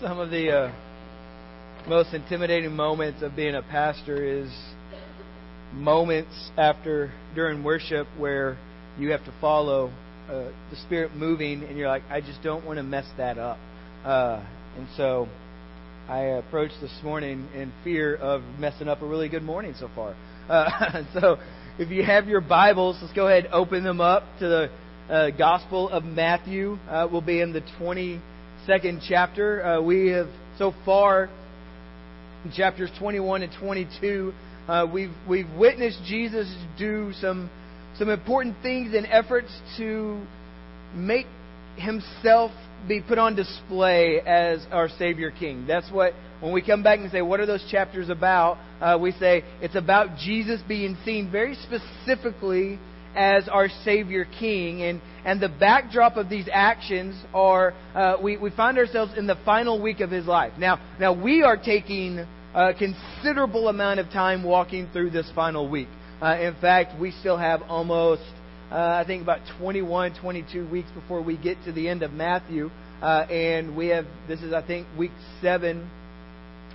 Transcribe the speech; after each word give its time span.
Some 0.00 0.20
of 0.20 0.30
the 0.30 0.52
uh, 0.52 0.72
most 1.88 2.14
intimidating 2.14 2.76
moments 2.76 3.20
of 3.20 3.34
being 3.34 3.56
a 3.56 3.62
pastor 3.62 4.22
is 4.22 4.48
moments 5.72 6.52
after 6.56 7.12
during 7.34 7.64
worship 7.64 8.06
where 8.16 8.56
you 8.96 9.10
have 9.10 9.24
to 9.24 9.34
follow 9.40 9.88
uh, 10.28 10.52
the 10.70 10.76
Spirit 10.86 11.16
moving, 11.16 11.64
and 11.64 11.76
you're 11.76 11.88
like, 11.88 12.04
I 12.08 12.20
just 12.20 12.44
don't 12.44 12.64
want 12.64 12.76
to 12.76 12.84
mess 12.84 13.06
that 13.16 13.38
up. 13.38 13.58
Uh, 14.04 14.46
and 14.76 14.86
so 14.96 15.26
I 16.08 16.20
approached 16.20 16.76
this 16.80 16.96
morning 17.02 17.48
in 17.52 17.72
fear 17.82 18.14
of 18.14 18.42
messing 18.60 18.86
up 18.86 19.02
a 19.02 19.06
really 19.06 19.28
good 19.28 19.42
morning 19.42 19.74
so 19.80 19.90
far. 19.96 20.14
Uh, 20.48 21.02
so 21.20 21.38
if 21.80 21.90
you 21.90 22.04
have 22.04 22.28
your 22.28 22.40
Bibles, 22.40 22.98
let's 23.02 23.14
go 23.14 23.26
ahead 23.26 23.46
and 23.46 23.54
open 23.54 23.82
them 23.82 24.00
up 24.00 24.22
to 24.38 24.48
the 24.48 24.70
uh, 25.12 25.30
Gospel 25.30 25.88
of 25.88 26.04
Matthew. 26.04 26.78
Uh, 26.88 27.08
we'll 27.10 27.20
be 27.20 27.40
in 27.40 27.52
the 27.52 27.62
20- 27.80 28.20
second 28.68 29.00
chapter. 29.08 29.64
Uh, 29.64 29.80
we 29.80 30.08
have 30.08 30.28
so 30.58 30.74
far 30.84 31.30
in 32.44 32.52
chapters 32.52 32.90
21 32.98 33.40
and 33.40 33.52
22, 33.58 34.34
uh, 34.68 34.86
we've 34.92 35.10
we've 35.26 35.50
witnessed 35.58 35.98
Jesus 36.06 36.54
do 36.78 37.10
some 37.18 37.48
some 37.98 38.10
important 38.10 38.56
things 38.60 38.94
and 38.94 39.06
efforts 39.10 39.48
to 39.78 40.22
make 40.94 41.24
himself 41.76 42.50
be 42.86 43.00
put 43.00 43.16
on 43.16 43.34
display 43.34 44.20
as 44.20 44.66
our 44.70 44.90
Savior 44.98 45.30
King. 45.30 45.66
That's 45.66 45.90
what 45.90 46.12
when 46.40 46.52
we 46.52 46.60
come 46.60 46.82
back 46.82 46.98
and 46.98 47.10
say, 47.10 47.22
what 47.22 47.40
are 47.40 47.46
those 47.46 47.66
chapters 47.70 48.10
about? 48.10 48.58
Uh, 48.82 48.98
we 49.00 49.12
say 49.12 49.44
it's 49.62 49.76
about 49.76 50.18
Jesus 50.18 50.60
being 50.68 50.98
seen 51.06 51.32
very 51.32 51.54
specifically 51.54 52.78
as 53.14 53.48
our 53.48 53.68
Savior 53.84 54.26
King. 54.38 54.82
And, 54.82 55.00
and 55.24 55.40
the 55.40 55.48
backdrop 55.48 56.16
of 56.16 56.28
these 56.28 56.48
actions 56.52 57.20
are 57.34 57.74
uh, 57.94 58.16
we, 58.22 58.36
we 58.36 58.50
find 58.50 58.78
ourselves 58.78 59.12
in 59.16 59.26
the 59.26 59.36
final 59.44 59.80
week 59.80 60.00
of 60.00 60.10
His 60.10 60.26
life. 60.26 60.52
Now, 60.58 60.80
now 60.98 61.12
we 61.12 61.42
are 61.42 61.56
taking 61.56 62.26
a 62.54 62.74
considerable 62.74 63.68
amount 63.68 64.00
of 64.00 64.06
time 64.10 64.42
walking 64.42 64.88
through 64.92 65.10
this 65.10 65.30
final 65.34 65.68
week. 65.68 65.88
Uh, 66.20 66.36
in 66.40 66.54
fact, 66.60 66.98
we 67.00 67.12
still 67.12 67.36
have 67.36 67.62
almost, 67.62 68.22
uh, 68.70 68.74
I 68.74 69.04
think, 69.06 69.22
about 69.22 69.40
21, 69.60 70.18
22 70.20 70.68
weeks 70.68 70.88
before 70.90 71.22
we 71.22 71.36
get 71.36 71.62
to 71.64 71.72
the 71.72 71.88
end 71.88 72.02
of 72.02 72.12
Matthew. 72.12 72.70
Uh, 73.00 73.26
and 73.30 73.76
we 73.76 73.88
have, 73.88 74.06
this 74.26 74.40
is, 74.40 74.52
I 74.52 74.66
think, 74.66 74.88
week 74.98 75.12
seven 75.40 75.88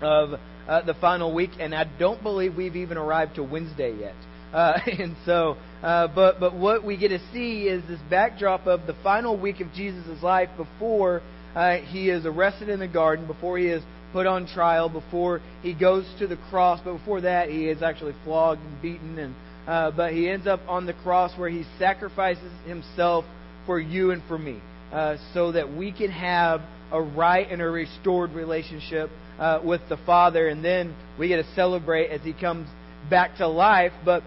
of 0.02 0.40
uh, 0.68 0.81
the 0.86 0.94
final 0.95 1.34
week, 1.34 1.52
and 1.59 1.75
I 1.75 1.86
don't 2.00 2.22
believe 2.23 2.56
we've 2.56 2.75
even 2.75 2.97
arrived 2.97 3.36
to 3.36 3.44
Wednesday 3.44 3.94
yet. 4.00 4.16
Uh, 4.54 4.78
and 5.00 5.16
so, 5.26 5.58
uh, 5.82 6.08
but 6.14 6.40
but 6.40 6.56
what 6.56 6.84
we 6.84 6.96
get 6.96 7.09
to 7.09 7.20
see 7.34 7.64
is 7.64 7.84
this 7.88 8.00
backdrop 8.09 8.68
of 8.68 8.86
the 8.86 8.96
final 9.04 9.40
week 9.40 9.59
of 9.59 9.73
Jesus' 9.73 10.22
life 10.22 10.50
before 10.56 11.22
uh, 11.56 11.78
he 11.78 12.09
is 12.09 12.26
arrested 12.26 12.70
in 12.70 12.80
the 12.80 12.88
garden, 12.88 13.28
before 13.28 13.58
he 13.58 13.66
is 13.66 13.84
put 14.12 14.28
on 14.28 14.46
trial, 14.48 14.90
before 14.90 15.42
he 15.62 15.74
goes 15.74 16.06
to 16.20 16.28
the 16.28 16.38
cross. 16.50 16.80
But 16.84 16.98
before 16.98 17.22
that, 17.22 17.50
he 17.50 17.68
is 17.68 17.81
actually 17.81 18.14
flogged 18.24 18.62
and 18.62 18.81
beaten, 18.81 19.18
and 19.18 19.36
uh, 19.68 19.92
but 19.92 20.14
he 20.14 20.30
ends 20.30 20.46
up 20.46 20.62
on 20.68 20.86
the 20.86 20.94
cross 20.94 21.38
where 21.38 21.50
he 21.50 21.64
sacrifices 21.80 22.52
himself 22.68 23.26
for 23.66 23.80
you 23.80 24.12
and 24.12 24.22
for 24.28 24.38
me, 24.38 24.59
uh, 24.92 25.18
so 25.34 25.52
that 25.52 25.74
we 25.74 25.92
can 25.92 26.12
have 26.12 26.62
a 26.92 27.02
right 27.02 27.50
and 27.50 27.62
a 27.62 27.68
restored 27.68 28.31
relationship 28.34 29.09
uh, 29.40 29.59
with 29.64 29.81
the 29.90 29.98
Father, 30.06 30.48
and 30.48 30.64
then 30.64 30.96
we 31.18 31.28
get 31.28 31.38
to 31.38 31.56
celebrate 31.56 32.09
as 32.09 32.22
he 32.22 32.34
comes 32.34 32.68
back 33.09 33.38
to 33.38 33.48
life. 33.48 33.94
But 34.06 34.24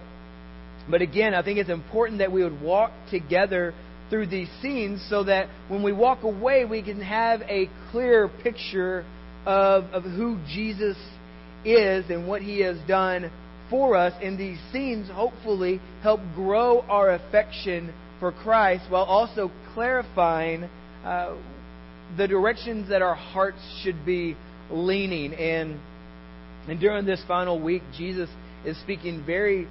but 0.91 1.03
again, 1.03 1.35
I 1.35 1.43
think 1.43 1.59
it's 1.59 1.71
important 1.71 2.19
that 2.19 2.31
we 2.33 2.43
would 2.43 2.61
walk 2.61 2.93
together 3.11 3.75
through 4.09 4.27
these 4.27 4.49
scenes 4.63 5.05
so 5.11 5.25
that 5.25 5.49
when 5.69 5.83
we 5.83 5.93
walk 5.93 6.23
away, 6.23 6.65
we 6.65 6.83
can 6.83 7.01
have 7.01 7.43
a 7.43 7.69
clear 7.91 8.29
picture 8.43 9.05
of, 9.45 9.85
of 9.87 10.05
who 10.05 10.39
Jesus 10.49 10.97
is 11.65 12.09
and 12.11 12.29
what 12.29 12.43
he 12.43 12.61
has 12.61 12.77
done 12.87 13.31
for 13.69 13.97
us. 13.97 14.13
And 14.23 14.39
these 14.39 14.59
scenes 14.73 15.09
hopefully 15.11 15.81
help 16.03 16.21
grow 16.35 16.83
our 16.83 17.11
affection 17.11 17.93
for 18.21 18.33
Christ 18.33 18.85
while 18.89 19.05
also 19.05 19.51
clarifying 19.75 20.69
uh, 21.05 21.37
the 22.17 22.29
directions 22.29 22.89
that 22.89 23.03
our 23.03 23.15
hearts 23.15 23.59
should 23.83 24.07
be 24.07 24.37
leaning. 24.71 25.35
And, 25.35 25.81
and 26.69 26.81
during 26.81 27.05
this 27.07 27.23
final 27.27 27.61
week, 27.61 27.83
Jesus 27.97 28.31
is 28.65 28.79
speaking 28.81 29.25
very 29.25 29.67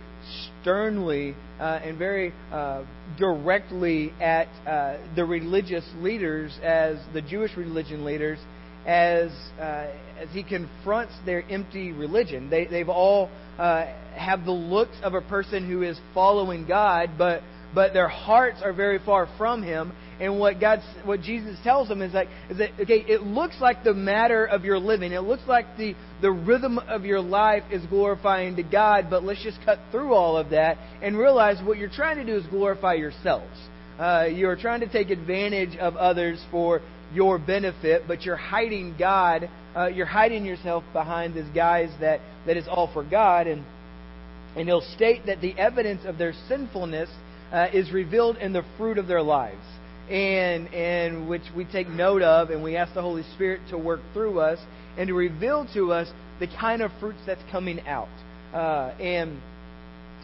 sternly 0.61 1.35
uh, 1.59 1.79
and 1.83 1.97
very 1.97 2.33
uh, 2.51 2.83
directly 3.17 4.11
at 4.19 4.47
uh, 4.67 4.97
the 5.15 5.25
religious 5.25 5.85
leaders, 5.99 6.57
as 6.63 6.97
the 7.13 7.21
Jewish 7.21 7.55
religion 7.55 8.05
leaders, 8.05 8.39
as 8.85 9.31
uh, 9.59 9.87
as 10.19 10.29
he 10.31 10.43
confronts 10.43 11.13
their 11.25 11.43
empty 11.49 11.91
religion. 11.91 12.49
They 12.49 12.65
they've 12.65 12.89
all 12.89 13.29
uh, 13.57 13.85
have 14.15 14.45
the 14.45 14.51
looks 14.51 14.95
of 15.03 15.13
a 15.13 15.21
person 15.21 15.67
who 15.69 15.83
is 15.83 15.99
following 16.13 16.65
God, 16.65 17.11
but 17.17 17.41
but 17.73 17.93
their 17.93 18.07
hearts 18.07 18.59
are 18.63 18.73
very 18.73 18.99
far 18.99 19.27
from 19.37 19.63
Him. 19.63 19.91
And 20.19 20.39
what 20.39 20.61
God, 20.61 20.79
what 21.03 21.21
Jesus 21.21 21.57
tells 21.63 21.89
them 21.89 22.01
is 22.01 22.13
like, 22.13 22.29
is 22.49 22.57
that 22.57 22.71
okay? 22.79 23.03
It 23.05 23.23
looks 23.23 23.55
like 23.59 23.83
the 23.83 23.93
matter 23.93 24.45
of 24.45 24.63
your 24.63 24.79
living. 24.79 25.11
It 25.11 25.21
looks 25.21 25.43
like 25.47 25.65
the 25.77 25.93
the 26.21 26.31
rhythm 26.31 26.77
of 26.79 27.03
your 27.03 27.19
life 27.19 27.63
is 27.71 27.85
glorifying 27.87 28.55
to 28.55 28.63
God. 28.63 29.07
But 29.09 29.23
let's 29.23 29.43
just 29.43 29.59
cut 29.65 29.79
through 29.91 30.13
all 30.13 30.37
of 30.37 30.51
that 30.51 30.77
and 31.01 31.17
realize 31.17 31.61
what 31.65 31.77
you're 31.77 31.89
trying 31.89 32.17
to 32.17 32.25
do 32.25 32.37
is 32.37 32.45
glorify 32.47 32.93
yourselves. 32.93 33.57
Uh, 33.99 34.27
you're 34.31 34.55
trying 34.55 34.79
to 34.81 34.87
take 34.91 35.09
advantage 35.09 35.77
of 35.77 35.95
others 35.95 36.41
for 36.51 36.81
your 37.13 37.37
benefit, 37.37 38.03
but 38.07 38.23
you're 38.23 38.35
hiding 38.35 38.95
God. 38.97 39.49
Uh, 39.75 39.87
you're 39.87 40.05
hiding 40.05 40.45
yourself 40.45 40.83
behind 40.93 41.33
this 41.33 41.47
guise 41.53 41.91
that 41.99 42.21
that 42.45 42.55
is 42.55 42.65
all 42.69 42.89
for 42.93 43.03
God. 43.03 43.47
And 43.47 43.65
and 44.55 44.67
he'll 44.69 44.87
state 44.95 45.25
that 45.25 45.41
the 45.41 45.57
evidence 45.57 46.03
of 46.05 46.17
their 46.17 46.33
sinfulness 46.47 47.09
uh, 47.51 47.67
is 47.73 47.91
revealed 47.91 48.37
in 48.37 48.53
the 48.53 48.63
fruit 48.77 48.97
of 48.97 49.07
their 49.07 49.21
lives, 49.21 49.65
and 50.09 50.73
and 50.73 51.29
which 51.29 51.43
we 51.55 51.65
take 51.65 51.87
note 51.87 52.21
of, 52.21 52.49
and 52.49 52.63
we 52.63 52.75
ask 52.75 52.93
the 52.93 53.01
Holy 53.01 53.23
Spirit 53.35 53.61
to 53.69 53.77
work 53.77 54.01
through 54.13 54.39
us 54.39 54.59
and 54.97 55.07
to 55.07 55.13
reveal 55.13 55.67
to 55.73 55.91
us 55.91 56.07
the 56.39 56.47
kind 56.47 56.81
of 56.81 56.91
fruits 56.99 57.19
that's 57.25 57.41
coming 57.51 57.81
out. 57.87 58.09
Uh, 58.53 58.93
and 58.99 59.41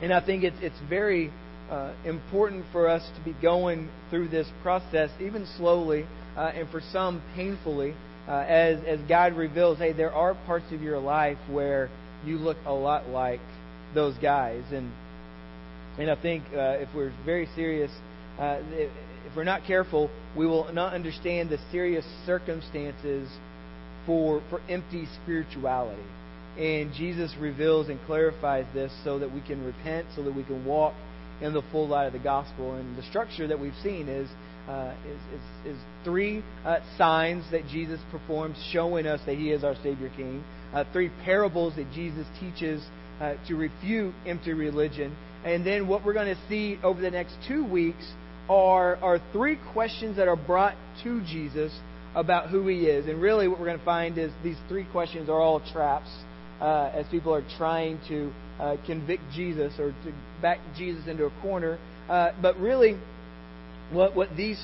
and 0.02 0.14
I 0.14 0.26
think 0.26 0.44
it's 0.44 0.58
it's 0.62 0.80
very 0.90 1.32
uh, 1.70 1.94
important 2.06 2.66
for 2.72 2.88
us 2.88 3.04
to 3.18 3.24
be 3.24 3.36
going 3.42 3.90
through 4.10 4.28
this 4.30 4.48
process, 4.62 5.10
even 5.20 5.48
slowly, 5.58 6.06
uh, 6.36 6.52
and 6.54 6.70
for 6.70 6.82
some 6.92 7.22
painfully, 7.36 7.94
uh, 8.28 8.46
as 8.48 8.84
as 8.86 9.00
God 9.08 9.36
reveals, 9.36 9.78
hey, 9.78 9.94
there 9.94 10.12
are 10.12 10.34
parts 10.46 10.66
of 10.72 10.82
your 10.82 11.00
life 11.00 11.38
where 11.50 11.90
you 12.26 12.38
look 12.38 12.58
a 12.66 12.74
lot 12.74 13.10
like 13.10 13.42
those 13.94 14.16
guys, 14.18 14.64
and 14.72 14.92
and 15.98 16.10
I 16.10 16.16
think 16.22 16.44
uh, 16.54 16.80
if 16.80 16.90
we're 16.96 17.14
very 17.26 17.48
serious, 17.56 17.92
uh, 18.40 18.60
if, 18.72 18.92
we're 19.36 19.44
not 19.46 19.66
careful, 19.66 20.10
we 20.36 20.46
will 20.46 20.74
not 20.74 20.94
understand 20.94 21.50
the 21.50 21.58
serious 21.72 22.04
circumstances 22.26 23.30
for 24.06 24.42
for 24.50 24.60
empty 24.68 25.08
spirituality. 25.24 26.04
And 26.58 26.94
Jesus 26.94 27.34
reveals 27.40 27.88
and 27.88 27.98
clarifies 28.06 28.66
this 28.74 28.92
so 29.06 29.20
that 29.20 29.32
we 29.32 29.40
can 29.40 29.64
repent, 29.64 30.08
so 30.16 30.24
that 30.24 30.36
we 30.36 30.44
can 30.44 30.66
walk 30.66 30.94
in 31.42 31.54
the 31.54 31.62
full 31.72 31.88
light 31.88 32.08
of 32.08 32.14
the 32.14 32.20
gospel. 32.20 32.76
And 32.76 32.98
the 32.98 33.04
structure 33.04 33.48
that 33.48 33.58
we've 33.58 33.78
seen 33.82 34.10
is 34.10 34.30
uh, 34.68 34.94
is, 35.08 35.20
is, 35.34 35.76
is, 35.76 35.82
three 36.04 36.44
uh, 36.66 36.80
signs 36.98 37.44
that 37.52 37.68
Jesus 37.68 38.00
performs, 38.12 38.56
showing 38.72 39.08
us 39.08 39.20
that 39.26 39.36
He 39.36 39.52
is 39.52 39.64
our 39.64 39.76
Savior 39.84 40.12
King. 40.16 40.44
Uh, 40.74 40.84
three 40.94 41.10
parables 41.26 41.76
that 41.76 41.92
Jesus 41.92 42.26
teaches 42.40 42.82
uh, 43.22 43.36
to 43.48 43.56
refute 43.56 44.14
empty 44.26 44.54
religion. 44.54 45.16
And 45.46 45.66
then 45.66 45.88
what 45.88 46.04
we're 46.04 46.14
going 46.14 46.34
to 46.34 46.42
see 46.50 46.80
over 46.84 47.00
the 47.00 47.12
next 47.12 47.36
two 47.48 47.64
weeks 47.64 48.04
are, 48.50 48.96
are 48.98 49.20
three 49.32 49.58
questions 49.74 50.18
that 50.18 50.28
are 50.28 50.36
brought 50.36 50.76
to 51.04 51.22
Jesus 51.22 51.72
about 52.16 52.50
who 52.50 52.68
he 52.68 52.86
is. 52.86 53.06
And 53.08 53.22
really, 53.22 53.48
what 53.48 53.60
we're 53.60 53.68
going 53.68 53.80
to 53.80 53.86
find 53.86 54.18
is 54.18 54.32
these 54.44 54.58
three 54.68 54.86
questions 54.92 55.30
are 55.30 55.40
all 55.40 55.60
traps 55.72 56.10
uh, 56.60 56.92
as 56.94 57.06
people 57.12 57.34
are 57.34 57.46
trying 57.58 58.00
to 58.08 58.32
uh, 58.60 58.78
convict 58.86 59.24
Jesus 59.34 59.74
or 59.80 59.92
to 59.92 60.14
back 60.42 60.60
Jesus 60.76 61.08
into 61.08 61.26
a 61.26 61.42
corner. 61.42 61.80
Uh, 62.10 62.32
but 62.42 62.58
really, 62.58 62.98
what, 63.92 64.16
what 64.16 64.36
these 64.36 64.60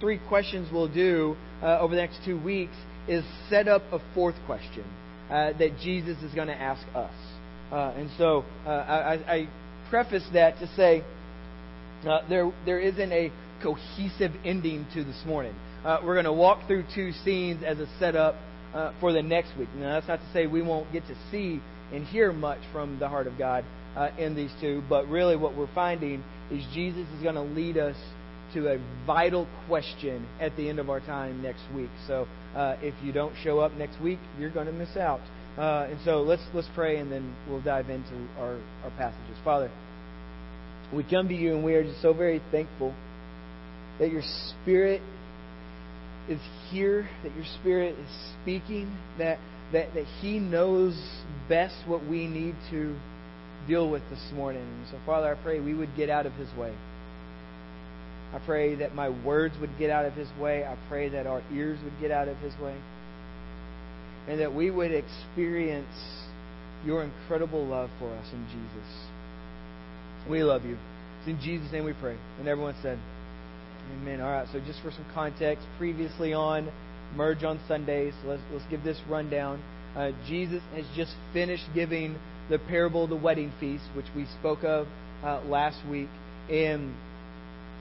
three 0.00 0.18
questions 0.28 0.72
will 0.72 0.92
do 0.92 1.36
uh, 1.62 1.78
over 1.78 1.94
the 1.94 2.00
next 2.00 2.20
two 2.24 2.42
weeks 2.42 2.74
is 3.08 3.24
set 3.48 3.68
up 3.68 3.82
a 3.92 3.98
fourth 4.14 4.36
question 4.46 4.84
uh, 5.30 5.52
that 5.58 5.78
Jesus 5.80 6.18
is 6.22 6.34
going 6.34 6.48
to 6.48 6.54
ask 6.54 6.82
us. 6.94 7.14
Uh, 7.70 7.92
and 7.96 8.10
so 8.18 8.44
I, 8.66 9.14
I 9.28 9.48
preface 9.90 10.26
that 10.32 10.58
to 10.58 10.66
say 10.76 11.02
uh, 12.06 12.20
there 12.28 12.50
there 12.64 12.80
isn't 12.80 13.12
a 13.12 13.30
cohesive 13.62 14.32
ending 14.44 14.86
to 14.94 15.04
this 15.04 15.22
morning. 15.26 15.54
Uh, 15.84 15.98
we're 16.04 16.14
going 16.14 16.24
to 16.24 16.32
walk 16.32 16.66
through 16.66 16.84
two 16.94 17.12
scenes 17.24 17.62
as 17.62 17.78
a 17.78 17.86
setup 17.98 18.36
uh, 18.74 18.92
for 19.00 19.12
the 19.12 19.22
next 19.22 19.56
week. 19.58 19.68
Now 19.76 19.94
that's 19.94 20.08
not 20.08 20.20
to 20.20 20.32
say 20.32 20.46
we 20.46 20.62
won't 20.62 20.90
get 20.92 21.06
to 21.08 21.16
see 21.30 21.60
and 21.92 22.04
hear 22.06 22.32
much 22.32 22.60
from 22.72 22.98
the 22.98 23.08
heart 23.08 23.26
of 23.26 23.36
God 23.36 23.64
uh, 23.96 24.10
in 24.18 24.34
these 24.34 24.50
two, 24.60 24.82
but 24.88 25.08
really 25.08 25.36
what 25.36 25.56
we're 25.56 25.72
finding 25.74 26.22
is 26.50 26.64
Jesus 26.72 27.06
is 27.16 27.22
going 27.22 27.34
to 27.34 27.42
lead 27.42 27.76
us 27.76 27.96
to 28.54 28.68
a 28.68 28.78
vital 29.06 29.46
question 29.68 30.26
at 30.40 30.56
the 30.56 30.68
end 30.68 30.78
of 30.78 30.90
our 30.90 31.00
time 31.00 31.42
next 31.42 31.62
week. 31.74 31.90
So 32.06 32.26
uh, 32.54 32.76
if 32.80 32.94
you 33.02 33.12
don't 33.12 33.34
show 33.42 33.58
up 33.58 33.72
next 33.72 34.00
week, 34.00 34.18
you're 34.38 34.50
going 34.50 34.66
to 34.66 34.72
miss 34.72 34.96
out. 34.96 35.20
Uh, 35.58 35.88
and 35.90 35.98
so 36.04 36.22
let's 36.22 36.42
let's 36.54 36.68
pray, 36.74 36.98
and 36.98 37.10
then 37.10 37.34
we'll 37.48 37.60
dive 37.60 37.90
into 37.90 38.14
our, 38.38 38.58
our 38.84 38.90
passages. 38.96 39.36
Father, 39.44 39.70
we 40.94 41.02
come 41.02 41.28
to 41.28 41.34
you, 41.34 41.54
and 41.54 41.64
we 41.64 41.74
are 41.74 41.82
just 41.82 42.00
so 42.00 42.12
very 42.12 42.40
thankful 42.50 42.94
that 43.98 44.10
your 44.10 44.22
Spirit 44.62 45.02
is 46.28 46.40
here, 46.70 47.08
that 47.22 47.34
your 47.34 47.44
Spirit 47.60 47.98
is 47.98 48.32
speaking, 48.40 48.96
that 49.18 49.38
that, 49.72 49.94
that 49.94 50.04
He 50.20 50.38
knows 50.38 50.98
best 51.48 51.74
what 51.86 52.04
we 52.06 52.26
need 52.26 52.54
to 52.70 52.96
deal 53.66 53.88
with 53.90 54.02
this 54.10 54.30
morning. 54.34 54.62
And 54.62 54.86
so, 54.90 54.98
Father, 55.04 55.34
I 55.34 55.42
pray 55.42 55.60
we 55.60 55.74
would 55.74 55.94
get 55.96 56.10
out 56.10 56.26
of 56.26 56.32
His 56.34 56.48
way. 56.56 56.74
I 58.32 58.38
pray 58.38 58.76
that 58.76 58.94
my 58.94 59.08
words 59.08 59.54
would 59.60 59.76
get 59.78 59.90
out 59.90 60.04
of 60.04 60.14
His 60.14 60.28
way. 60.40 60.64
I 60.64 60.76
pray 60.88 61.08
that 61.08 61.26
our 61.26 61.42
ears 61.52 61.78
would 61.82 62.00
get 62.00 62.10
out 62.10 62.28
of 62.28 62.36
His 62.38 62.56
way. 62.58 62.76
And 64.28 64.40
that 64.40 64.54
we 64.54 64.70
would 64.70 64.92
experience 64.92 65.86
your 66.84 67.04
incredible 67.04 67.66
love 67.66 67.90
for 67.98 68.10
us 68.10 68.26
in 68.32 68.44
Jesus. 68.46 68.88
We 70.28 70.42
love 70.42 70.64
you. 70.64 70.76
It's 71.18 71.28
in 71.28 71.40
Jesus' 71.40 71.72
name 71.72 71.84
we 71.84 71.92
pray. 71.94 72.16
And 72.38 72.48
everyone 72.48 72.74
said, 72.82 72.98
Amen. 73.92 74.20
All 74.20 74.30
right, 74.30 74.46
so 74.52 74.60
just 74.60 74.80
for 74.82 74.90
some 74.90 75.04
context, 75.12 75.66
previously 75.78 76.32
on 76.32 76.70
Merge 77.16 77.42
on 77.42 77.58
Sundays, 77.66 78.14
let's, 78.24 78.42
let's 78.52 78.64
give 78.70 78.84
this 78.84 79.00
rundown. 79.08 79.62
Uh, 79.96 80.12
Jesus 80.28 80.62
has 80.74 80.84
just 80.94 81.12
finished 81.32 81.64
giving 81.74 82.16
the 82.48 82.58
parable 82.58 83.04
of 83.04 83.10
the 83.10 83.16
wedding 83.16 83.52
feast, 83.58 83.84
which 83.96 84.06
we 84.14 84.26
spoke 84.38 84.62
of 84.62 84.86
uh, 85.24 85.40
last 85.44 85.78
week. 85.88 86.08
And 86.48 86.94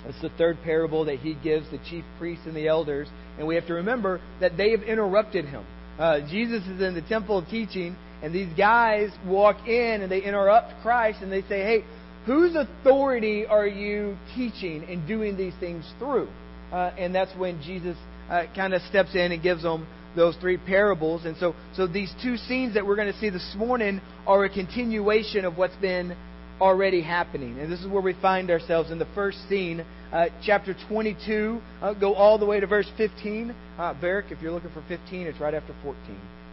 it's 0.05 0.21
the 0.21 0.29
third 0.29 0.57
parable 0.63 1.05
that 1.05 1.19
he 1.19 1.35
gives 1.35 1.69
the 1.69 1.77
chief 1.89 2.03
priests 2.17 2.45
and 2.47 2.55
the 2.55 2.67
elders. 2.67 3.07
And 3.37 3.47
we 3.47 3.55
have 3.55 3.67
to 3.67 3.73
remember 3.75 4.19
that 4.39 4.57
they 4.57 4.71
have 4.71 4.81
interrupted 4.81 5.45
him. 5.45 5.65
Uh, 5.99 6.21
Jesus 6.29 6.63
is 6.63 6.81
in 6.81 6.95
the 6.95 7.01
temple 7.01 7.45
teaching, 7.51 7.95
and 8.23 8.33
these 8.33 8.47
guys 8.57 9.09
walk 9.25 9.67
in 9.67 10.01
and 10.01 10.09
they 10.09 10.23
interrupt 10.23 10.81
Christ 10.81 11.19
and 11.21 11.29
they 11.29 11.41
say, 11.41 11.61
Hey, 11.61 11.83
whose 12.25 12.55
authority 12.55 13.45
are 13.45 13.67
you 13.67 14.17
teaching 14.33 14.85
and 14.85 15.05
doing 15.05 15.35
these 15.35 15.53
things 15.59 15.83
through? 15.99 16.29
Uh, 16.71 16.93
and 16.97 17.13
that's 17.13 17.35
when 17.37 17.61
Jesus 17.61 17.97
uh, 18.29 18.43
kind 18.55 18.73
of 18.73 18.81
steps 18.83 19.13
in 19.13 19.33
and 19.33 19.43
gives 19.43 19.63
them 19.63 19.87
those 20.15 20.35
three 20.37 20.57
parables. 20.57 21.25
And 21.25 21.35
so, 21.37 21.53
so 21.75 21.85
these 21.85 22.13
two 22.23 22.37
scenes 22.37 22.75
that 22.75 22.85
we're 22.85 22.95
going 22.95 23.11
to 23.11 23.19
see 23.19 23.29
this 23.29 23.55
morning 23.57 24.01
are 24.25 24.45
a 24.45 24.49
continuation 24.49 25.43
of 25.43 25.57
what's 25.57 25.75
been 25.77 26.15
already 26.61 27.01
happening. 27.01 27.59
And 27.59 27.71
this 27.71 27.79
is 27.79 27.87
where 27.87 28.01
we 28.01 28.13
find 28.21 28.49
ourselves 28.51 28.91
in 28.91 28.99
the 28.99 29.07
first 29.15 29.37
scene, 29.49 29.85
uh, 30.11 30.27
chapter 30.43 30.75
22. 30.87 31.61
Uh, 31.81 31.93
go 31.93 32.13
all 32.13 32.37
the 32.37 32.45
way 32.45 32.59
to 32.59 32.67
verse 32.67 32.89
15. 32.97 33.55
Uh, 33.77 33.93
if 34.01 34.41
you're 34.41 34.51
looking 34.51 34.71
for 34.71 34.83
15, 34.87 35.27
it's 35.27 35.39
right 35.39 35.53
after 35.53 35.73
14. 35.83 35.97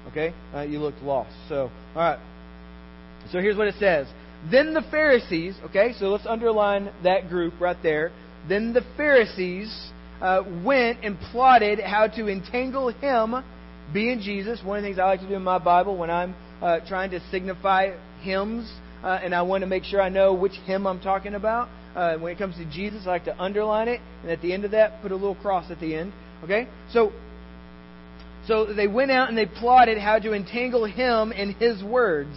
Okay? 0.09 0.35
Uh, 0.55 0.61
you 0.63 0.79
looked 0.79 1.03
lost. 1.03 1.35
So, 1.49 1.71
all 1.95 2.03
right. 2.03 2.19
So 3.33 3.41
here's 3.41 3.57
what 3.57 3.69
it 3.69 3.75
says. 3.79 4.07
Then 4.51 4.75
the 4.75 4.83
Pharisees, 4.91 5.57
okay, 5.65 5.93
so 5.99 6.07
let's 6.07 6.27
underline 6.27 6.93
that 7.03 7.29
group 7.29 7.55
right 7.61 7.77
there. 7.83 8.13
Then 8.49 8.73
the 8.73 8.83
Pharisees 8.97 9.91
uh, 10.21 10.43
went 10.65 11.03
and 11.03 11.19
plotted 11.33 11.81
how 11.81 12.07
to 12.09 12.29
entangle 12.29 12.93
him, 12.93 13.43
being 13.93 14.21
Jesus. 14.21 14.61
One 14.65 14.79
of 14.79 14.83
the 14.83 14.89
things 14.89 14.99
I 14.99 15.05
like 15.05 15.21
to 15.21 15.29
do 15.29 15.35
in 15.35 15.43
my 15.43 15.59
Bible 15.59 15.97
when 15.97 16.11
I'm 16.11 16.35
uh, 16.63 16.81
trying 16.87 17.11
to 17.11 17.21
signify 17.31 17.97
hymns, 18.21 18.71
uh, 19.03 19.19
and 19.23 19.35
I 19.35 19.43
want 19.43 19.63
to 19.63 19.67
make 19.67 19.85
sure 19.85 20.01
I 20.01 20.09
know 20.09 20.33
which 20.33 20.55
him 20.65 20.87
I'm 20.87 21.01
talking 21.01 21.35
about. 21.35 21.69
Uh, 21.97 22.19
when 22.19 22.33
it 22.33 22.39
comes 22.39 22.57
to 22.57 22.65
Jesus, 22.67 23.03
I 23.07 23.09
like 23.09 23.25
to 23.25 23.43
underline 23.43 23.89
it, 23.89 24.01
and 24.23 24.31
at 24.31 24.43
the 24.43 24.53
end 24.53 24.65
of 24.65 24.73
that, 24.73 25.03
put 25.03 25.13
a 25.13 25.17
little 25.17 25.35
cross 25.35 25.71
at 25.71 25.81
the 25.81 25.95
end. 25.95 26.13
Okay? 26.45 26.69
So, 26.93 27.11
so 28.47 28.67
they 28.73 28.87
went 28.87 29.11
out 29.11 29.29
and 29.29 29.37
they 29.37 29.47
plotted 29.47 29.99
how 29.99 30.19
to 30.19 30.33
entangle 30.33 30.85
him 30.85 31.33
in 31.33 31.55
his 31.55 31.83
words. 31.83 32.37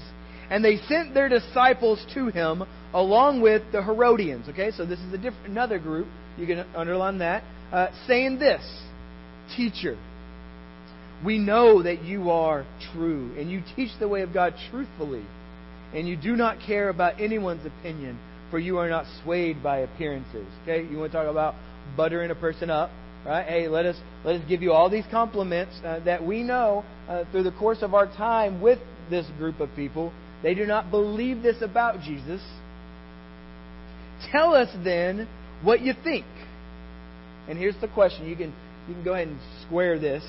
And 0.49 0.63
they 0.63 0.77
sent 0.87 1.13
their 1.13 1.29
disciples 1.29 2.03
to 2.15 2.27
him 2.29 2.63
along 2.93 3.41
with 3.41 3.61
the 3.71 3.83
Herodians. 3.83 4.47
Okay, 4.49 4.71
so 4.71 4.85
this 4.85 4.99
is 4.99 5.13
a 5.13 5.17
different, 5.17 5.47
another 5.47 5.77
group. 5.77 6.07
You 6.37 6.47
can 6.47 6.65
underline 6.75 7.19
that 7.19 7.43
uh, 7.71 7.87
saying 8.07 8.39
this 8.39 8.61
Teacher, 9.55 9.97
we 11.25 11.39
know 11.39 11.81
that 11.81 12.03
you 12.03 12.29
are 12.29 12.67
true, 12.93 13.35
and 13.35 13.49
you 13.49 13.63
teach 13.75 13.89
the 13.99 14.07
way 14.07 14.21
of 14.21 14.31
God 14.31 14.53
truthfully, 14.69 15.25
and 15.91 16.07
you 16.07 16.15
do 16.15 16.35
not 16.35 16.57
care 16.65 16.87
about 16.89 17.19
anyone's 17.19 17.65
opinion, 17.65 18.19
for 18.49 18.59
you 18.59 18.77
are 18.77 18.89
not 18.89 19.05
swayed 19.23 19.61
by 19.61 19.79
appearances. 19.79 20.47
Okay, 20.63 20.87
you 20.89 20.97
want 20.97 21.11
to 21.11 21.17
talk 21.17 21.27
about 21.27 21.55
buttering 21.95 22.31
a 22.31 22.35
person 22.35 22.69
up, 22.69 22.89
right? 23.25 23.45
Hey, 23.45 23.67
let 23.67 23.85
us 23.85 23.95
let 24.23 24.35
us 24.35 24.41
give 24.47 24.61
you 24.61 24.71
all 24.71 24.89
these 24.89 25.05
compliments 25.11 25.73
uh, 25.83 25.99
that 26.05 26.25
we 26.25 26.43
know 26.43 26.83
uh, 27.07 27.23
through 27.31 27.43
the 27.43 27.51
course 27.51 27.79
of 27.81 27.93
our 27.93 28.07
time 28.07 28.61
with 28.61 28.79
this 29.09 29.25
group 29.37 29.59
of 29.59 29.69
people. 29.75 30.13
They 30.43 30.53
do 30.53 30.65
not 30.65 30.89
believe 30.91 31.41
this 31.41 31.61
about 31.61 32.01
Jesus. 32.01 32.41
Tell 34.31 34.53
us 34.53 34.69
then 34.83 35.27
what 35.63 35.81
you 35.81 35.93
think. 36.03 36.25
And 37.47 37.57
here's 37.57 37.79
the 37.81 37.87
question. 37.87 38.27
You 38.27 38.35
can, 38.35 38.53
you 38.87 38.93
can 38.93 39.03
go 39.03 39.13
ahead 39.13 39.27
and 39.27 39.39
square 39.65 39.99
this. 39.99 40.23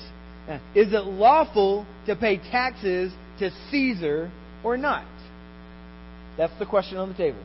Uh, 0.49 0.59
is 0.75 0.91
it 0.91 1.05
lawful 1.05 1.85
to 2.07 2.15
pay 2.15 2.37
taxes 2.37 3.13
to 3.39 3.51
Caesar 3.69 4.31
or 4.63 4.75
not? 4.75 5.05
That's 6.37 6.57
the 6.59 6.65
question 6.65 6.97
on 6.97 7.09
the 7.09 7.15
table. 7.15 7.39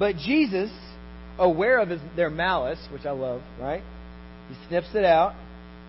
But 0.00 0.16
Jesus, 0.16 0.70
aware 1.38 1.78
of 1.78 1.90
his, 1.90 2.00
their 2.16 2.30
malice, 2.30 2.80
which 2.92 3.04
I 3.04 3.10
love, 3.10 3.42
right? 3.60 3.82
He 4.48 4.56
snips 4.66 4.88
it 4.94 5.04
out, 5.04 5.34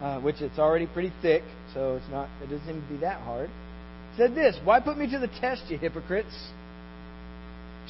uh, 0.02 0.20
which 0.20 0.42
it's 0.42 0.60
already 0.60 0.86
pretty 0.86 1.14
thick, 1.22 1.44
so 1.74 1.96
it's 1.96 2.12
not. 2.12 2.30
It 2.44 2.48
doesn't 2.50 2.68
seem 2.68 2.82
to 2.82 2.88
be 2.94 2.98
that 2.98 3.22
hard. 3.22 3.50
Said 4.18 4.36
this: 4.36 4.58
Why 4.64 4.82
put 4.82 4.98
me 4.98 5.10
to 5.10 5.18
the 5.18 5.30
test, 5.40 5.64
you 5.70 5.78
hypocrites? 5.78 6.36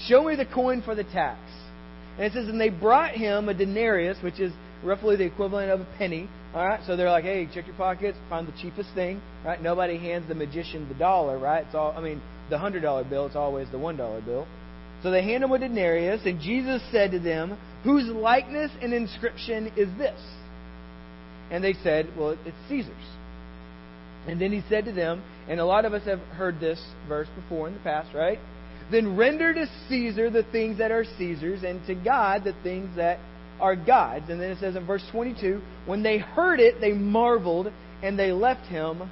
Show 0.07 0.23
me 0.23 0.35
the 0.35 0.45
coin 0.45 0.83
for 0.83 0.93
the 0.93 1.03
tax. 1.03 1.39
And 2.17 2.25
it 2.25 2.33
says, 2.33 2.47
and 2.47 2.59
they 2.59 2.69
brought 2.69 3.11
him 3.11 3.49
a 3.49 3.53
denarius, 3.53 4.17
which 4.21 4.39
is 4.39 4.53
roughly 4.83 5.15
the 5.15 5.25
equivalent 5.25 5.71
of 5.71 5.81
a 5.81 5.87
penny. 5.97 6.29
All 6.53 6.65
right, 6.65 6.81
so 6.85 6.95
they're 6.97 7.09
like, 7.09 7.23
hey, 7.23 7.47
check 7.53 7.65
your 7.65 7.75
pockets, 7.75 8.17
find 8.29 8.47
the 8.47 8.53
cheapest 8.61 8.93
thing. 8.93 9.21
Right? 9.45 9.61
Nobody 9.61 9.97
hands 9.97 10.27
the 10.27 10.35
magician 10.35 10.87
the 10.87 10.95
dollar, 10.95 11.37
right? 11.37 11.65
It's 11.65 11.75
all, 11.75 11.93
I 11.95 12.01
mean, 12.01 12.21
the 12.49 12.57
hundred 12.57 12.81
dollar 12.81 13.03
bill. 13.03 13.25
It's 13.25 13.35
always 13.35 13.69
the 13.71 13.79
one 13.79 13.97
dollar 13.97 14.21
bill. 14.21 14.45
So 15.03 15.11
they 15.11 15.23
hand 15.23 15.43
him 15.43 15.51
a 15.51 15.57
denarius, 15.57 16.21
and 16.25 16.39
Jesus 16.39 16.81
said 16.91 17.11
to 17.11 17.19
them, 17.19 17.57
"Whose 17.83 18.07
likeness 18.07 18.71
and 18.81 18.93
inscription 18.93 19.71
is 19.75 19.89
this?" 19.97 20.19
And 21.49 21.63
they 21.63 21.73
said, 21.73 22.07
"Well, 22.17 22.37
it's 22.45 22.57
Caesar's." 22.69 22.95
And 24.27 24.39
then 24.39 24.51
he 24.51 24.61
said 24.69 24.85
to 24.85 24.91
them, 24.91 25.23
and 25.47 25.59
a 25.59 25.65
lot 25.65 25.85
of 25.85 25.93
us 25.93 26.03
have 26.05 26.19
heard 26.37 26.59
this 26.59 26.79
verse 27.07 27.27
before 27.35 27.67
in 27.67 27.73
the 27.73 27.79
past, 27.79 28.13
right? 28.13 28.39
Then 28.91 29.15
render 29.17 29.53
to 29.53 29.67
Caesar 29.89 30.29
the 30.29 30.43
things 30.43 30.77
that 30.77 30.91
are 30.91 31.03
Caesar's, 31.17 31.63
and 31.63 31.85
to 31.87 31.95
God 31.95 32.43
the 32.43 32.53
things 32.63 32.95
that 32.97 33.19
are 33.59 33.75
God's. 33.75 34.29
And 34.29 34.39
then 34.39 34.51
it 34.51 34.59
says 34.59 34.75
in 34.75 34.85
verse 34.85 35.03
22 35.11 35.61
when 35.85 36.03
they 36.03 36.17
heard 36.17 36.59
it, 36.59 36.79
they 36.81 36.93
marveled, 36.93 37.71
and 38.03 38.17
they 38.17 38.31
left 38.31 38.65
him, 38.67 39.09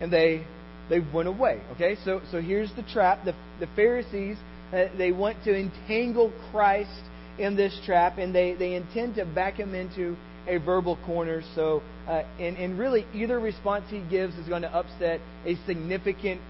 and 0.00 0.12
they 0.12 0.44
they 0.90 1.00
went 1.00 1.28
away. 1.28 1.60
Okay, 1.72 1.96
so 2.04 2.20
so 2.30 2.40
here's 2.40 2.72
the 2.74 2.82
trap. 2.82 3.24
The 3.24 3.34
the 3.60 3.68
Pharisees 3.74 4.36
uh, 4.72 4.86
they 4.96 5.12
want 5.12 5.42
to 5.44 5.54
entangle 5.56 6.32
Christ 6.50 7.02
in 7.38 7.56
this 7.56 7.78
trap, 7.84 8.18
and 8.18 8.34
they 8.34 8.54
they 8.54 8.74
intend 8.74 9.16
to 9.16 9.24
back 9.24 9.54
him 9.54 9.74
into 9.74 10.16
a 10.46 10.58
verbal 10.58 10.98
corner. 11.04 11.42
So 11.54 11.82
uh, 12.06 12.22
and 12.38 12.56
and 12.56 12.78
really 12.78 13.06
either 13.14 13.38
response 13.40 13.84
he 13.88 14.00
gives 14.10 14.34
is 14.36 14.48
going 14.48 14.62
to 14.62 14.74
upset 14.74 15.20
a 15.44 15.56
significant 15.66 16.40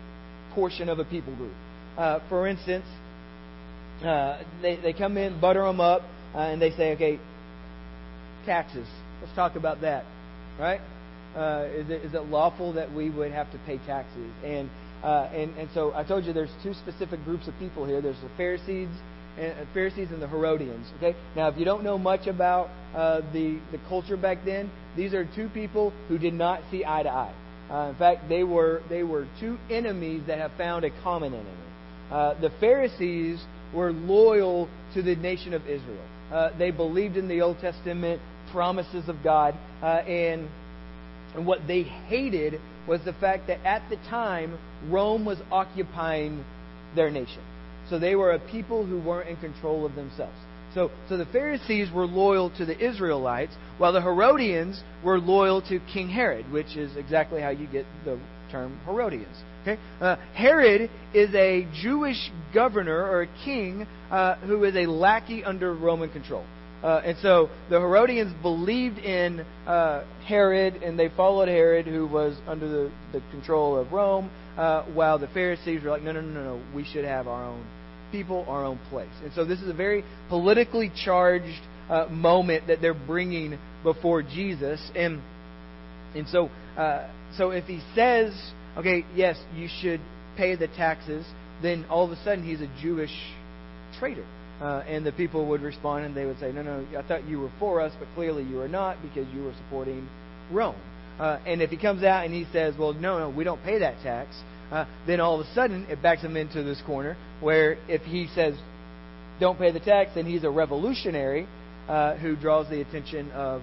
portion 0.55 0.89
of 0.89 0.99
a 0.99 1.05
people 1.05 1.35
group. 1.37 1.53
Uh, 1.97 2.21
for 2.29 2.47
instance, 2.47 2.87
uh, 4.03 4.43
they, 4.63 4.77
they 4.77 4.93
come 4.93 5.17
in, 5.17 5.41
butter 5.41 5.63
them 5.63 5.81
up, 5.81 6.03
uh, 6.35 6.39
and 6.39 6.61
they 6.61 6.71
say, 6.73 6.93
okay, 6.95 7.21
taxes. 8.45 8.89
Let's 9.21 9.35
talk 9.35 9.57
about 9.57 9.81
that, 9.83 10.05
right? 10.59 10.81
Uh, 11.37 11.67
is, 11.71 11.91
it, 11.91 12.05
is 12.05 12.15
it 12.15 12.23
lawful 12.27 12.73
that 12.75 12.93
we 12.93 13.11
would 13.11 13.33
have 13.33 13.51
to 13.53 13.59
pay 13.67 13.79
taxes? 13.79 14.31
And, 14.45 14.71
uh, 15.05 15.31
and, 15.35 15.55
and 15.59 15.69
so 15.75 15.93
I 15.95 16.03
told 16.03 16.25
you 16.25 16.33
there's 16.33 16.49
two 16.63 16.75
specific 16.75 17.23
groups 17.25 17.47
of 17.47 17.55
people 17.59 17.85
here. 17.85 18.01
There's 18.01 18.21
the 18.23 18.31
Pharisees 18.37 18.89
and, 19.39 19.53
uh, 19.53 19.65
Pharisees 19.75 20.09
and 20.11 20.23
the 20.23 20.29
Herodians. 20.29 20.87
Okay. 20.97 21.15
Now, 21.37 21.49
if 21.49 21.59
you 21.59 21.65
don't 21.65 21.85
know 21.85 21.99
much 21.99 22.27
about 22.27 22.71
uh, 22.95 23.21
the 23.33 23.61
the 23.71 23.79
culture 23.89 24.17
back 24.17 24.39
then, 24.45 24.71
these 24.97 25.13
are 25.13 25.29
two 25.37 25.49
people 25.51 25.93
who 26.09 26.19
did 26.19 26.35
not 26.35 26.63
see 26.71 26.85
eye 26.85 27.03
to 27.03 27.11
eye. 27.11 27.35
Uh, 27.71 27.91
in 27.91 27.97
fact, 27.97 28.29
they 28.29 28.45
were 28.45 28.83
they 28.89 29.03
were 29.03 29.29
two 29.41 29.59
enemies 29.71 30.23
that 30.27 30.39
have 30.39 30.53
found 30.57 30.85
a 30.85 30.91
common 31.03 31.35
enemy. 31.35 31.51
Uh, 32.11 32.41
the 32.41 32.51
Pharisees 32.61 33.45
were 33.75 33.93
loyal 33.93 34.69
to 34.95 35.03
the 35.03 35.17
nation 35.17 35.53
of 35.53 35.63
Israel. 35.67 36.07
Uh, 36.33 36.57
they 36.59 36.71
believed 36.71 37.17
in 37.17 37.29
the 37.29 37.41
Old 37.43 37.59
Testament 37.61 38.21
promises 38.53 39.09
of 39.09 39.17
God, 39.23 39.55
uh, 39.83 39.87
and, 39.87 40.49
and 41.35 41.47
what 41.47 41.67
they 41.67 41.83
hated 41.83 42.61
was 42.87 43.01
the 43.05 43.13
fact 43.15 43.47
that 43.47 43.65
at 43.65 43.89
the 43.91 43.97
time 44.09 44.59
Rome 44.89 45.25
was 45.25 45.39
occupying 45.51 46.45
their 46.95 47.11
nation. 47.11 47.43
So 47.91 47.99
they 47.99 48.15
were 48.15 48.33
a 48.33 48.39
people 48.39 48.87
who 48.87 48.99
weren't 49.01 49.29
in 49.29 49.37
control 49.37 49.85
of 49.85 49.95
themselves. 49.95 50.37
So, 50.75 50.91
so 51.09 51.17
the 51.17 51.27
Pharisees 51.27 51.91
were 51.93 52.07
loyal 52.07 52.51
to 52.57 52.67
the 52.67 52.77
Israelites, 52.79 53.53
while 53.79 53.93
the 53.93 54.01
Herodians 54.01 54.83
were 55.05 55.21
loyal 55.21 55.63
to 55.69 55.79
King 55.93 56.09
Herod, 56.09 56.51
which 56.51 56.77
is 56.77 56.97
exactly 56.97 57.41
how 57.41 57.51
you 57.51 57.69
get 57.69 57.87
the 58.05 58.19
term 58.51 58.81
Herodians. 58.85 59.37
Okay? 59.63 59.81
Uh, 60.01 60.17
Herod 60.35 60.91
is 61.15 61.33
a 61.35 61.67
Jewish 61.81 62.31
governor 62.53 62.99
or 62.99 63.23
a 63.23 63.29
king 63.45 63.87
uh, 64.11 64.37
who 64.37 64.65
is 64.65 64.75
a 64.75 64.87
lackey 64.87 65.45
under 65.45 65.73
Roman 65.75 66.11
control. 66.11 66.45
Uh, 66.85 67.01
and 67.03 67.17
so 67.23 67.49
the 67.71 67.81
Herodians 67.81 68.35
believed 68.43 68.99
in 68.99 69.41
uh, 69.67 70.05
Herod, 70.27 70.83
and 70.83 70.99
they 70.99 71.09
followed 71.09 71.49
Herod, 71.49 71.87
who 71.87 72.07
was 72.07 72.37
under 72.47 72.69
the, 72.69 72.93
the 73.13 73.23
control 73.31 73.79
of 73.79 73.91
Rome, 73.91 74.31
uh, 74.59 74.83
while 74.93 75.19
the 75.19 75.29
Pharisees 75.29 75.83
were 75.83 75.89
like, 75.89 76.03
no, 76.03 76.13
no, 76.13 76.21
no, 76.21 76.45
no, 76.45 76.63
we 76.77 76.85
should 76.85 77.07
have 77.07 77.27
our 77.27 77.43
own 77.43 77.65
people, 78.13 78.45
our 78.49 78.67
own 78.67 78.79
place. 78.91 79.09
And 79.23 79.33
so 79.33 79.47
this 79.47 79.61
is 79.61 79.69
a 79.69 79.75
very 79.75 80.05
politically 80.29 80.93
charged 81.05 81.63
uh, 81.89 82.07
moment 82.11 82.67
that 82.67 82.83
they're 82.83 82.93
bringing 82.93 83.59
before 83.83 84.23
Jesus. 84.23 84.81
And 84.95 85.23
and 86.15 86.29
so 86.29 86.51
uh, 86.77 87.11
so 87.37 87.51
if 87.51 87.65
he 87.65 87.81
says, 87.95 88.33
okay, 88.77 89.05
yes, 89.17 89.37
you 89.57 89.69
should 89.81 90.01
pay 90.37 90.55
the 90.55 90.69
taxes, 90.69 91.25
then 91.63 91.87
all 91.89 92.05
of 92.05 92.13
a 92.13 92.23
sudden 92.23 92.45
he's 92.45 92.61
a 92.61 92.71
Jewish 92.81 93.17
traitor. 93.99 94.27
Uh, 94.61 94.85
and 94.87 95.05
the 95.05 95.13
people 95.13 95.47
would 95.47 95.63
respond 95.63 96.05
and 96.05 96.17
they 96.17 96.25
would 96.25 96.39
say, 96.39 96.53
No, 96.53 96.63
no, 96.63 96.87
I 96.97 97.03
thought 97.03 97.27
you 97.27 97.41
were 97.41 97.51
for 97.59 97.81
us, 97.81 97.93
but 97.99 98.09
clearly 98.15 98.45
you 98.45 98.61
are 98.61 98.69
not 98.69 99.03
because 99.03 99.27
you 99.35 99.43
were 99.43 99.55
supporting 99.65 100.09
Rome. 100.51 100.77
Uh, 101.19 101.39
and 101.47 101.63
if 101.63 101.71
he 101.71 101.77
comes 101.77 102.03
out 102.03 102.25
and 102.25 102.33
he 102.33 102.47
says, 102.53 102.75
Well, 102.79 102.93
no, 102.93 103.19
no, 103.19 103.31
we 103.31 103.45
don't 103.45 103.63
pay 103.63 103.79
that 103.81 104.03
tax, 104.03 104.35
uh, 104.71 104.87
then 105.07 105.21
all 105.21 105.41
of 105.41 105.47
a 105.47 105.55
sudden 105.55 105.87
it 105.89 106.03
backs 106.03 106.23
him 106.23 106.37
into 106.37 106.63
this 106.63 106.81
corner 106.87 107.17
where 107.41 107.79
if 107.89 108.03
he 108.03 108.29
says, 108.35 108.55
Don't 109.41 109.59
pay 109.59 109.73
the 109.73 109.81
tax, 109.81 110.13
then 110.15 110.27
he's 110.27 110.45
a 110.45 110.51
revolutionary 110.51 111.49
uh, 111.89 112.17
who 112.17 112.37
draws 112.37 112.69
the 112.71 112.81
attention 112.81 113.31
of 113.33 113.63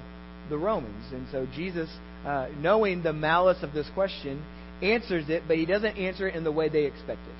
the 0.50 0.58
Romans. 0.58 1.06
And 1.14 1.26
so 1.32 1.48
Jesus, 1.56 1.90
uh, 2.26 2.48
knowing 2.60 3.02
the 3.02 3.14
malice 3.14 3.64
of 3.64 3.74
this 3.74 3.90
question, 3.94 4.44
answers 4.82 5.30
it, 5.30 5.44
but 5.48 5.58
he 5.58 5.66
doesn't 5.66 5.98
answer 5.98 6.28
it 6.28 6.36
in 6.36 6.44
the 6.44 6.52
way 6.52 6.70
they 6.70 6.86
expected. 6.86 7.34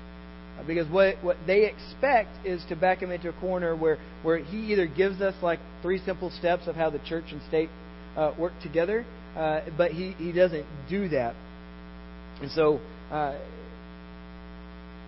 Because 0.66 0.88
what, 0.88 1.16
what 1.22 1.36
they 1.46 1.66
expect 1.66 2.46
is 2.46 2.62
to 2.68 2.76
back 2.76 3.00
him 3.00 3.10
into 3.10 3.28
a 3.28 3.32
corner 3.34 3.74
where, 3.76 3.98
where 4.22 4.38
he 4.38 4.72
either 4.72 4.86
gives 4.86 5.20
us 5.20 5.34
like 5.42 5.60
three 5.82 6.00
simple 6.04 6.30
steps 6.30 6.66
of 6.66 6.76
how 6.76 6.90
the 6.90 7.00
church 7.00 7.26
and 7.30 7.40
state 7.48 7.68
uh, 8.16 8.32
work 8.38 8.52
together, 8.62 9.04
uh, 9.36 9.60
but 9.76 9.92
he, 9.92 10.12
he 10.12 10.32
doesn't 10.32 10.66
do 10.88 11.08
that. 11.08 11.34
And 12.40 12.50
so 12.50 12.80
uh, 13.10 13.38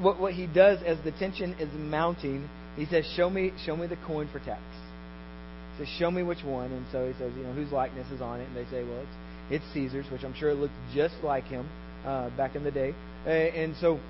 what, 0.00 0.20
what 0.20 0.34
he 0.34 0.46
does 0.46 0.78
as 0.84 0.98
the 1.04 1.12
tension 1.12 1.54
is 1.54 1.68
mounting, 1.74 2.48
he 2.76 2.86
says, 2.86 3.04
show 3.16 3.30
me, 3.30 3.52
show 3.64 3.76
me 3.76 3.86
the 3.86 3.98
coin 4.06 4.28
for 4.32 4.38
tax. 4.40 4.62
He 5.76 5.84
says, 5.84 5.94
show 5.98 6.10
me 6.10 6.22
which 6.22 6.42
one. 6.44 6.72
And 6.72 6.86
so 6.92 7.06
he 7.06 7.12
says, 7.18 7.32
you 7.36 7.42
know, 7.42 7.52
whose 7.52 7.72
likeness 7.72 8.10
is 8.10 8.20
on 8.20 8.40
it? 8.40 8.48
And 8.48 8.56
they 8.56 8.70
say, 8.70 8.84
well, 8.84 9.00
it's, 9.00 9.62
it's 9.62 9.74
Caesar's, 9.74 10.06
which 10.10 10.24
I'm 10.24 10.34
sure 10.34 10.54
looked 10.54 10.74
just 10.94 11.14
like 11.22 11.44
him 11.44 11.68
uh, 12.04 12.30
back 12.36 12.54
in 12.54 12.64
the 12.64 12.70
day. 12.70 12.94
and 13.26 13.74
so 13.80 14.00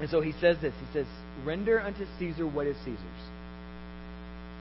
and 0.00 0.10
so 0.10 0.20
he 0.20 0.32
says 0.40 0.56
this. 0.60 0.74
He 0.80 0.92
says, 0.92 1.06
Render 1.44 1.80
unto 1.80 2.04
Caesar 2.18 2.46
what 2.46 2.66
is 2.66 2.76
Caesar's. 2.84 3.22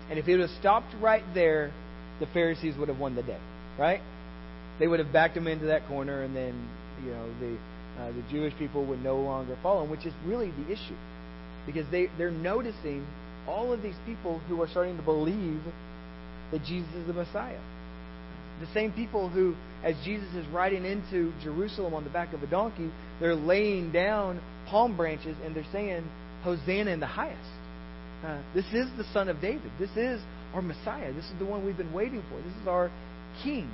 And 0.09 0.19
if 0.19 0.25
he 0.25 0.31
would 0.31 0.41
have 0.41 0.57
stopped 0.59 0.93
right 1.01 1.23
there, 1.33 1.71
the 2.19 2.27
Pharisees 2.27 2.75
would 2.77 2.89
have 2.89 2.99
won 2.99 3.15
the 3.15 3.23
day, 3.23 3.39
right? 3.77 4.01
They 4.79 4.87
would 4.87 4.99
have 4.99 5.11
backed 5.11 5.35
him 5.35 5.47
into 5.47 5.65
that 5.65 5.87
corner, 5.87 6.21
and 6.21 6.35
then, 6.35 6.67
you 7.03 7.11
know, 7.11 7.27
the, 7.39 7.57
uh, 8.01 8.11
the 8.11 8.23
Jewish 8.29 8.53
people 8.57 8.85
would 8.85 9.03
no 9.03 9.17
longer 9.17 9.57
follow 9.63 9.83
him, 9.83 9.89
which 9.89 10.05
is 10.05 10.13
really 10.25 10.51
the 10.51 10.71
issue. 10.71 10.95
Because 11.65 11.89
they, 11.91 12.07
they're 12.17 12.31
noticing 12.31 13.05
all 13.47 13.73
of 13.73 13.81
these 13.81 13.95
people 14.05 14.39
who 14.47 14.61
are 14.61 14.67
starting 14.67 14.97
to 14.97 15.03
believe 15.03 15.61
that 16.51 16.63
Jesus 16.63 16.93
is 16.95 17.07
the 17.07 17.13
Messiah. 17.13 17.59
The 18.61 18.67
same 18.73 18.93
people 18.93 19.27
who, 19.27 19.55
as 19.83 19.95
Jesus 20.05 20.33
is 20.35 20.47
riding 20.47 20.85
into 20.85 21.33
Jerusalem 21.43 21.93
on 21.93 22.03
the 22.03 22.09
back 22.09 22.33
of 22.33 22.43
a 22.43 22.47
donkey, 22.47 22.89
they're 23.19 23.35
laying 23.35 23.91
down 23.91 24.39
palm 24.67 24.95
branches 24.95 25.35
and 25.43 25.55
they're 25.55 25.65
saying, 25.71 26.03
Hosanna 26.43 26.91
in 26.91 26.99
the 26.99 27.07
highest. 27.07 27.49
Uh, 28.23 28.41
this 28.53 28.65
is 28.73 28.87
the 28.97 29.03
Son 29.13 29.29
of 29.29 29.41
David. 29.41 29.71
This 29.79 29.89
is 29.95 30.21
our 30.53 30.61
Messiah. 30.61 31.11
This 31.13 31.25
is 31.25 31.39
the 31.39 31.45
one 31.45 31.65
we've 31.65 31.77
been 31.77 31.93
waiting 31.93 32.23
for. 32.29 32.37
This 32.41 32.61
is 32.61 32.67
our 32.67 32.91
King. 33.43 33.69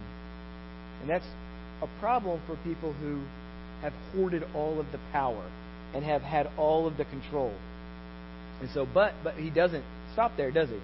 And 1.01 1.09
that's 1.09 1.25
a 1.81 1.87
problem 1.99 2.41
for 2.47 2.57
people 2.63 2.93
who 2.93 3.21
have 3.81 3.93
hoarded 4.13 4.43
all 4.55 4.79
of 4.79 4.85
the 4.91 4.99
power 5.11 5.49
and 5.93 6.03
have 6.05 6.21
had 6.21 6.49
all 6.57 6.87
of 6.87 6.97
the 6.97 7.05
control. 7.05 7.53
And 8.61 8.69
so, 8.73 8.87
but 8.93 9.13
but 9.23 9.35
he 9.35 9.49
doesn't 9.49 9.83
stop 10.13 10.31
there, 10.37 10.51
does 10.51 10.69
he? 10.69 10.79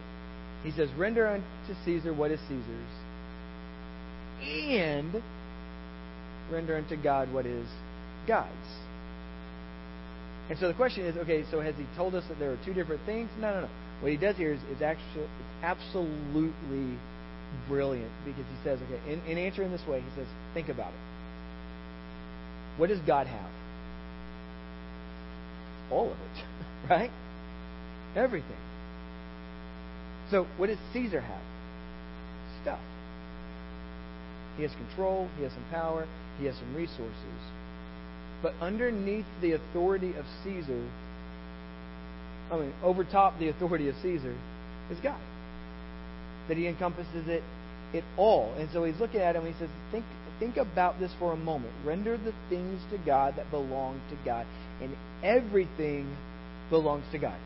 He 0.64 0.72
says, 0.76 0.90
"Render 0.98 1.28
unto 1.28 1.80
Caesar 1.86 2.14
what 2.14 2.32
is 2.32 2.40
Caesar's, 2.42 2.64
and 4.42 5.22
render 6.52 6.76
unto 6.76 6.96
God 7.02 7.32
what 7.32 7.46
is 7.46 7.68
God's." 8.28 8.87
And 10.50 10.58
so 10.60 10.68
the 10.68 10.74
question 10.74 11.06
is, 11.06 11.18
okay, 11.18 11.44
so 11.52 11.60
has 11.60 11.76
he 11.76 11.86
told 11.96 12.16
us 12.16 12.24
that 12.30 12.40
there 12.40 12.52
are 12.52 12.60
two 12.66 12.74
different 12.74 13.02
things? 13.06 13.30
No, 13.40 13.54
no, 13.54 13.62
no. 13.62 13.70
What 14.00 14.12
he 14.12 14.18
does 14.18 14.38
here 14.38 14.54
is, 14.54 14.62
is 14.76 14.82
actually 14.82 15.24
it's 15.24 15.64
absolutely 15.64 16.98
brilliant 17.68 18.12
because 18.26 18.46
he 18.46 18.64
says, 18.64 18.80
okay, 18.84 19.12
in, 19.12 19.20
in 19.26 19.38
answering 19.38 19.72
this 19.72 19.86
way, 19.88 20.00
he 20.00 20.10
says, 20.16 20.28
think 20.54 20.70
about 20.70 20.90
it. 20.90 21.00
What 22.78 22.90
does 22.90 23.00
God 23.00 23.28
have? 23.28 23.52
All 25.92 26.12
of 26.12 26.18
it, 26.18 26.46
right? 26.90 27.12
Everything. 28.16 28.58
So 30.32 30.46
what 30.58 30.68
does 30.68 30.78
Caesar 30.94 31.22
have? 31.22 31.42
Stuff. 32.62 32.80
He 34.58 34.64
has 34.64 34.72
control, 34.74 35.30
he 35.38 35.44
has 35.44 35.52
some 35.54 35.66
power, 35.72 36.08
he 36.40 36.46
has 36.46 36.56
some 36.56 36.76
resources. 36.76 37.42
But 38.42 38.54
underneath 38.62 39.26
the 39.42 39.54
authority 39.54 40.14
of 40.14 40.26
Caesar, 40.44 40.88
I 42.52 42.58
mean, 42.58 42.74
over 42.84 43.04
top 43.04 43.40
the 43.40 43.50
authority 43.50 43.90
of 43.90 43.96
Caesar, 44.02 44.36
is 44.92 45.00
God. 45.02 45.20
That 46.48 46.58
he 46.58 46.68
encompasses 46.68 47.28
it, 47.28 47.44
it 47.94 48.04
all. 48.18 48.54
And 48.58 48.70
so 48.72 48.84
he's 48.84 49.00
looking 49.00 49.22
at 49.22 49.36
him 49.36 49.46
and 49.46 49.54
he 49.54 49.60
says, 49.60 49.70
think, 49.92 50.06
think 50.40 50.58
about 50.58 51.00
this 51.00 51.12
for 51.20 51.34
a 51.34 51.36
moment. 51.36 51.74
Render 51.86 52.18
the 52.18 52.34
things 52.50 52.82
to 52.92 52.98
God 53.06 53.36
that 53.38 53.50
belong 53.52 54.00
to 54.10 54.18
God. 54.24 54.46
And 54.82 54.96
everything 55.24 56.16
belongs 56.70 57.04
to 57.12 57.18
God. 57.18 57.38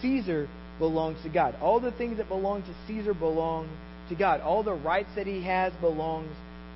Caesar 0.00 0.48
belongs 0.78 1.22
to 1.22 1.28
God. 1.28 1.54
All 1.60 1.78
the 1.78 1.92
things 1.92 2.16
that 2.16 2.28
belong 2.28 2.62
to 2.62 2.74
Caesar 2.88 3.14
belong 3.14 3.68
to 4.08 4.14
God. 4.14 4.40
All 4.40 4.62
the 4.62 4.74
rights 4.74 5.10
that 5.16 5.26
he 5.26 5.42
has 5.44 5.72
belongs 5.74 6.30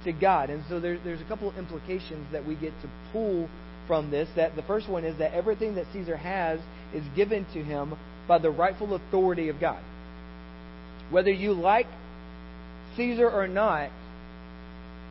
to 0.07 0.13
God. 0.13 0.51
And 0.51 0.65
so 0.69 0.81
there, 0.81 0.99
there's 1.05 1.21
a 1.21 1.25
couple 1.25 1.49
of 1.49 1.57
implications 1.57 2.27
that 2.33 2.47
we 2.47 2.55
get 2.55 2.73
to 2.83 2.89
pull 3.13 3.49
from 3.87 4.11
this. 4.11 4.29
That 4.37 4.57
the 4.57 4.63
first 4.63 4.89
one 4.89 5.05
is 5.05 5.19
that 5.19 5.33
everything 5.35 5.75
that 5.77 5.87
Caesar 5.93 6.17
has 6.17 6.61
is 6.95 7.05
given 7.15 7.45
to 7.53 7.63
him 7.63 7.95
by 8.27 8.39
the 8.39 8.51
rightful 8.51 8.95
authority 8.95 9.49
of 9.49 9.61
God. 9.61 9.83
Whether 11.11 11.31
you 11.31 11.53
like 11.53 11.87
Caesar 12.97 13.31
or 13.31 13.47
not, 13.47 13.91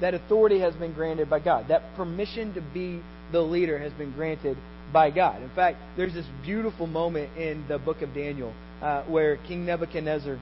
that 0.02 0.14
authority 0.14 0.60
has 0.60 0.76
been 0.76 0.94
granted 0.94 1.30
by 1.30 1.40
God. 1.40 1.68
That 1.70 1.96
permission 1.96 2.54
to 2.56 2.62
be 2.62 3.02
the 3.32 3.42
leader 3.42 3.80
has 3.80 3.94
been 3.94 4.12
granted 4.12 4.58
by 4.92 5.10
God. 5.10 5.42
In 5.42 5.50
fact, 5.50 5.78
there's 5.96 6.14
this 6.14 6.26
beautiful 6.44 6.88
moment 6.88 7.38
in 7.38 7.66
the 7.68 7.78
book 7.78 8.02
of 8.02 8.14
Daniel 8.14 8.54
uh, 8.82 9.04
where 9.04 9.38
King 9.38 9.66
Nebuchadnezzar 9.66 10.38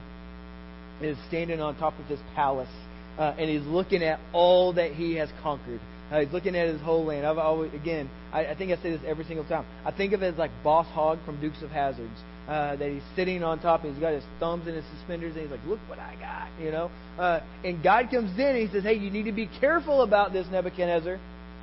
is 1.00 1.16
standing 1.28 1.60
on 1.60 1.76
top 1.76 1.98
of 1.98 2.06
his 2.06 2.20
palace 2.34 2.68
uh, 3.18 3.34
and 3.38 3.48
he's 3.50 3.66
looking 3.66 4.02
at 4.02 4.20
all 4.32 4.72
that 4.74 4.92
he 4.92 5.14
has 5.14 5.28
conquered. 5.42 5.80
Uh, 6.10 6.20
he's 6.20 6.32
looking 6.32 6.54
at 6.54 6.68
his 6.68 6.80
whole 6.82 7.04
land. 7.04 7.26
I've 7.26 7.38
always, 7.38 7.72
again, 7.72 8.10
I, 8.32 8.46
I 8.46 8.54
think 8.54 8.70
I 8.72 8.76
say 8.82 8.90
this 8.90 9.00
every 9.06 9.24
single 9.24 9.44
time. 9.44 9.64
I 9.84 9.90
think 9.90 10.12
of 10.12 10.22
it 10.22 10.34
as 10.34 10.38
like 10.38 10.50
Boss 10.62 10.86
Hogg 10.88 11.18
from 11.24 11.40
Dukes 11.40 11.62
of 11.62 11.70
Hazzards. 11.70 12.20
Uh, 12.46 12.76
that 12.76 12.90
he's 12.90 13.02
sitting 13.16 13.42
on 13.42 13.58
top 13.58 13.84
and 13.84 13.94
he's 13.94 14.00
got 14.02 14.12
his 14.12 14.22
thumbs 14.38 14.68
in 14.68 14.74
his 14.74 14.84
suspenders 14.94 15.32
and 15.32 15.40
he's 15.40 15.50
like, 15.50 15.64
"Look 15.66 15.80
what 15.88 15.98
I 15.98 16.14
got," 16.16 16.48
you 16.62 16.70
know. 16.70 16.90
Uh, 17.18 17.40
and 17.64 17.82
God 17.82 18.10
comes 18.10 18.38
in 18.38 18.44
and 18.44 18.58
he 18.58 18.66
says, 18.66 18.82
"Hey, 18.82 18.96
you 18.96 19.10
need 19.10 19.24
to 19.24 19.32
be 19.32 19.48
careful 19.60 20.02
about 20.02 20.34
this, 20.34 20.46
Nebuchadnezzar, 20.52 21.18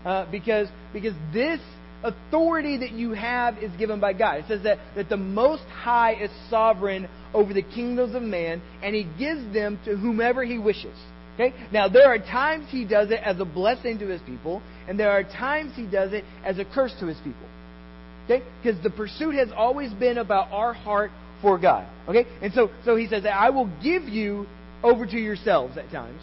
uh, 0.05 0.25
because 0.31 0.69
because 0.91 1.13
this 1.31 1.59
authority 2.03 2.77
that 2.77 2.91
you 2.91 3.11
have 3.11 3.57
is 3.59 3.71
given 3.77 3.99
by 3.99 4.13
God. 4.13 4.39
It 4.39 4.45
says 4.47 4.63
that, 4.63 4.79
that 4.95 5.09
the 5.09 5.17
Most 5.17 5.63
High 5.65 6.15
is 6.15 6.31
sovereign 6.49 7.07
over 7.33 7.53
the 7.53 7.61
kingdoms 7.61 8.15
of 8.15 8.23
man, 8.23 8.61
and 8.81 8.95
He 8.95 9.03
gives 9.19 9.53
them 9.53 9.79
to 9.85 9.95
whomever 9.95 10.43
He 10.43 10.57
wishes. 10.57 10.97
Okay? 11.41 11.55
Now, 11.71 11.87
there 11.87 12.07
are 12.07 12.19
times 12.19 12.67
he 12.69 12.85
does 12.85 13.09
it 13.09 13.19
as 13.23 13.39
a 13.39 13.45
blessing 13.45 13.97
to 13.99 14.07
his 14.07 14.21
people, 14.21 14.61
and 14.87 14.99
there 14.99 15.11
are 15.11 15.23
times 15.23 15.73
he 15.75 15.87
does 15.87 16.13
it 16.13 16.23
as 16.43 16.59
a 16.59 16.65
curse 16.65 16.93
to 16.99 17.07
his 17.07 17.17
people. 17.17 17.47
Okay? 18.25 18.43
Because 18.61 18.81
the 18.83 18.91
pursuit 18.91 19.35
has 19.35 19.49
always 19.55 19.91
been 19.93 20.17
about 20.17 20.51
our 20.51 20.73
heart 20.73 21.11
for 21.41 21.57
God. 21.57 21.87
Okay? 22.07 22.25
And 22.41 22.53
so, 22.53 22.69
so 22.85 22.95
he 22.95 23.07
says 23.07 23.25
I 23.25 23.49
will 23.49 23.71
give 23.81 24.03
you 24.03 24.45
over 24.83 25.05
to 25.05 25.17
yourselves 25.17 25.77
at 25.77 25.89
times. 25.91 26.21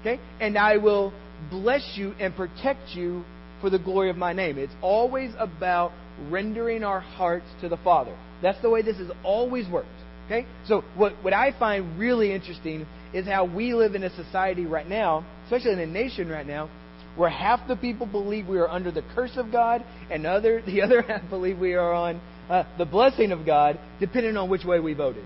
Okay? 0.00 0.20
And 0.40 0.58
I 0.58 0.76
will 0.76 1.12
bless 1.50 1.92
you 1.94 2.12
and 2.20 2.34
protect 2.34 2.90
you 2.90 3.24
for 3.60 3.70
the 3.70 3.78
glory 3.78 4.10
of 4.10 4.16
my 4.16 4.32
name. 4.32 4.58
It's 4.58 4.74
always 4.82 5.32
about 5.38 5.92
rendering 6.28 6.84
our 6.84 7.00
hearts 7.00 7.46
to 7.62 7.68
the 7.68 7.76
Father. 7.78 8.16
That's 8.42 8.60
the 8.60 8.68
way 8.68 8.82
this 8.82 8.98
has 8.98 9.10
always 9.24 9.66
worked. 9.68 9.88
Okay? 10.26 10.46
So 10.66 10.82
what, 10.96 11.12
what 11.22 11.32
I 11.32 11.58
find 11.58 11.98
really 11.98 12.32
interesting 12.32 12.86
is 13.16 13.26
how 13.26 13.44
we 13.44 13.72
live 13.72 13.94
in 13.94 14.04
a 14.04 14.14
society 14.14 14.66
right 14.66 14.88
now, 14.88 15.24
especially 15.44 15.72
in 15.72 15.78
a 15.78 15.86
nation 15.86 16.28
right 16.28 16.46
now, 16.46 16.68
where 17.16 17.30
half 17.30 17.66
the 17.66 17.76
people 17.76 18.06
believe 18.06 18.46
we 18.46 18.58
are 18.58 18.68
under 18.68 18.92
the 18.92 19.02
curse 19.14 19.36
of 19.36 19.50
God, 19.50 19.82
and 20.10 20.26
other 20.26 20.62
the 20.66 20.82
other 20.82 21.02
half 21.02 21.28
believe 21.30 21.58
we 21.58 21.74
are 21.74 21.92
on 21.92 22.20
uh, 22.50 22.64
the 22.76 22.84
blessing 22.84 23.32
of 23.32 23.46
God, 23.46 23.78
depending 24.00 24.36
on 24.36 24.50
which 24.50 24.64
way 24.64 24.80
we 24.80 24.92
voted. 24.92 25.24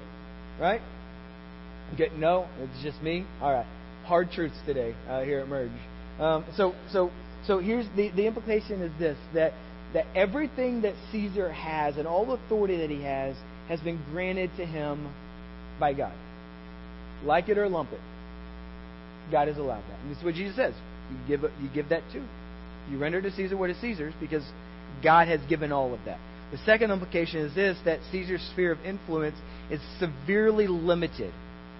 Right? 0.60 0.80
Okay, 1.94 2.10
no, 2.16 2.46
it's 2.60 2.82
just 2.82 3.02
me. 3.02 3.26
All 3.42 3.52
right, 3.52 3.66
hard 4.04 4.30
truths 4.30 4.56
today 4.64 4.94
uh, 5.08 5.22
here 5.22 5.40
at 5.40 5.48
Merge. 5.48 5.72
Um, 6.20 6.44
so, 6.56 6.74
so, 6.92 7.10
so 7.46 7.58
here's 7.58 7.86
the 7.96 8.10
the 8.10 8.26
implication 8.26 8.82
is 8.82 8.92
this 9.00 9.18
that 9.34 9.52
that 9.94 10.06
everything 10.14 10.82
that 10.82 10.94
Caesar 11.10 11.52
has 11.52 11.96
and 11.96 12.06
all 12.06 12.24
the 12.24 12.34
authority 12.34 12.76
that 12.76 12.90
he 12.90 13.02
has 13.02 13.34
has 13.68 13.80
been 13.80 14.00
granted 14.12 14.50
to 14.58 14.64
him 14.64 15.12
by 15.80 15.92
God. 15.92 16.12
Like 17.24 17.48
it 17.48 17.58
or 17.58 17.68
lump 17.68 17.92
it, 17.92 18.00
God 19.30 19.48
has 19.48 19.58
allowed 19.58 19.82
that. 19.82 19.98
And 20.02 20.10
this 20.10 20.18
is 20.18 20.24
what 20.24 20.34
Jesus 20.34 20.56
says. 20.56 20.74
You 21.10 21.36
give, 21.36 21.50
you 21.62 21.68
give 21.74 21.88
that 21.90 22.02
too. 22.12 22.24
You 22.90 22.98
render 22.98 23.20
to 23.22 23.30
Caesar 23.30 23.56
what 23.56 23.70
is 23.70 23.80
Caesar's 23.80 24.14
because 24.20 24.44
God 25.02 25.28
has 25.28 25.40
given 25.48 25.72
all 25.72 25.94
of 25.94 26.00
that. 26.06 26.18
The 26.52 26.58
second 26.58 26.90
implication 26.90 27.40
is 27.40 27.54
this 27.54 27.78
that 27.84 28.00
Caesar's 28.10 28.42
sphere 28.52 28.72
of 28.72 28.80
influence 28.84 29.36
is 29.70 29.80
severely 29.98 30.66
limited. 30.66 31.32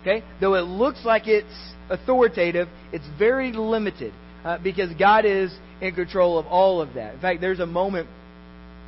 Okay? 0.02 0.23
Though 0.40 0.54
it 0.54 0.62
looks 0.62 1.04
like 1.04 1.26
it's 1.26 1.73
authoritative, 1.88 2.68
it's 2.92 3.04
very 3.18 3.52
limited 3.52 4.12
uh, 4.44 4.59
because 4.62 4.90
God 4.99 5.25
is 5.25 5.52
in 5.80 5.94
control 5.94 6.38
of 6.38 6.47
all 6.47 6.80
of 6.80 6.94
that. 6.94 7.14
In 7.14 7.20
fact, 7.20 7.40
there's 7.40 7.61
a 7.61 7.66
moment 7.66 8.09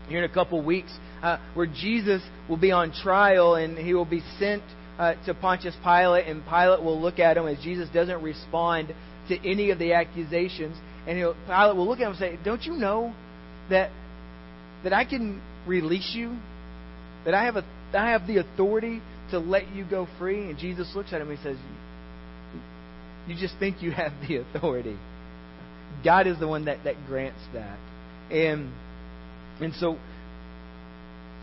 here 0.08 0.22
in 0.22 0.30
a 0.30 0.32
couple 0.32 0.62
weeks 0.62 0.92
uh, 1.22 1.38
where 1.54 1.66
Jesus 1.66 2.22
will 2.48 2.56
be 2.56 2.70
on 2.70 2.92
trial 2.92 3.56
and 3.56 3.76
he 3.76 3.94
will 3.94 4.04
be 4.04 4.22
sent 4.38 4.62
uh, 4.98 5.14
to 5.26 5.34
Pontius 5.34 5.74
Pilate, 5.82 6.26
and 6.26 6.44
Pilate 6.44 6.82
will 6.82 7.00
look 7.00 7.18
at 7.18 7.36
him 7.36 7.46
as 7.46 7.58
Jesus 7.62 7.88
doesn't 7.90 8.22
respond 8.22 8.94
to 9.28 9.38
any 9.48 9.70
of 9.70 9.78
the 9.78 9.94
accusations, 9.94 10.76
and 11.06 11.18
Pilate 11.46 11.76
will 11.76 11.86
look 11.86 12.00
at 12.00 12.04
him 12.04 12.10
and 12.10 12.18
say, 12.18 12.38
"Don't 12.44 12.62
you 12.64 12.74
know 12.74 13.14
that 13.70 13.90
that 14.84 14.92
I 14.92 15.04
can 15.04 15.40
release 15.66 16.12
you? 16.14 16.36
That 17.24 17.34
I 17.34 17.44
have 17.44 17.56
a 17.56 17.64
I 17.94 18.10
have 18.10 18.26
the 18.26 18.38
authority 18.38 19.00
to 19.30 19.38
let 19.38 19.72
you 19.74 19.84
go 19.84 20.06
free?" 20.18 20.50
And 20.50 20.58
Jesus 20.58 20.94
looks 20.94 21.12
at 21.12 21.20
him 21.20 21.30
and 21.30 21.38
says, 21.40 21.56
"You 23.28 23.36
just 23.36 23.56
think 23.58 23.82
you 23.82 23.92
have 23.92 24.12
the 24.28 24.36
authority. 24.36 24.98
God 26.04 26.26
is 26.26 26.38
the 26.38 26.48
one 26.48 26.66
that 26.66 26.84
that 26.84 26.96
grants 27.06 27.40
that." 27.54 27.78
And 28.30 28.72
and 29.60 29.74
so 29.74 29.98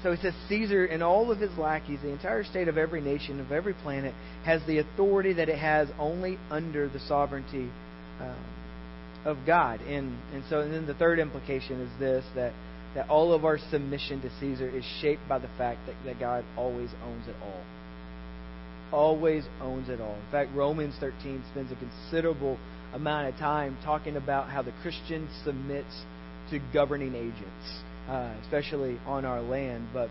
so 0.01 0.13
he 0.13 0.21
says 0.21 0.33
Caesar 0.47 0.85
and 0.85 1.03
all 1.03 1.31
of 1.31 1.39
his 1.39 1.55
lackeys, 1.57 1.99
the 2.01 2.09
entire 2.09 2.43
state 2.43 2.67
of 2.67 2.77
every 2.77 3.01
nation, 3.01 3.39
of 3.39 3.51
every 3.51 3.73
planet, 3.73 4.13
has 4.45 4.61
the 4.65 4.77
authority 4.77 5.33
that 5.33 5.49
it 5.49 5.57
has 5.57 5.89
only 5.99 6.37
under 6.49 6.87
the 6.87 6.99
sovereignty 7.01 7.69
uh, 8.21 8.35
of 9.25 9.37
God. 9.45 9.81
And, 9.81 10.17
and 10.33 10.43
so 10.49 10.61
and 10.61 10.73
then 10.73 10.85
the 10.85 10.93
third 10.93 11.19
implication 11.19 11.81
is 11.81 11.99
this 11.99 12.23
that, 12.35 12.53
that 12.95 13.09
all 13.09 13.33
of 13.33 13.43
our 13.43 13.57
submission 13.71 14.21
to 14.21 14.29
Caesar 14.39 14.69
is 14.69 14.85
shaped 15.01 15.27
by 15.27 15.37
the 15.37 15.49
fact 15.57 15.79
that, 15.87 15.95
that 16.05 16.19
God 16.19 16.45
always 16.55 16.89
owns 17.03 17.27
it 17.27 17.35
all. 17.43 17.63
Always 18.91 19.43
owns 19.61 19.89
it 19.89 19.99
all. 19.99 20.15
In 20.15 20.31
fact, 20.31 20.51
Romans 20.55 20.95
13 20.99 21.43
spends 21.51 21.71
a 21.73 21.75
considerable 21.75 22.57
amount 22.93 23.27
of 23.27 23.35
time 23.39 23.77
talking 23.83 24.15
about 24.15 24.49
how 24.49 24.61
the 24.61 24.73
Christian 24.81 25.27
submits 25.43 26.03
to 26.49 26.59
governing 26.73 27.13
agents 27.13 27.83
uh, 28.09 28.33
especially 28.41 28.99
on 29.05 29.23
our 29.25 29.41
land. 29.41 29.87
But 29.93 30.09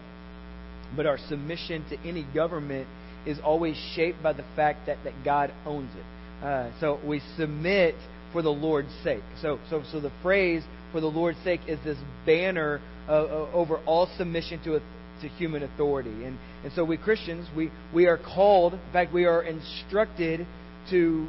but 0.97 1.05
our 1.07 1.19
submission 1.29 1.85
to 1.91 1.99
any 2.09 2.27
government 2.35 2.89
is 3.27 3.39
always 3.45 3.77
shaped 3.95 4.23
by 4.23 4.33
the 4.33 4.45
fact 4.57 4.87
that, 4.87 4.97
that 5.05 5.13
God 5.25 5.53
owns 5.67 5.91
it. 5.95 6.45
Uh, 6.45 6.71
so 6.81 6.99
we 7.05 7.21
submit 7.37 7.95
for 8.33 8.43
the 8.43 8.51
Lord's 8.51 8.95
sake. 9.03 9.23
So 9.43 9.59
so 9.69 9.83
so 9.91 10.01
the 10.01 10.13
phrase 10.23 10.63
for 10.93 11.01
the 11.01 11.11
Lord's 11.11 11.39
sake 11.43 11.61
is 11.67 11.79
this 11.85 11.99
banner 12.25 12.81
uh, 13.09 13.51
over 13.53 13.79
all 13.85 14.09
submission 14.17 14.63
to 14.65 14.77
a, 14.77 14.81
to 15.21 15.29
human 15.29 15.63
authority. 15.63 16.25
And 16.25 16.39
and 16.63 16.73
so 16.75 16.85
we 16.85 16.97
Christians 16.97 17.49
we 17.57 17.71
we 17.93 18.07
are 18.07 18.19
called. 18.19 18.75
In 18.75 18.93
fact, 18.93 19.13
we 19.13 19.25
are 19.25 19.43
instructed 19.43 20.47
to 20.91 21.27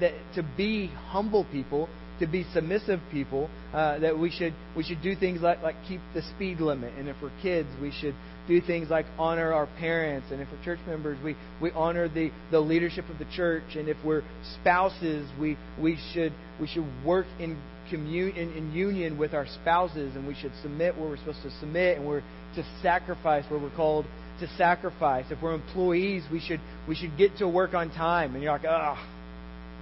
that 0.00 0.14
to 0.34 0.42
be 0.56 0.88
humble 0.88 1.44
people 1.44 1.88
to 2.20 2.26
be 2.26 2.44
submissive 2.52 3.00
people. 3.10 3.48
Uh, 3.72 3.98
that 3.98 4.18
we 4.18 4.30
should 4.30 4.54
we 4.76 4.82
should 4.82 5.02
do 5.02 5.14
things 5.14 5.40
like 5.40 5.62
like 5.62 5.76
keep 5.86 6.00
the 6.14 6.22
speed 6.22 6.60
limit, 6.60 6.92
and 6.98 7.08
if 7.08 7.16
we're 7.22 7.32
kids, 7.42 7.68
we 7.80 7.92
should 7.92 8.14
do 8.46 8.60
things 8.60 8.88
like 8.88 9.06
honor 9.18 9.52
our 9.52 9.68
parents, 9.78 10.28
and 10.30 10.40
if 10.40 10.48
we're 10.50 10.64
church 10.64 10.80
members, 10.86 11.18
we 11.22 11.36
we 11.60 11.70
honor 11.72 12.08
the 12.08 12.30
the 12.50 12.60
leadership 12.60 13.08
of 13.10 13.18
the 13.18 13.26
church, 13.36 13.76
and 13.76 13.88
if 13.88 13.96
we're 14.04 14.22
spouses, 14.60 15.28
we 15.38 15.56
we 15.80 15.98
should 16.12 16.32
we 16.60 16.66
should 16.66 16.86
work 17.04 17.26
in 17.38 17.60
commun 17.90 18.30
in, 18.30 18.52
in 18.52 18.72
union 18.72 19.18
with 19.18 19.34
our 19.34 19.46
spouses, 19.46 20.16
and 20.16 20.26
we 20.26 20.34
should 20.34 20.52
submit 20.62 20.96
where 20.96 21.08
we're 21.08 21.18
supposed 21.18 21.42
to 21.42 21.50
submit, 21.60 21.98
and 21.98 22.06
we're 22.06 22.22
to 22.54 22.64
sacrifice 22.82 23.44
where 23.50 23.60
we're 23.60 23.74
called 23.76 24.06
to 24.40 24.48
sacrifice. 24.56 25.26
If 25.30 25.42
we're 25.42 25.54
employees, 25.54 26.22
we 26.30 26.40
should 26.40 26.60
we 26.88 26.94
should 26.94 27.16
get 27.18 27.36
to 27.38 27.48
work 27.48 27.74
on 27.74 27.90
time. 27.90 28.34
And 28.34 28.42
you're 28.42 28.52
like, 28.52 28.64
oh, 28.64 28.96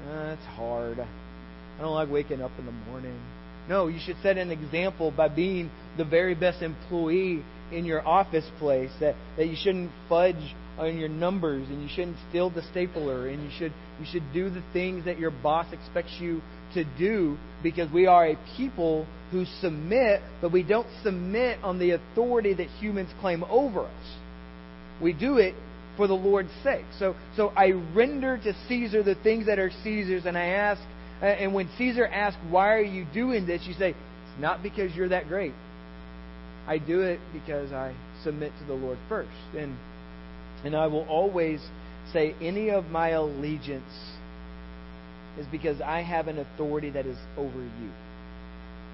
that's 0.07 0.45
hard. 0.57 0.99
I 1.79 1.83
don't 1.83 1.95
like 1.95 2.11
waking 2.11 2.41
up 2.41 2.53
in 2.59 2.67
the 2.67 2.73
morning. 2.73 3.21
No, 3.69 3.89
you 3.89 3.99
should 4.05 4.17
set 4.23 4.39
an 4.39 4.51
example 4.51 5.11
by 5.11 5.29
being 5.29 5.71
the 5.99 6.05
very 6.05 6.35
best 6.35 6.63
employee 6.63 7.43
in 7.73 7.85
your 7.85 8.07
office 8.07 8.49
place. 8.59 8.91
That, 9.01 9.17
that 9.37 9.49
you 9.49 9.57
shouldn't 9.57 9.91
fudge 10.09 10.55
on 10.79 10.99
your 10.99 11.09
numbers 11.09 11.69
and 11.69 11.83
you 11.83 11.89
shouldn't 11.89 12.17
steal 12.29 12.51
the 12.51 12.63
stapler 12.71 13.29
and 13.29 13.43
you 13.43 13.51
should 13.59 13.73
you 13.99 14.07
should 14.11 14.23
do 14.35 14.51
the 14.51 14.63
things 14.75 15.07
that 15.07 15.19
your 15.19 15.31
boss 15.31 15.67
expects 15.73 16.13
you 16.21 16.43
to 16.75 16.85
do 16.99 17.39
because 17.63 17.91
we 17.91 18.07
are 18.07 18.29
a 18.29 18.39
people 18.57 19.07
who 19.31 19.47
submit, 19.61 20.21
but 20.41 20.53
we 20.53 20.63
don't 20.63 20.87
submit 21.03 21.59
on 21.63 21.79
the 21.79 21.93
authority 21.93 22.53
that 22.53 22.69
humans 22.79 23.11
claim 23.21 23.43
over 23.45 23.87
us. 23.87 24.17
We 25.03 25.13
do 25.13 25.39
it 25.39 25.55
for 25.97 26.07
the 26.07 26.15
Lord's 26.15 26.53
sake. 26.63 26.85
So 26.99 27.17
so 27.37 27.49
I 27.57 27.71
render 27.95 28.37
to 28.39 28.55
Caesar 28.69 29.03
the 29.03 29.15
things 29.15 29.47
that 29.47 29.59
are 29.59 29.71
Caesar's 29.83 30.27
and 30.27 30.37
I 30.37 30.47
ask 30.47 30.83
and 31.23 31.55
when 31.55 31.69
Caesar 31.79 32.07
asks, 32.07 32.39
Why 32.51 32.75
are 32.75 32.83
you 32.83 33.07
doing 33.13 33.47
this? 33.47 33.63
you 33.67 33.75
say, 33.75 33.91
It's 33.91 34.41
not 34.41 34.63
because 34.63 34.95
you're 34.95 35.09
that 35.09 35.29
great. 35.29 35.55
I 36.67 36.79
do 36.79 37.01
it 37.03 37.21
because 37.33 37.73
I 37.73 37.95
submit 38.25 38.53
to 38.61 38.67
the 38.67 38.75
Lord 38.75 38.99
first. 39.09 39.31
And, 39.57 39.77
and 40.65 40.77
I 40.77 40.87
will 40.87 41.07
always 41.09 41.61
say, 42.13 42.35
Any 42.41 42.71
of 42.71 42.87
my 42.87 43.11
allegiance 43.11 43.85
is 45.39 45.47
because 45.51 45.81
I 45.81 46.03
have 46.03 46.29
an 46.29 46.39
authority 46.39 46.91
that 46.91 47.07
is 47.07 47.19
over 47.37 47.61
you. 47.61 47.91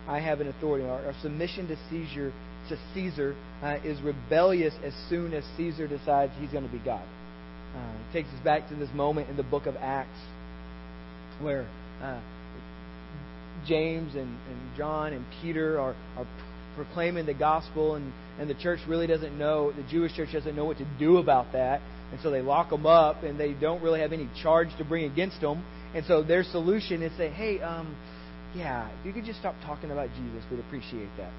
I 0.08 0.18
have 0.20 0.40
an 0.40 0.48
authority. 0.48 0.85
Our, 0.85 1.06
our 1.06 1.14
submission 1.22 1.68
to 1.68 1.76
Caesar, 1.90 2.32
to 2.68 2.78
Caesar 2.94 3.37
uh, 3.62 3.78
is 3.85 4.00
rebellious 4.02 4.74
as 4.85 4.92
soon 5.08 5.32
as 5.32 5.44
Caesar 5.56 5.87
decides 5.87 6.32
he's 6.40 6.50
going 6.50 6.66
to 6.66 6.72
be 6.72 6.82
God. 6.85 7.06
Uh, 7.74 7.78
it 7.78 8.12
takes 8.12 8.28
us 8.28 8.44
back 8.44 8.68
to 8.68 8.74
this 8.74 8.90
moment 8.94 9.30
in 9.30 9.37
the 9.37 9.42
book 9.42 9.66
of 9.66 9.76
Acts 9.76 10.18
where 11.40 11.66
uh, 12.02 12.20
James 13.66 14.14
and, 14.14 14.28
and 14.28 14.76
John 14.76 15.12
and 15.12 15.24
Peter 15.40 15.78
are, 15.78 15.94
are 16.16 16.26
proclaiming 16.74 17.26
the 17.26 17.34
gospel, 17.34 17.94
and, 17.94 18.12
and 18.38 18.48
the 18.48 18.54
church 18.54 18.80
really 18.88 19.06
doesn't 19.06 19.38
know, 19.38 19.72
the 19.72 19.84
Jewish 19.90 20.14
church 20.14 20.30
doesn't 20.32 20.56
know 20.56 20.64
what 20.64 20.78
to 20.78 20.86
do 20.98 21.18
about 21.18 21.52
that. 21.52 21.80
And 22.10 22.20
so 22.22 22.30
they 22.30 22.42
lock 22.42 22.70
them 22.70 22.86
up, 22.86 23.22
and 23.22 23.38
they 23.38 23.52
don't 23.52 23.82
really 23.82 24.00
have 24.00 24.12
any 24.12 24.28
charge 24.42 24.68
to 24.78 24.84
bring 24.84 25.04
against 25.04 25.40
them. 25.40 25.64
And 25.94 26.04
so 26.06 26.22
their 26.22 26.42
solution 26.44 27.02
is 27.02 27.16
say, 27.16 27.30
hey, 27.30 27.60
um, 27.60 27.96
yeah, 28.54 28.90
if 29.00 29.06
you 29.06 29.12
could 29.12 29.24
just 29.24 29.38
stop 29.38 29.54
talking 29.64 29.90
about 29.90 30.08
Jesus, 30.16 30.42
we'd 30.50 30.60
appreciate 30.60 31.08
that. 31.18 31.32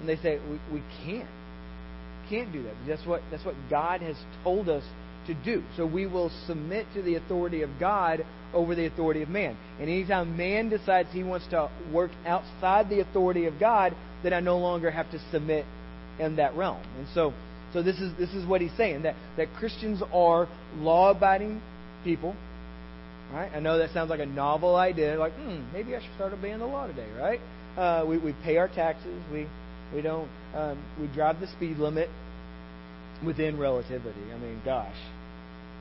And 0.00 0.08
they 0.08 0.16
say, 0.16 0.38
we, 0.48 0.80
we 0.80 0.82
can't. 1.04 1.28
Can't 2.28 2.52
do 2.52 2.62
that. 2.62 2.74
That's 2.86 3.06
what, 3.06 3.22
that's 3.30 3.44
what 3.44 3.54
God 3.68 4.00
has 4.02 4.16
told 4.44 4.68
us 4.68 4.84
to 5.26 5.34
do. 5.34 5.62
So 5.76 5.86
we 5.86 6.06
will 6.06 6.30
submit 6.46 6.86
to 6.94 7.02
the 7.02 7.16
authority 7.16 7.62
of 7.62 7.70
God 7.78 8.24
over 8.54 8.74
the 8.74 8.86
authority 8.86 9.22
of 9.22 9.28
man. 9.28 9.56
And 9.80 9.88
anytime 9.88 10.36
man 10.36 10.68
decides 10.68 11.08
he 11.12 11.22
wants 11.22 11.46
to 11.48 11.70
work 11.92 12.10
outside 12.26 12.88
the 12.88 13.00
authority 13.00 13.46
of 13.46 13.58
God, 13.58 13.94
then 14.22 14.32
I 14.32 14.40
no 14.40 14.58
longer 14.58 14.90
have 14.90 15.10
to 15.12 15.18
submit 15.30 15.64
in 16.18 16.36
that 16.36 16.54
realm. 16.54 16.82
And 16.98 17.06
so 17.14 17.32
so 17.72 17.82
this 17.82 17.98
is 17.98 18.16
this 18.18 18.30
is 18.34 18.46
what 18.46 18.60
he's 18.60 18.76
saying 18.76 19.02
that 19.02 19.16
that 19.36 19.48
Christians 19.54 20.02
are 20.12 20.48
law-abiding 20.76 21.60
people. 22.04 22.36
Right? 23.32 23.50
I 23.54 23.60
know 23.60 23.78
that 23.78 23.90
sounds 23.92 24.10
like 24.10 24.20
a 24.20 24.26
novel 24.26 24.76
idea. 24.76 25.18
Like, 25.18 25.32
hmm, 25.34 25.62
maybe 25.72 25.96
I 25.96 26.02
should 26.02 26.14
start 26.16 26.34
obeying 26.34 26.58
the 26.58 26.66
law 26.66 26.86
today, 26.86 27.08
right? 27.18 27.40
Uh, 27.78 28.04
we, 28.06 28.18
we 28.18 28.34
pay 28.44 28.58
our 28.58 28.68
taxes. 28.68 29.22
We 29.32 29.46
we 29.94 30.02
don't 30.02 30.28
um, 30.54 30.82
we 31.00 31.06
drive 31.08 31.40
the 31.40 31.46
speed 31.46 31.78
limit 31.78 32.10
within 33.24 33.58
relativity. 33.58 34.20
I 34.34 34.38
mean, 34.38 34.60
gosh, 34.64 34.96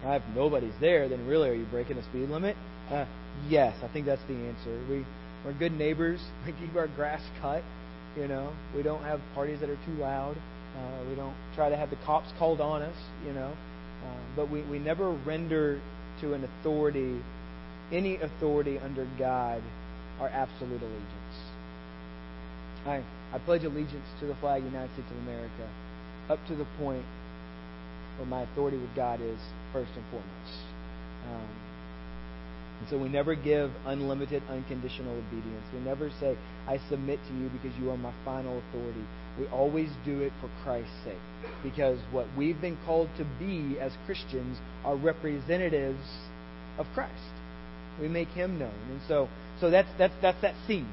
if 0.04 0.24
nobody's 0.36 0.74
there, 0.80 1.08
then 1.08 1.26
really, 1.28 1.50
are 1.50 1.54
you 1.54 1.66
breaking 1.66 1.98
the 1.98 2.04
speed 2.04 2.30
limit? 2.30 2.56
Uh, 2.90 3.06
yes, 3.48 3.76
I 3.84 3.88
think 3.94 4.06
that's 4.06 4.24
the 4.28 4.34
answer. 4.36 4.80
We 4.90 5.06
we're 5.46 5.54
good 5.58 5.74
neighbors. 5.74 6.20
We 6.46 6.54
keep 6.54 6.76
our 6.76 6.88
grass 6.88 7.22
cut. 7.42 7.64
You 8.18 8.28
know, 8.28 8.52
we 8.76 8.84
don't 8.84 9.04
have 9.04 9.22
parties 9.34 9.60
that 9.62 9.70
are 9.70 9.80
too 9.86 9.94
loud. 9.94 10.36
Uh, 10.76 11.10
we 11.10 11.16
don't 11.16 11.36
try 11.56 11.70
to 11.70 11.78
have 11.78 11.90
the 11.90 11.98
cops 12.06 12.30
called 12.38 12.60
on 12.62 12.82
us. 12.82 12.98
You 13.26 13.34
know, 13.34 13.54
Uh, 14.04 14.18
but 14.36 14.50
we, 14.50 14.62
we 14.64 14.80
never 14.80 15.12
render 15.12 15.80
to 16.22 16.34
an 16.34 16.44
authority, 16.44 17.22
any 17.92 18.16
authority 18.18 18.80
under 18.80 19.08
God, 19.18 19.62
our 20.20 20.30
absolute 20.30 20.82
allegiance. 20.82 21.38
I, 22.86 23.04
I 23.34 23.38
pledge 23.40 23.64
allegiance 23.64 24.08
to 24.20 24.26
the 24.26 24.36
flag 24.36 24.64
of 24.64 24.66
the 24.66 24.72
United 24.72 24.94
States 24.94 25.12
of 25.12 25.18
America 25.28 25.70
up 26.30 26.40
to 26.48 26.56
the 26.56 26.66
point 26.80 27.06
where 28.22 28.30
my 28.30 28.44
authority 28.44 28.78
with 28.78 28.96
God 28.96 29.20
is 29.20 29.40
first 29.74 29.90
and 29.96 30.06
foremost. 30.12 30.62
Um, 31.28 31.50
and 32.80 32.90
so 32.90 32.98
we 32.98 33.10
never 33.10 33.36
give 33.36 33.72
unlimited, 33.86 34.44
unconditional 34.50 35.14
obedience. 35.14 35.66
We 35.74 35.80
never 35.80 36.12
say, 36.20 36.38
I 36.68 36.80
submit 36.90 37.20
to 37.28 37.34
you 37.34 37.50
because 37.50 37.78
you 37.80 37.90
are 37.90 37.98
my 37.98 38.14
final 38.24 38.62
authority. 38.70 39.04
We 39.40 39.48
always 39.48 39.90
do 40.06 40.22
it 40.22 40.34
for 40.40 40.50
Christ's 40.64 40.94
sake. 41.04 41.18
Because 41.64 42.00
what 42.12 42.28
we've 42.38 42.60
been 42.62 42.78
called 42.86 43.10
to 43.18 43.26
be 43.40 43.80
as 43.80 43.92
Christians 44.06 44.58
are 44.84 44.96
representatives 44.96 46.06
of 46.78 46.86
Christ. 46.94 47.14
We 48.00 48.08
make 48.08 48.30
him 48.30 48.60
known. 48.60 48.74
And 48.92 49.02
so 49.08 49.30
so 49.60 49.70
that's 49.70 49.90
that's 49.98 50.14
that's 50.22 50.42
that 50.42 50.56
scene. 50.68 50.88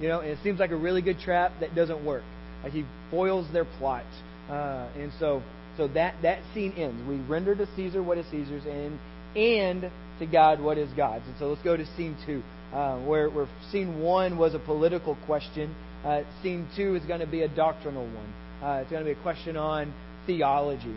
You 0.00 0.08
know, 0.08 0.20
and 0.20 0.30
it 0.30 0.38
seems 0.42 0.58
like 0.58 0.70
a 0.70 0.76
really 0.76 1.02
good 1.02 1.18
trap 1.20 1.52
that 1.60 1.74
doesn't 1.74 2.04
work. 2.04 2.24
Like 2.62 2.72
he 2.72 2.84
foils 3.10 3.46
their 3.52 3.64
plot. 3.64 4.04
Uh, 4.48 4.88
and 4.96 5.12
so 5.20 5.42
so 5.76 5.88
that 5.88 6.14
that 6.22 6.40
scene 6.54 6.72
ends. 6.72 7.06
We 7.08 7.16
render 7.16 7.54
to 7.54 7.66
Caesar 7.76 8.02
what 8.02 8.18
is 8.18 8.26
Caesar's 8.30 8.64
and 8.64 8.98
and 9.36 9.90
to 10.18 10.26
God 10.26 10.60
what 10.60 10.78
is 10.78 10.90
God's. 10.92 11.26
And 11.26 11.34
so 11.38 11.48
let's 11.48 11.62
go 11.62 11.76
to 11.76 11.86
scene 11.96 12.16
two, 12.26 12.42
uh, 12.72 12.98
where, 13.00 13.28
where 13.28 13.48
scene 13.70 14.00
one 14.00 14.38
was 14.38 14.54
a 14.54 14.58
political 14.58 15.16
question. 15.26 15.74
Uh, 16.04 16.22
scene 16.42 16.68
two 16.76 16.94
is 16.94 17.04
going 17.04 17.20
to 17.20 17.26
be 17.26 17.42
a 17.42 17.48
doctrinal 17.48 18.04
one. 18.04 18.32
Uh, 18.62 18.80
it's 18.80 18.90
going 18.90 19.04
to 19.04 19.14
be 19.14 19.18
a 19.18 19.22
question 19.22 19.56
on 19.56 19.92
theology. 20.26 20.96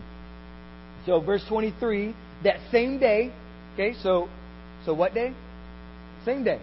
So 1.06 1.20
verse 1.20 1.44
23, 1.48 2.16
that 2.44 2.58
same 2.72 3.00
day, 3.00 3.34
okay, 3.74 3.96
so 4.02 4.30
so 4.86 4.94
what 4.94 5.14
day? 5.14 5.34
Same 6.26 6.44
day. 6.44 6.60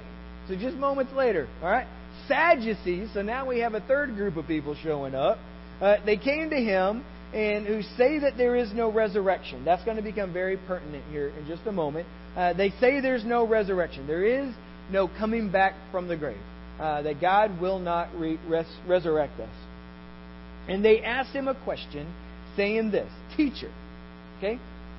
So 0.49 0.57
just 0.57 0.77
moments 0.77 1.13
later, 1.15 1.49
all 1.63 1.71
right? 1.71 1.87
Sadducees, 2.29 3.11
so 3.15 3.23
now 3.23 3.47
we 3.47 3.61
have 3.61 3.75
a 3.75 3.81
third 3.81 4.15
group 4.15 4.37
of 4.37 4.47
people 4.47 4.75
showing 4.83 5.15
up. 5.15 5.39
Uh, 5.81 5.97
they 6.05 6.17
came 6.17 6.51
to 6.51 6.57
him 6.57 7.05
and 7.33 7.67
who 7.67 7.83
say 7.97 8.19
that 8.19 8.37
there 8.37 8.57
is 8.57 8.73
no 8.73 8.91
resurrection. 8.91 9.65
That's 9.65 9.85
going 9.85 9.97
to 9.97 10.03
become 10.03 10.33
very 10.33 10.57
pertinent 10.57 11.05
here 11.11 11.29
in 11.29 11.47
just 11.47 11.63
a 11.67 11.73
moment. 11.73 12.07
Uh, 12.37 12.53
they 12.53 12.71
say 12.81 13.01
there's 13.01 13.25
no 13.25 13.47
resurrection. 13.47 14.07
There 14.07 14.25
is 14.25 14.53
no 14.91 15.09
coming 15.09 15.51
back 15.51 15.75
from 15.93 16.09
the 16.09 16.17
grave. 16.17 16.41
Uh, 16.79 17.03
that 17.03 17.21
God 17.21 17.61
will 17.61 17.79
not 17.79 18.09
re- 18.17 18.39
res- 18.49 18.65
resurrect 18.87 19.39
us. 19.39 19.55
And 20.67 20.85
they 20.85 21.03
asked 21.03 21.35
him 21.35 21.47
a 21.47 21.55
question 21.55 22.13
saying 22.57 22.91
this 22.91 23.11
Teacher, 23.37 23.71
okay? 24.39 24.59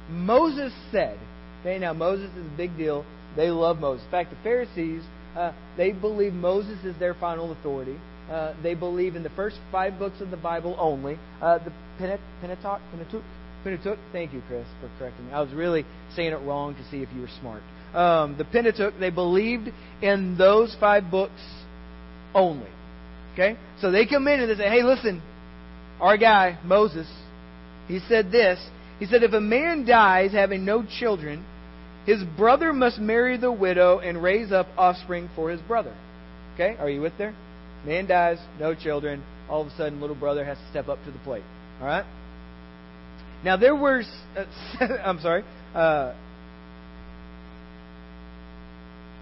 Moses 0.10 0.72
said, 0.92 1.18
okay, 1.62 1.80
now 1.80 1.94
Moses 1.94 2.30
is 2.38 2.46
a 2.46 2.58
big 2.58 2.78
deal. 2.78 3.06
They 3.36 3.50
love 3.50 3.80
Moses. 3.80 4.06
In 4.06 4.12
fact, 4.12 4.30
the 4.30 4.38
Pharisees, 4.44 5.02
uh, 5.36 5.54
they 5.78 5.92
believe 5.92 6.34
Moses 6.34 6.84
is 6.84 6.98
their 7.00 7.14
final 7.14 7.52
authority. 7.52 7.98
Uh, 8.30 8.54
they 8.64 8.74
believe 8.74 9.16
in 9.16 9.24
the 9.24 9.30
first 9.32 9.58
five 9.72 10.00
books 10.00 10.22
of 10.22 10.32
the 10.32 10.38
Bible 10.38 10.76
only. 10.80 11.18
Uh, 11.42 11.58
the 11.58 11.72
Pentateuch, 11.98 12.82
Pentateuch, 12.92 13.24
Pentateuch. 13.64 14.00
Thank 14.12 14.34
you, 14.34 14.42
Chris, 14.48 14.66
for 14.80 14.90
correcting 14.98 15.28
me. 15.28 15.34
I 15.34 15.42
was 15.42 15.52
really 15.54 15.86
saying 16.16 16.32
it 16.32 16.38
wrong 16.38 16.76
to 16.76 16.84
see 16.90 17.02
if 17.02 17.10
you 17.14 17.22
were 17.22 17.30
smart. 17.40 17.62
Um, 17.94 18.38
the 18.38 18.46
Pentateuch. 18.46 18.94
They 19.00 19.10
believed 19.10 19.70
in 20.02 20.38
those 20.38 20.76
five 20.80 21.12
books 21.12 21.42
only. 22.34 22.70
Okay, 23.34 23.58
so 23.80 23.92
they 23.92 24.06
come 24.06 24.28
in 24.28 24.40
and 24.40 24.50
they 24.50 24.56
say, 24.56 24.70
"Hey, 24.70 24.84
listen, 24.84 25.22
our 26.00 26.18
guy 26.18 26.58
Moses, 26.64 27.08
he 27.88 28.00
said 28.08 28.32
this. 28.32 28.60
He 29.00 29.06
said, 29.08 29.24
if 29.24 29.34
a 29.34 29.42
man 29.42 29.86
dies 29.86 30.32
having 30.32 30.64
no 30.64 30.84
children, 31.00 31.44
his 32.06 32.24
brother 32.38 32.72
must 32.72 33.00
marry 33.00 33.36
the 33.36 33.52
widow 33.52 34.00
and 34.00 34.22
raise 34.22 34.52
up 34.52 34.68
offspring 34.78 35.30
for 35.36 35.50
his 35.50 35.62
brother." 35.62 35.94
Okay, 36.54 36.76
are 36.78 36.90
you 36.90 37.02
with 37.02 37.18
there? 37.18 37.34
Man 37.86 38.08
dies, 38.08 38.38
no 38.60 38.76
children. 38.76 39.24
All 39.50 39.62
of 39.62 39.68
a 39.68 39.76
sudden, 39.76 40.02
little 40.02 40.16
brother 40.16 40.46
has 40.46 40.58
to 40.58 40.70
step 40.70 40.88
up 40.88 41.04
to 41.06 41.12
the 41.12 41.20
plate. 41.20 41.44
All 41.80 41.88
right. 41.88 42.06
Now 43.44 43.58
there 43.58 43.76
were, 43.76 44.04
uh, 44.38 44.46
I'm 45.04 45.20
sorry. 45.20 45.44
Uh, 45.74 46.14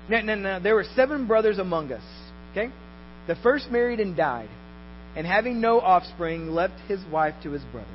now, 0.09 0.21
now, 0.21 0.35
now, 0.35 0.59
there 0.59 0.75
were 0.75 0.85
seven 0.95 1.27
brothers 1.27 1.57
among 1.57 1.91
us. 1.91 2.03
Okay, 2.51 2.69
the 3.27 3.35
first 3.35 3.69
married 3.69 3.99
and 3.99 4.17
died, 4.17 4.49
and 5.15 5.25
having 5.25 5.61
no 5.61 5.79
offspring, 5.79 6.49
left 6.49 6.73
his 6.87 6.99
wife 7.11 7.35
to 7.43 7.51
his 7.51 7.61
brother. 7.71 7.87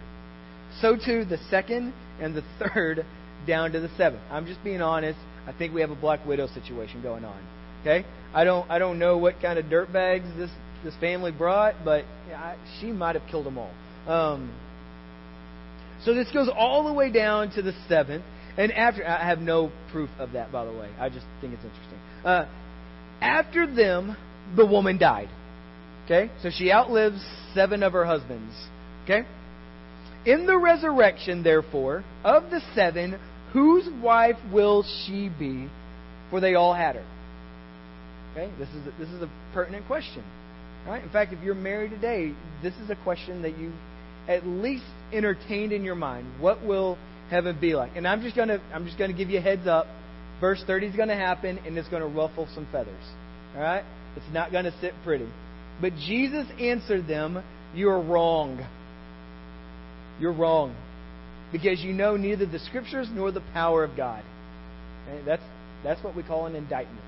So 0.80 0.96
too 0.96 1.24
the 1.24 1.38
second 1.50 1.92
and 2.20 2.34
the 2.34 2.44
third, 2.58 3.04
down 3.46 3.72
to 3.72 3.80
the 3.80 3.90
seventh. 3.96 4.22
I'm 4.30 4.46
just 4.46 4.62
being 4.64 4.80
honest. 4.80 5.18
I 5.46 5.52
think 5.52 5.74
we 5.74 5.82
have 5.82 5.90
a 5.90 5.96
black 5.96 6.24
widow 6.26 6.46
situation 6.46 7.02
going 7.02 7.24
on. 7.24 7.38
Okay, 7.84 8.06
I 8.32 8.44
don't 8.44 8.70
I 8.70 8.78
don't 8.78 8.98
know 8.98 9.18
what 9.18 9.42
kind 9.42 9.58
of 9.58 9.68
dirt 9.68 9.92
bags 9.92 10.24
this 10.38 10.50
this 10.82 10.94
family 11.00 11.32
brought, 11.32 11.74
but 11.84 12.06
I, 12.34 12.56
she 12.80 12.86
might 12.92 13.14
have 13.14 13.28
killed 13.30 13.44
them 13.44 13.58
all. 13.58 13.70
Um, 14.06 14.54
so 16.02 16.14
this 16.14 16.30
goes 16.32 16.48
all 16.54 16.88
the 16.88 16.94
way 16.94 17.12
down 17.12 17.50
to 17.52 17.62
the 17.62 17.74
seventh, 17.86 18.24
and 18.56 18.72
after 18.72 19.06
I 19.06 19.26
have 19.26 19.38
no 19.38 19.70
proof 19.92 20.08
of 20.18 20.32
that, 20.32 20.50
by 20.50 20.64
the 20.64 20.72
way. 20.72 20.88
I 20.98 21.10
just 21.10 21.26
think 21.42 21.52
it's 21.52 21.62
interesting. 21.62 21.98
Uh, 22.24 22.46
after 23.20 23.66
them, 23.66 24.16
the 24.56 24.64
woman 24.64 24.96
died. 24.96 25.28
Okay, 26.06 26.30
so 26.42 26.48
she 26.50 26.72
outlives 26.72 27.22
seven 27.52 27.82
of 27.82 27.92
her 27.92 28.06
husbands. 28.06 28.54
Okay, 29.04 29.26
in 30.24 30.46
the 30.46 30.56
resurrection, 30.56 31.42
therefore, 31.42 32.02
of 32.24 32.44
the 32.44 32.62
seven, 32.74 33.18
whose 33.52 33.86
wife 34.02 34.38
will 34.50 34.86
she 35.04 35.28
be? 35.28 35.68
For 36.30 36.40
they 36.40 36.54
all 36.54 36.72
had 36.72 36.96
her. 36.96 37.04
Okay, 38.34 38.50
this 38.58 38.68
is 38.70 38.86
a, 38.86 38.98
this 38.98 39.08
is 39.10 39.22
a 39.22 39.30
pertinent 39.52 39.86
question. 39.86 40.24
Right? 40.86 41.02
In 41.02 41.08
fact, 41.10 41.32
if 41.32 41.40
you're 41.42 41.54
married 41.54 41.90
today, 41.90 42.34
this 42.62 42.74
is 42.82 42.90
a 42.90 42.96
question 42.96 43.42
that 43.42 43.56
you 43.56 43.72
at 44.28 44.44
least 44.44 44.84
entertained 45.12 45.72
in 45.72 45.84
your 45.84 45.94
mind. 45.94 46.26
What 46.40 46.64
will 46.64 46.98
heaven 47.30 47.56
be 47.60 47.76
like? 47.76 47.92
And 47.94 48.08
I'm 48.08 48.22
just 48.22 48.34
gonna 48.34 48.60
I'm 48.72 48.86
just 48.86 48.98
gonna 48.98 49.12
give 49.12 49.30
you 49.30 49.38
a 49.38 49.42
heads 49.42 49.68
up. 49.68 49.86
Verse 50.40 50.62
30 50.66 50.88
is 50.88 50.96
to 51.08 51.14
happen, 51.14 51.58
and 51.64 51.78
it's 51.78 51.88
to 52.02 52.08
ruffle 52.08 52.48
some 52.54 52.66
feathers. 52.72 53.04
All 53.54 53.62
right? 53.62 53.84
It's 54.16 54.26
not 54.32 54.50
to 54.64 54.74
sit 54.80 54.92
pretty. 55.04 55.28
But 55.80 55.94
Jesus 55.94 56.46
answered 56.60 57.06
them, 57.06 57.42
"You 57.72 57.88
are 57.90 58.00
wrong. 58.00 58.64
You're 60.20 60.32
wrong, 60.32 60.74
because 61.52 61.80
you 61.80 61.92
know 61.92 62.16
neither 62.16 62.46
the 62.46 62.58
Scriptures 62.58 63.08
nor 63.12 63.30
the 63.30 63.42
power 63.52 63.84
of 63.84 63.96
God." 63.96 64.24
That's 65.24 65.42
that's 65.84 66.02
what 66.02 66.16
we 66.16 66.24
call 66.24 66.46
an 66.46 66.56
indictment. 66.56 67.03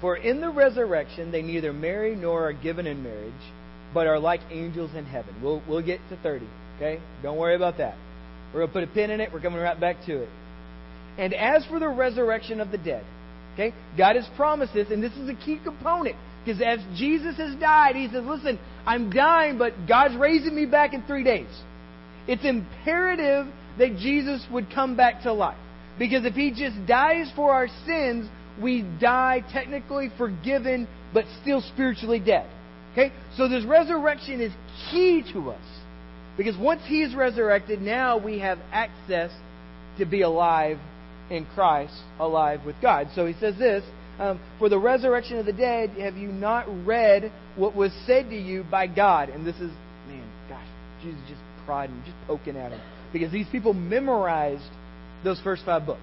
For 0.00 0.16
in 0.16 0.40
the 0.40 0.50
resurrection 0.50 1.32
they 1.32 1.42
neither 1.42 1.72
marry 1.72 2.14
nor 2.14 2.48
are 2.48 2.52
given 2.52 2.86
in 2.86 3.02
marriage, 3.02 3.32
but 3.94 4.06
are 4.06 4.18
like 4.18 4.40
angels 4.50 4.90
in 4.94 5.06
heaven. 5.06 5.34
We'll, 5.42 5.62
we'll 5.68 5.84
get 5.84 6.00
to 6.10 6.16
30, 6.16 6.46
okay? 6.76 7.00
Don't 7.22 7.38
worry 7.38 7.56
about 7.56 7.78
that. 7.78 7.96
We're 8.52 8.60
going 8.60 8.68
to 8.68 8.72
put 8.72 8.84
a 8.84 8.86
pin 8.88 9.10
in 9.10 9.20
it. 9.20 9.32
We're 9.32 9.40
coming 9.40 9.60
right 9.60 9.78
back 9.78 10.04
to 10.06 10.22
it. 10.22 10.28
And 11.18 11.34
as 11.34 11.64
for 11.66 11.78
the 11.78 11.88
resurrection 11.88 12.60
of 12.60 12.70
the 12.70 12.78
dead, 12.78 13.04
okay, 13.54 13.74
God 13.96 14.16
has 14.16 14.28
promised 14.36 14.74
this, 14.74 14.88
and 14.90 15.02
this 15.02 15.12
is 15.14 15.28
a 15.28 15.34
key 15.34 15.58
component. 15.62 16.16
Because 16.44 16.60
as 16.62 16.78
Jesus 16.96 17.36
has 17.38 17.58
died, 17.58 17.96
He 17.96 18.06
says, 18.08 18.22
Listen, 18.24 18.58
I'm 18.84 19.10
dying, 19.10 19.58
but 19.58 19.72
God's 19.88 20.14
raising 20.16 20.54
me 20.54 20.66
back 20.66 20.94
in 20.94 21.02
three 21.02 21.24
days. 21.24 21.48
It's 22.28 22.44
imperative 22.44 23.46
that 23.78 23.96
Jesus 23.96 24.46
would 24.52 24.70
come 24.72 24.96
back 24.96 25.22
to 25.22 25.32
life. 25.32 25.58
Because 25.98 26.24
if 26.24 26.34
He 26.34 26.50
just 26.50 26.86
dies 26.86 27.32
for 27.34 27.52
our 27.52 27.68
sins, 27.86 28.28
we 28.60 28.82
die 29.00 29.44
technically 29.52 30.10
forgiven, 30.16 30.88
but 31.12 31.24
still 31.42 31.60
spiritually 31.60 32.20
dead. 32.20 32.48
Okay? 32.92 33.12
So 33.36 33.48
this 33.48 33.64
resurrection 33.64 34.40
is 34.40 34.52
key 34.90 35.22
to 35.32 35.50
us. 35.50 35.64
Because 36.36 36.56
once 36.56 36.82
He 36.86 37.02
is 37.02 37.14
resurrected, 37.14 37.80
now 37.80 38.18
we 38.18 38.38
have 38.40 38.58
access 38.72 39.30
to 39.98 40.04
be 40.04 40.22
alive 40.22 40.78
in 41.30 41.46
Christ, 41.54 41.94
alive 42.18 42.60
with 42.64 42.76
God. 42.80 43.08
So 43.14 43.26
He 43.26 43.34
says 43.34 43.56
this 43.58 43.84
um, 44.18 44.40
For 44.58 44.68
the 44.68 44.78
resurrection 44.78 45.38
of 45.38 45.46
the 45.46 45.52
dead, 45.52 45.90
have 45.90 46.16
you 46.16 46.28
not 46.28 46.66
read 46.86 47.32
what 47.56 47.74
was 47.74 47.92
said 48.06 48.30
to 48.30 48.36
you 48.36 48.64
by 48.70 48.86
God? 48.86 49.28
And 49.28 49.46
this 49.46 49.56
is, 49.56 49.70
man, 50.08 50.28
gosh, 50.48 50.66
Jesus 51.02 51.20
just 51.28 51.40
prodding, 51.64 52.02
just 52.04 52.16
poking 52.26 52.56
at 52.56 52.72
him. 52.72 52.80
Because 53.12 53.32
these 53.32 53.46
people 53.50 53.74
memorized 53.74 54.70
those 55.24 55.40
first 55.40 55.64
five 55.64 55.86
books. 55.86 56.00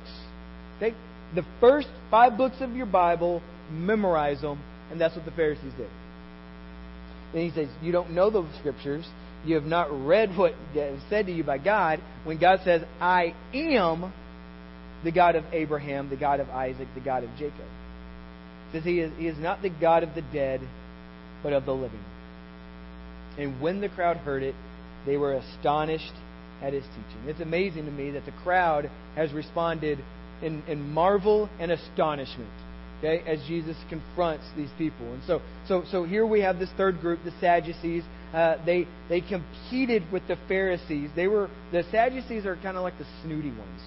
Okay? 0.77 0.95
The 1.36 1.46
first 1.60 1.88
five 2.12 2.38
books 2.38 2.58
of 2.60 2.72
your 2.76 2.86
Bible, 2.86 3.41
memorize 3.72 4.41
them, 4.41 4.62
and 4.91 5.00
that's 5.00 5.15
what 5.15 5.26
the 5.26 5.32
Pharisees 5.32 5.74
did. 5.78 5.89
Then 7.34 7.50
he 7.50 7.52
says, 7.52 7.67
You 7.82 7.91
don't 7.91 8.12
know 8.12 8.30
the 8.30 8.48
scriptures. 8.60 9.06
You 9.46 9.56
have 9.56 9.65
not 9.65 9.88
read 9.91 10.38
what 10.38 10.54
is 10.76 11.02
said 11.10 11.26
to 11.26 11.32
you 11.32 11.43
by 11.43 11.58
God. 11.58 12.00
When 12.24 12.39
God 12.39 12.60
says, 12.63 12.82
I 13.02 13.34
am 13.54 14.13
the 15.04 15.12
God 15.12 15.36
of 15.36 15.43
Abraham, 15.52 16.10
the 16.10 16.15
God 16.15 16.39
of 16.39 16.50
Isaac, 16.50 16.88
the 16.96 17.02
God 17.02 17.24
of 17.24 17.30
Jacob. 17.38 17.65
He 18.72 18.78
says 18.78 18.86
he 18.86 19.00
is, 19.00 19.12
he 19.17 19.28
is 19.28 19.38
not 19.38 19.62
the 19.62 19.69
God 19.69 20.04
of 20.04 20.15
the 20.15 20.22
dead, 20.22 20.62
but 21.41 21.52
of 21.52 21.65
the 21.65 21.74
living. 21.74 22.04
And 23.38 23.60
when 23.60 23.82
the 23.82 23.89
crowd 23.89 24.17
heard 24.17 24.43
it, 24.43 24.56
they 25.06 25.17
were 25.17 25.34
astonished 25.34 26.13
at 26.62 26.72
his 26.72 26.84
teaching. 26.84 27.28
It's 27.28 27.41
amazing 27.41 27.86
to 27.86 27.91
me 27.91 28.12
that 28.12 28.26
the 28.26 28.32
crowd 28.43 28.89
has 29.15 29.34
responded 29.34 30.00
in, 30.43 30.63
in 30.67 30.91
marvel 30.91 31.49
and 31.60 31.71
astonishment. 31.71 32.49
Okay, 32.99 33.21
as 33.27 33.45
Jesus 33.47 33.75
confronts 33.89 34.45
these 34.56 34.69
people, 34.77 35.12
and 35.13 35.21
so, 35.27 35.41
so, 35.67 35.84
so 35.91 36.06
here 36.06 36.25
we 36.25 36.39
have 36.39 36.58
this 36.58 36.69
third 36.77 37.01
group, 37.01 37.19
the 37.25 37.34
Sadducees. 37.41 38.03
Uh, 38.34 38.63
they 38.65 38.88
they 39.10 39.19
competed 39.19 40.10
with 40.10 40.25
the 40.29 40.38
Pharisees. 40.47 41.10
They 41.13 41.27
were 41.27 41.49
the 41.73 41.84
Sadducees 41.91 42.45
are 42.45 42.56
kind 42.56 42.77
of 42.77 42.84
like 42.84 42.97
the 42.97 43.06
snooty 43.21 43.49
ones. 43.49 43.82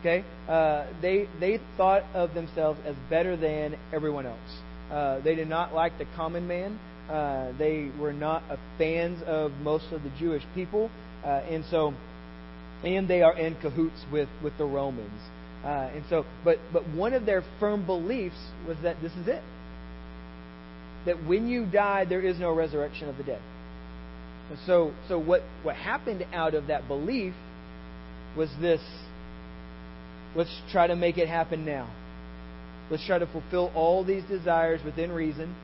Okay, 0.00 0.22
uh, 0.48 0.86
they 1.00 1.28
they 1.40 1.60
thought 1.78 2.02
of 2.14 2.34
themselves 2.34 2.78
as 2.84 2.94
better 3.08 3.38
than 3.38 3.78
everyone 3.90 4.26
else. 4.26 4.60
Uh, 4.92 5.20
they 5.20 5.34
did 5.34 5.48
not 5.48 5.74
like 5.74 5.96
the 5.96 6.06
common 6.14 6.46
man. 6.46 6.78
Uh, 7.08 7.52
they 7.56 7.90
were 7.98 8.12
not 8.12 8.42
fans 8.76 9.22
of 9.26 9.50
most 9.62 9.86
of 9.92 10.02
the 10.02 10.10
Jewish 10.18 10.42
people, 10.54 10.90
uh, 11.24 11.40
and 11.48 11.64
so, 11.70 11.94
and 12.84 13.08
they 13.08 13.22
are 13.22 13.36
in 13.36 13.54
cahoots 13.62 14.04
with 14.12 14.28
with 14.44 14.56
the 14.58 14.66
Romans. 14.66 15.22
Uh, 15.64 15.90
and 15.94 16.04
so, 16.08 16.24
but 16.44 16.58
but 16.72 16.88
one 16.90 17.14
of 17.14 17.26
their 17.26 17.42
firm 17.58 17.84
beliefs 17.84 18.38
was 18.66 18.76
that 18.82 19.00
this 19.02 19.12
is 19.12 19.26
it. 19.26 19.42
That 21.06 21.24
when 21.26 21.48
you 21.48 21.66
die, 21.66 22.04
there 22.04 22.20
is 22.20 22.38
no 22.38 22.52
resurrection 22.52 23.08
of 23.08 23.16
the 23.16 23.24
dead. 23.24 23.42
And 24.50 24.58
so, 24.66 24.92
so 25.08 25.18
what 25.18 25.42
what 25.62 25.76
happened 25.76 26.24
out 26.32 26.54
of 26.54 26.68
that 26.68 26.86
belief 26.86 27.34
was 28.36 28.50
this 28.60 28.80
Let's 30.36 30.54
try 30.70 30.86
to 30.86 30.96
make 30.96 31.18
it 31.18 31.28
happen 31.28 31.64
now. 31.64 31.88
Let's 32.90 33.04
try 33.06 33.18
to 33.18 33.26
fulfill 33.26 33.72
all 33.74 34.04
these 34.04 34.24
desires 34.24 34.80
within 34.84 35.10
reason. 35.10 35.54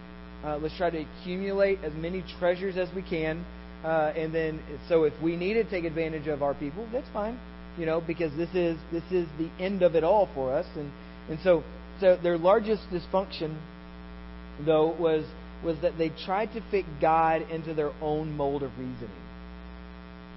Uh, 0.44 0.58
let's 0.58 0.76
try 0.76 0.90
to 0.90 0.98
accumulate 0.98 1.78
as 1.82 1.92
many 1.94 2.24
treasures 2.38 2.76
as 2.76 2.88
we 2.94 3.02
can. 3.02 3.44
Uh, 3.84 4.12
and 4.16 4.34
then, 4.34 4.60
so 4.88 5.04
if 5.04 5.12
we 5.22 5.36
need 5.36 5.54
to 5.54 5.64
take 5.64 5.84
advantage 5.84 6.26
of 6.26 6.42
our 6.42 6.54
people, 6.54 6.88
that's 6.92 7.08
fine. 7.12 7.38
You 7.78 7.86
know, 7.86 8.00
because 8.00 8.36
this 8.36 8.50
is 8.54 8.78
this 8.92 9.04
is 9.10 9.26
the 9.38 9.50
end 9.58 9.82
of 9.82 9.94
it 9.94 10.04
all 10.04 10.28
for 10.34 10.52
us. 10.52 10.66
And 10.76 10.90
and 11.28 11.38
so, 11.42 11.64
so 12.00 12.18
their 12.22 12.38
largest 12.38 12.82
dysfunction, 12.92 13.56
though, 14.64 14.94
was 14.98 15.24
was 15.64 15.80
that 15.82 15.98
they 15.98 16.10
tried 16.24 16.52
to 16.52 16.60
fit 16.70 16.84
God 17.00 17.50
into 17.50 17.74
their 17.74 17.92
own 18.02 18.36
mold 18.36 18.62
of 18.62 18.70
reasoning. 18.78 19.10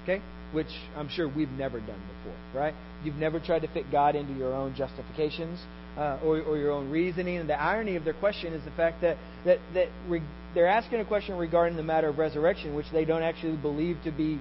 Okay, 0.04 0.21
which 0.54 0.67
I'm 0.95 1.10
sure 1.10 1.28
we've 1.28 1.52
never 1.52 1.80
done 1.80 2.02
before, 2.08 2.60
right? 2.60 2.73
You've 3.04 3.15
never 3.15 3.39
tried 3.39 3.60
to 3.60 3.67
fit 3.67 3.91
God 3.91 4.15
into 4.15 4.34
your 4.34 4.54
own 4.54 4.73
justifications 4.76 5.60
uh, 5.97 6.19
or, 6.23 6.41
or, 6.41 6.58
your 6.58 6.71
own 6.71 6.89
reasoning. 6.89 7.38
And 7.38 7.50
the 7.50 7.60
irony 7.60 7.95
of 7.95 8.06
their 8.06 8.13
question 8.13 8.54
is 8.54 8.63
the 8.63 8.71
fact 8.71 9.02
that, 9.02 9.17
that, 9.45 9.60
that 9.73 9.88
re- 10.08 10.21
they're 10.54 10.67
asking 10.67 11.02
a 11.02 11.06
question 11.06 11.36
regarding 11.38 11.76
the 11.76 11.84
matter 11.84 12.08
of 12.08 12.17
resurrection, 12.17 12.76
which 12.76 12.86
they 12.93 13.04
don't 13.04 13.23
actually 13.23 13.58
believe 13.58 13.97
to 14.04 14.12
be 14.12 14.39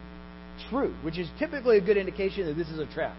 true, 0.70 0.94
which 1.02 1.18
is 1.18 1.28
typically 1.38 1.78
a 1.78 1.80
good 1.80 1.96
indication 1.96 2.46
that 2.46 2.54
this 2.54 2.68
is 2.68 2.78
a 2.78 2.86
trap, 2.86 3.16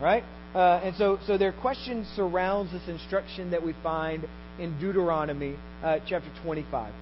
right? 0.00 0.24
Uh, 0.54 0.80
and 0.84 0.94
so, 0.96 1.18
so 1.26 1.38
their 1.38 1.52
question 1.52 2.06
surrounds 2.14 2.72
this 2.72 2.86
instruction 2.88 3.50
that 3.50 3.64
we 3.64 3.74
find 3.82 4.26
in 4.58 4.78
Deuteronomy 4.78 5.56
uh, 5.82 5.98
chapter 6.06 6.28
25, 6.44 6.92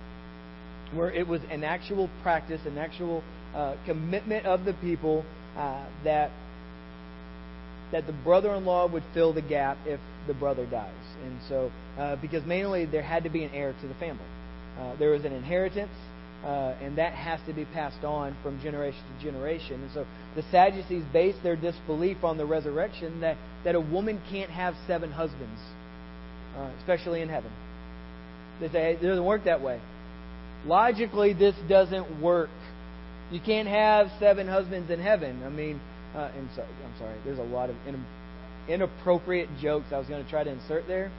where 0.94 1.10
it 1.10 1.26
was 1.26 1.40
an 1.50 1.64
actual 1.64 2.08
practice, 2.22 2.60
an 2.64 2.78
actual 2.78 3.24
uh, 3.54 3.74
commitment 3.86 4.46
of 4.46 4.64
the 4.64 4.74
people 4.74 5.24
uh, 5.56 5.84
that 6.04 6.30
that 7.92 8.06
the 8.06 8.12
brother-in-law 8.12 8.86
would 8.86 9.02
fill 9.12 9.32
the 9.32 9.42
gap 9.42 9.76
if 9.84 9.98
the 10.28 10.34
brother 10.34 10.64
dies, 10.66 10.94
and 11.24 11.40
so 11.48 11.72
uh, 11.98 12.14
because 12.16 12.44
mainly 12.46 12.86
there 12.86 13.02
had 13.02 13.24
to 13.24 13.30
be 13.30 13.42
an 13.42 13.50
heir 13.52 13.74
to 13.80 13.88
the 13.88 13.94
family, 13.94 14.22
uh, 14.78 14.94
there 14.96 15.10
was 15.10 15.24
an 15.24 15.32
inheritance, 15.32 15.90
uh, 16.44 16.74
and 16.80 16.96
that 16.98 17.12
has 17.12 17.40
to 17.46 17.52
be 17.52 17.64
passed 17.66 18.04
on 18.04 18.36
from 18.42 18.60
generation 18.62 19.02
to 19.16 19.24
generation. 19.24 19.82
And 19.82 19.90
so 19.92 20.06
the 20.34 20.42
Sadducees 20.50 21.04
base 21.12 21.36
their 21.42 21.56
disbelief 21.56 22.24
on 22.24 22.38
the 22.38 22.46
resurrection 22.46 23.20
that 23.20 23.36
that 23.64 23.74
a 23.74 23.80
woman 23.80 24.20
can't 24.30 24.50
have 24.50 24.74
seven 24.86 25.12
husbands, 25.12 25.60
especially 26.78 27.20
in 27.20 27.28
heaven. 27.28 27.50
They 28.60 28.68
say 28.68 28.80
hey, 28.80 28.92
it 28.92 29.02
doesn't 29.02 29.24
work 29.24 29.44
that 29.44 29.60
way. 29.60 29.80
Logically, 30.64 31.32
this 31.32 31.54
doesn't 31.68 32.20
work 32.20 32.50
you 33.30 33.40
can't 33.40 33.68
have 33.68 34.08
seven 34.18 34.48
husbands 34.48 34.90
in 34.90 35.00
heaven. 35.00 35.42
I 35.44 35.50
mean, 35.50 35.80
uh, 36.14 36.30
I'm 36.36 36.50
sorry. 36.54 36.68
I'm 36.84 36.98
sorry. 36.98 37.16
There's 37.24 37.38
a 37.38 37.42
lot 37.42 37.70
of 37.70 37.76
in, 37.86 38.04
inappropriate 38.68 39.48
jokes 39.62 39.86
I 39.92 39.98
was 39.98 40.08
going 40.08 40.24
to 40.24 40.30
try 40.30 40.42
to 40.42 40.50
insert 40.50 40.88
there, 40.88 41.12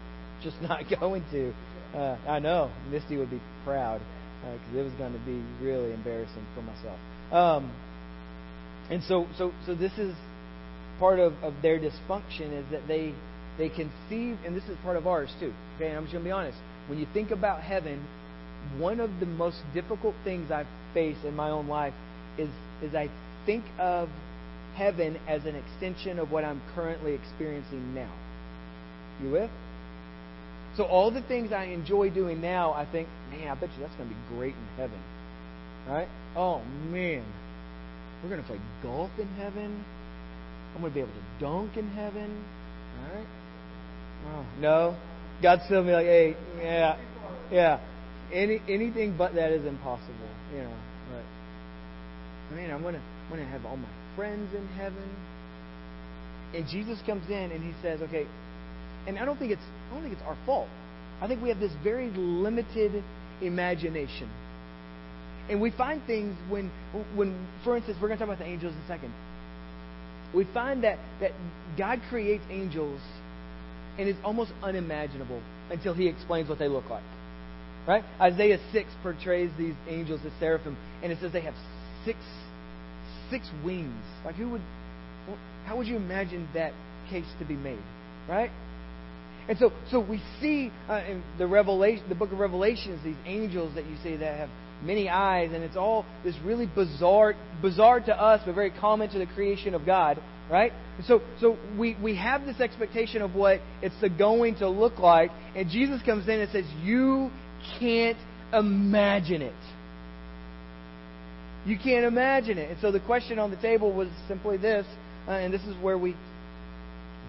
just 0.44 0.62
not 0.62 0.84
going 1.00 1.24
to. 1.32 1.54
Uh, 1.96 2.18
I 2.28 2.40
know 2.40 2.72
Misty 2.90 3.18
would 3.18 3.32
be 3.32 3.42
proud 3.66 4.02
because 4.42 4.76
uh, 4.76 4.80
it 4.80 4.84
was 4.84 4.94
going 4.94 5.14
to 5.14 5.20
be 5.20 5.42
really 5.64 5.94
embarrassing 5.94 6.46
for 6.56 6.62
myself. 6.62 7.00
Um, 7.32 7.72
and 8.90 9.04
so, 9.04 9.28
so, 9.38 9.52
so 9.66 9.76
this 9.76 9.94
is 9.98 10.16
part 11.00 11.20
of, 11.20 11.34
of 11.44 11.54
their 11.62 11.80
dysfunction 11.80 12.52
is 12.54 12.66
that 12.72 12.88
they 12.88 13.14
they 13.58 13.70
conceive, 13.70 14.38
and 14.46 14.56
this 14.56 14.64
is 14.64 14.78
part 14.82 14.98
of 14.98 15.06
ours 15.06 15.30
too. 15.40 15.54
Okay, 15.76 15.90
and 15.90 15.98
I'm 15.98 16.04
just 16.04 16.14
going 16.14 16.24
to 16.24 16.28
be 16.28 16.32
honest. 16.32 16.58
When 16.88 16.98
you 16.98 17.06
think 17.14 17.32
about 17.32 17.62
heaven, 17.62 18.04
one 18.78 19.00
of 19.00 19.20
the 19.20 19.26
most 19.26 19.58
difficult 19.74 20.16
things 20.24 20.52
I've 20.52 20.68
face 20.94 21.18
in 21.26 21.36
my 21.36 21.50
own 21.50 21.68
life 21.68 21.94
is, 22.38 22.50
is 22.82 22.96
I 22.96 23.10
think 23.46 23.64
of 23.80 24.10
heaven 24.76 25.18
as 25.28 25.46
an 25.46 25.56
extension 25.56 26.20
of 26.20 26.32
what 26.32 26.44
I'm 26.44 26.62
currently 26.76 27.14
experiencing 27.14 27.94
now. 27.94 28.12
You 29.22 29.32
with? 29.32 29.52
So 30.78 30.84
all 30.84 31.12
the 31.12 31.22
things 31.22 31.52
I 31.52 31.66
enjoy 31.66 32.10
doing 32.10 32.42
now, 32.42 32.72
I 32.74 32.86
think, 32.86 33.08
man, 33.30 33.50
I 33.50 33.56
bet 33.56 33.70
you 33.76 33.82
that's 33.82 33.96
going 33.96 34.10
to 34.10 34.16
be 34.16 34.22
great 34.36 34.56
in 34.56 34.68
heaven. 34.78 35.00
Right? 35.88 36.08
Oh 36.36 36.62
man, 36.92 37.26
we're 38.24 38.30
going 38.30 38.42
to 38.42 38.48
play 38.48 38.60
golf 38.84 39.12
in 39.20 39.28
heaven. 39.36 39.84
I'm 40.74 40.82
going 40.82 40.92
to 40.92 40.96
be 40.96 41.02
able 41.02 41.12
to 41.12 41.44
dunk 41.44 41.76
in 41.76 41.88
heaven. 41.90 42.44
All 43.00 43.16
right? 43.16 43.28
Oh, 44.28 44.46
no, 44.60 44.98
God's 45.42 45.64
still 45.66 45.84
be 45.84 45.92
like, 45.92 46.06
hey, 46.06 46.36
yeah, 46.60 46.98
yeah. 47.52 47.80
Any 48.32 48.62
anything 48.70 49.18
but 49.18 49.36
that 49.36 49.52
is 49.52 49.66
impossible, 49.66 50.14
you 50.54 50.62
know. 50.62 50.74
But 51.12 52.56
I 52.56 52.62
mean, 52.62 52.72
I'm 52.72 52.82
gonna 52.82 53.02
I'm 53.26 53.30
gonna 53.30 53.50
have 53.50 53.66
all 53.66 53.76
my 53.76 53.90
friends 54.16 54.54
in 54.56 54.66
heaven. 54.78 55.10
And 56.54 56.68
Jesus 56.68 57.00
comes 57.06 57.30
in 57.30 57.52
and 57.52 57.64
he 57.64 57.74
says, 57.82 58.02
okay, 58.02 58.28
and 59.08 59.18
I 59.18 59.26
don't 59.26 59.38
think 59.38 59.52
it's 59.52 59.62
I 59.90 59.94
don't 59.94 60.04
think 60.04 60.14
it's 60.14 60.24
our 60.24 60.38
fault. 60.46 60.68
I 61.22 61.28
think 61.28 61.42
we 61.42 61.50
have 61.50 61.60
this 61.60 61.72
very 61.84 62.10
limited 62.10 63.04
imagination. 63.42 64.30
And 65.50 65.62
we 65.62 65.72
find 65.72 66.02
things 66.06 66.36
when 66.50 66.72
when 67.16 67.48
for 67.64 67.76
instance, 67.78 67.98
we're 68.02 68.08
gonna 68.08 68.20
talk 68.20 68.28
about 68.28 68.40
the 68.40 68.46
angels 68.46 68.74
in 68.74 68.82
a 68.82 68.88
second. 68.88 69.14
We 70.34 70.46
find 70.54 70.84
that, 70.86 70.98
that 71.20 71.32
God 71.78 72.00
creates 72.10 72.44
angels 72.50 73.02
and 74.00 74.08
it's 74.08 74.20
almost 74.24 74.52
unimaginable 74.64 75.42
until 75.70 75.94
he 75.94 76.08
explains 76.08 76.48
what 76.48 76.58
they 76.58 76.70
look 76.70 76.90
like. 76.90 77.04
Right? 77.88 78.04
Isaiah 78.20 78.60
6 78.72 78.90
portrays 79.04 79.50
these 79.58 79.74
angels 79.90 80.22
as 80.26 80.32
seraphim, 80.40 80.78
and 81.04 81.12
it 81.12 81.18
says 81.20 81.34
they 81.34 81.42
have 81.42 81.56
six 82.06 82.18
six 83.30 83.50
wings. 83.64 84.04
Like 84.24 84.36
who 84.36 84.50
would 84.52 84.62
how 85.66 85.78
would 85.78 85.88
you 85.88 85.96
imagine 85.96 86.48
that 86.54 86.74
case 87.10 87.26
to 87.40 87.46
be 87.46 87.56
made? 87.56 87.82
Right? 88.30 88.52
And 89.50 89.58
so 89.58 89.72
so 89.90 90.00
we 90.00 90.22
see 90.40 90.72
uh, 90.90 91.02
in 91.08 91.24
the 91.38 91.48
revelation 91.48 92.06
the 92.10 92.16
book 92.16 92.32
of 92.32 92.40
Revelations 92.40 93.04
these 93.04 93.16
angels 93.26 93.76
that 93.76 93.86
you 93.86 93.96
see 94.04 94.16
that 94.16 94.38
have 94.38 94.50
many 94.84 95.10
eyes 95.10 95.52
and 95.54 95.64
it's 95.64 95.76
all 95.76 96.06
this 96.24 96.36
really 96.44 96.66
bizarre 96.66 97.36
bizarre 97.62 98.00
to 98.00 98.20
us 98.20 98.42
but 98.46 98.56
very 98.56 98.72
common 98.72 99.10
to 99.10 99.20
the 99.20 99.28
creation 99.28 99.74
of 99.74 99.86
God, 99.86 100.22
right? 100.50 100.72
And 100.98 101.06
So 101.06 101.22
so 101.40 101.58
we 101.78 101.98
we 102.02 102.16
have 102.16 102.46
this 102.46 102.60
expectation 102.60 103.22
of 103.22 103.36
what 103.36 103.60
it's 103.82 103.96
going 104.18 104.56
to 104.56 104.70
look 104.70 105.00
like 105.00 105.32
and 105.56 105.70
Jesus 105.70 106.02
comes 106.04 106.28
in 106.28 106.40
and 106.40 106.52
says 106.52 106.66
you 106.84 107.32
can't 107.80 108.18
imagine 108.54 109.42
it. 109.42 109.54
You 111.66 111.78
can't 111.78 112.06
imagine 112.06 112.58
it. 112.58 112.72
And 112.72 112.80
so 112.82 112.92
the 112.92 113.00
question 113.00 113.38
on 113.38 113.52
the 113.52 113.58
table 113.58 113.94
was 113.94 114.10
simply 114.28 114.58
this, 114.58 114.86
uh, 115.28 115.32
and 115.32 115.54
this 115.54 115.62
is 115.64 115.76
where 115.82 115.98
we 115.98 116.16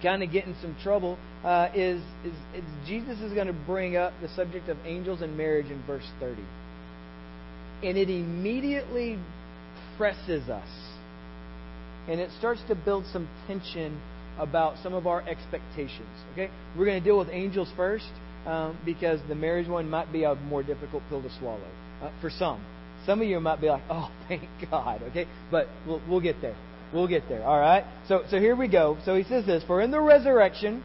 kind 0.02 0.22
of 0.22 0.32
get 0.32 0.46
in 0.46 0.54
some 0.60 0.76
trouble, 0.82 1.18
uh, 1.44 1.68
is, 1.74 2.02
is, 2.24 2.34
is 2.54 2.64
Jesus 2.86 3.18
is 3.20 3.32
going 3.32 3.46
to 3.46 3.52
bring 3.52 3.96
up 3.96 4.12
the 4.20 4.28
subject 4.28 4.68
of 4.68 4.76
angels 4.84 5.22
and 5.22 5.36
marriage 5.36 5.66
in 5.66 5.82
verse 5.86 6.06
30. 6.20 6.42
And 7.82 7.96
it 7.96 8.10
immediately 8.10 9.18
presses 9.96 10.48
us. 10.48 10.68
And 12.08 12.20
it 12.20 12.30
starts 12.38 12.60
to 12.68 12.74
build 12.74 13.04
some 13.12 13.28
tension 13.46 14.00
about 14.38 14.82
some 14.82 14.94
of 14.94 15.06
our 15.06 15.22
expectations. 15.28 16.08
Okay? 16.32 16.50
We're 16.76 16.86
going 16.86 17.00
to 17.00 17.04
deal 17.04 17.18
with 17.18 17.28
angels 17.30 17.68
first 17.76 18.10
um, 18.46 18.78
because 18.84 19.20
the 19.28 19.34
marriage 19.34 19.68
one 19.68 19.88
might 19.88 20.12
be 20.12 20.24
a 20.24 20.34
more 20.34 20.62
difficult 20.62 21.02
pill 21.08 21.22
to 21.22 21.30
swallow 21.38 21.60
uh, 22.02 22.10
for 22.20 22.30
some. 22.30 22.64
Some 23.06 23.20
of 23.20 23.26
you 23.26 23.40
might 23.40 23.60
be 23.60 23.68
like, 23.68 23.82
"Oh, 23.90 24.10
thank 24.28 24.42
God." 24.70 25.02
Okay, 25.10 25.26
but 25.50 25.68
we'll, 25.86 26.00
we'll 26.08 26.20
get 26.20 26.40
there. 26.40 26.56
We'll 26.92 27.08
get 27.08 27.28
there. 27.28 27.42
All 27.42 27.58
right. 27.58 27.84
So 28.08 28.24
so 28.28 28.38
here 28.38 28.54
we 28.54 28.68
go. 28.68 28.98
So 29.04 29.16
he 29.16 29.24
says 29.24 29.46
this: 29.46 29.62
For 29.64 29.80
in 29.80 29.90
the 29.90 30.00
resurrection, 30.00 30.82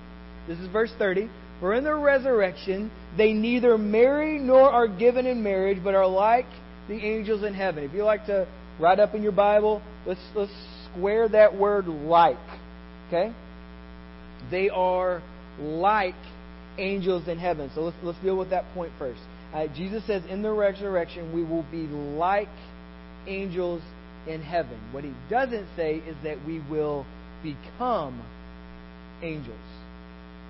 this 0.48 0.58
is 0.60 0.68
verse 0.70 0.92
thirty. 0.98 1.30
For 1.60 1.74
in 1.74 1.84
the 1.84 1.96
resurrection, 1.96 2.92
they 3.18 3.34
neither 3.34 3.78
marry 3.78 4.38
nor 4.38 4.70
are 4.70 4.88
given 4.88 5.26
in 5.26 5.42
marriage, 5.42 5.80
but 5.84 5.96
are 5.96 6.08
like 6.08 6.46
the 6.88 6.96
angels 6.96 7.44
in 7.44 7.54
heaven. 7.54 7.84
If 7.84 7.94
you 7.94 8.04
like 8.04 8.28
to 8.28 8.48
write 8.80 9.00
up 9.00 9.16
in 9.16 9.24
your 9.24 9.32
Bible, 9.32 9.82
let's 10.06 10.22
let's 10.36 10.52
square 10.92 11.28
that 11.30 11.58
word 11.58 11.88
like. 11.88 12.38
Okay? 13.08 13.34
They 14.52 14.70
are 14.70 15.22
like 15.60 16.16
angels 16.78 17.28
in 17.28 17.40
heaven. 17.40 17.72
So 17.74 17.82
let's, 17.82 17.98
let's 18.04 18.20
deal 18.20 18.38
with 18.38 18.52
that 18.52 18.66
point 18.74 18.92
first. 19.00 19.20
Uh, 19.54 19.68
Jesus 19.68 20.06
says 20.06 20.24
in 20.30 20.42
the 20.42 20.52
resurrection 20.52 21.34
we 21.34 21.44
will 21.44 21.66
be 21.72 21.88
like 21.88 22.50
angels 23.26 23.82
in 24.28 24.42
heaven. 24.42 24.80
What 24.92 25.04
he 25.04 25.14
doesn't 25.30 25.68
say 25.76 25.96
is 25.96 26.16
that 26.24 26.46
we 26.46 26.62
will 26.70 27.06
become 27.44 28.22
angels. 29.22 29.58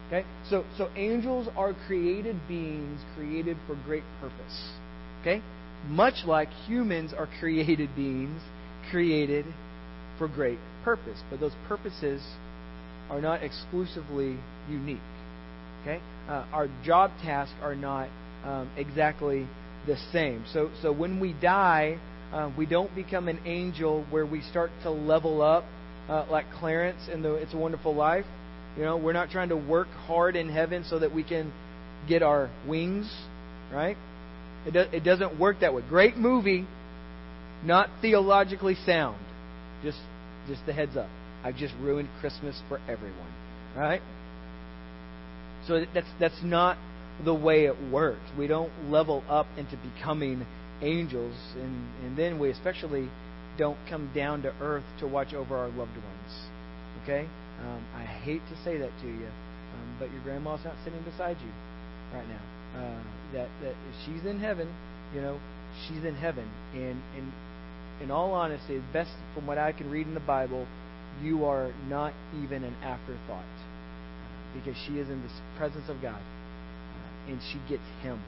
Okay? 0.08 0.26
So 0.50 0.64
so 0.78 0.90
angels 0.96 1.48
are 1.56 1.74
created 1.86 2.36
beings 2.48 3.02
created 3.16 3.58
for 3.68 3.76
great 3.86 4.04
purpose. 4.22 4.72
Okay? 5.22 5.42
Much 5.88 6.26
like 6.26 6.50
humans 6.66 7.14
are 7.18 7.28
created 7.40 7.90
beings 7.96 8.42
created 8.90 9.46
for 10.18 10.28
great 10.28 10.60
purpose. 10.84 11.22
But 11.30 11.40
those 11.40 11.54
purposes 11.68 12.22
are 13.10 13.22
not 13.22 13.44
exclusively 13.44 14.38
unique. 14.70 14.98
Okay? 15.82 16.02
Uh, 16.28 16.46
our 16.52 16.68
job 16.84 17.12
tasks 17.22 17.56
are 17.62 17.76
not 17.76 18.10
um, 18.44 18.70
exactly 18.78 19.48
the 19.86 19.98
same. 20.12 20.44
So, 20.52 20.70
so 20.82 20.92
when 20.92 21.20
we 21.20 21.34
die, 21.34 22.00
uh, 22.34 22.52
we 22.58 22.66
don't 22.66 22.94
become 22.96 23.28
an 23.28 23.40
angel 23.46 24.06
where 24.10 24.26
we 24.26 24.42
start 24.42 24.72
to 24.84 24.92
level 24.92 25.42
up 25.42 25.64
uh, 26.10 26.26
like 26.30 26.46
Clarence 26.60 27.10
in 27.12 27.22
the 27.22 27.34
It's 27.36 27.54
a 27.54 27.58
Wonderful 27.58 27.96
Life. 27.96 28.26
You 28.78 28.84
know, 28.84 28.98
we're 28.98 29.14
not 29.14 29.30
trying 29.30 29.50
to 29.50 29.58
work 29.58 29.88
hard 29.88 30.36
in 30.36 30.50
heaven 30.50 30.84
so 30.88 31.00
that 31.00 31.14
we 31.14 31.24
can 31.24 31.52
get 32.08 32.22
our 32.22 32.50
wings, 32.68 33.12
right? 33.74 33.98
It, 34.66 34.72
do, 34.72 34.80
it 34.80 35.04
doesn't 35.04 35.40
work 35.40 35.62
that 35.62 35.74
way. 35.74 35.82
Great 35.88 36.18
movie, 36.18 36.68
not 37.64 37.90
theologically 38.02 38.76
sound. 38.86 39.18
Just, 39.84 40.00
just 40.48 40.66
the 40.66 40.74
heads 40.74 40.96
up. 40.96 41.10
I've 41.44 41.56
just 41.56 41.74
ruined 41.82 42.10
Christmas 42.20 42.60
for 42.68 42.80
everyone, 42.88 43.34
right? 43.76 44.02
So 45.68 45.86
that's 45.94 46.08
that's 46.20 46.44
not 46.44 46.78
the 47.24 47.34
way 47.34 47.66
it 47.66 47.76
works. 47.92 48.22
We 48.38 48.48
don't 48.48 48.72
level 48.90 49.24
up 49.30 49.48
into 49.58 49.78
becoming 49.78 50.46
angels, 50.82 51.36
and, 51.56 51.88
and 52.04 52.18
then 52.18 52.40
we 52.40 52.50
especially 52.50 53.10
don't 53.58 53.78
come 53.90 54.12
down 54.14 54.42
to 54.44 54.54
earth 54.62 54.84
to 55.00 55.08
watch 55.08 55.34
over 55.34 55.58
our 55.58 55.70
loved 55.70 55.96
ones. 55.96 56.48
Okay? 57.04 57.28
Um, 57.62 57.84
I 57.96 58.04
hate 58.04 58.42
to 58.50 58.64
say 58.64 58.78
that 58.78 58.92
to 59.02 59.08
you, 59.08 59.26
um, 59.26 59.96
but 60.00 60.12
your 60.12 60.22
grandma's 60.24 60.64
not 60.64 60.76
sitting 60.84 61.02
beside 61.04 61.38
you 61.42 61.52
right 62.14 62.28
now. 62.28 62.42
Uh, 62.76 63.04
that 63.34 63.50
that 63.64 63.74
she's 64.06 64.24
in 64.26 64.40
heaven, 64.40 64.72
you 65.14 65.22
know, 65.22 65.40
she's 65.88 66.04
in 66.04 66.16
heaven, 66.16 66.48
and 66.74 67.02
and 67.16 67.32
in 68.02 68.12
all 68.12 68.34
honesty, 68.34 68.82
best 68.94 69.10
from 69.34 69.48
what 69.48 69.58
I 69.58 69.72
can 69.72 69.90
read 69.90 70.06
in 70.06 70.14
the 70.14 70.20
Bible, 70.20 70.68
you 71.24 71.46
are 71.46 71.74
not 71.90 72.14
even 72.44 72.64
an 72.64 72.76
afterthought 72.84 73.44
because 74.54 74.78
she 74.86 75.00
is 75.00 75.10
in 75.10 75.22
the 75.22 75.30
presence 75.58 75.90
of 75.90 76.02
God 76.02 76.22
and 77.28 77.40
she 77.52 77.60
gets 77.70 77.84
him. 78.02 78.20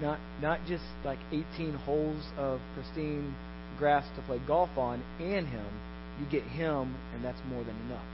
Not 0.00 0.18
not 0.42 0.60
just 0.66 0.84
like 1.04 1.18
18 1.32 1.72
holes 1.72 2.22
of 2.36 2.60
pristine 2.74 3.34
grass 3.78 4.06
to 4.16 4.22
play 4.22 4.40
golf 4.46 4.70
on 4.76 5.02
and 5.20 5.46
him. 5.46 5.66
You 6.20 6.26
get 6.26 6.44
him, 6.44 6.94
and 7.14 7.24
that's 7.24 7.40
more 7.48 7.62
than 7.64 7.76
enough. 7.86 8.04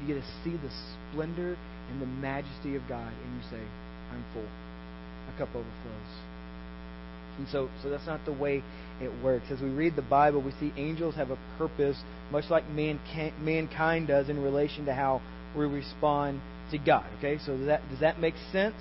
You 0.00 0.14
get 0.14 0.20
to 0.20 0.28
see 0.44 0.56
the 0.56 0.70
splendor 1.12 1.56
and 1.90 2.00
the 2.00 2.06
majesty 2.06 2.76
of 2.76 2.82
God, 2.88 3.12
and 3.12 3.36
you 3.36 3.42
say, 3.50 3.62
"I'm 4.12 4.24
full. 4.32 4.48
A 5.28 5.38
cup 5.38 5.48
overflows." 5.48 6.12
And 7.38 7.48
so, 7.48 7.68
so 7.82 7.88
that's 7.88 8.06
not 8.06 8.24
the 8.24 8.32
way 8.32 8.62
it 9.00 9.10
works. 9.22 9.46
As 9.50 9.60
we 9.60 9.70
read 9.70 9.96
the 9.96 10.02
Bible, 10.02 10.42
we 10.42 10.52
see 10.60 10.72
angels 10.76 11.14
have 11.14 11.30
a 11.30 11.38
purpose, 11.56 11.96
much 12.30 12.50
like 12.50 12.68
mankind, 12.68 13.32
mankind 13.40 14.08
does 14.08 14.28
in 14.28 14.42
relation 14.42 14.84
to 14.86 14.94
how 14.94 15.22
we 15.56 15.64
respond 15.66 16.40
to 16.70 16.78
God. 16.78 17.06
Okay, 17.18 17.38
so 17.38 17.56
does 17.56 17.66
that 17.66 17.88
does 17.90 18.00
that 18.00 18.20
make 18.20 18.34
sense? 18.50 18.76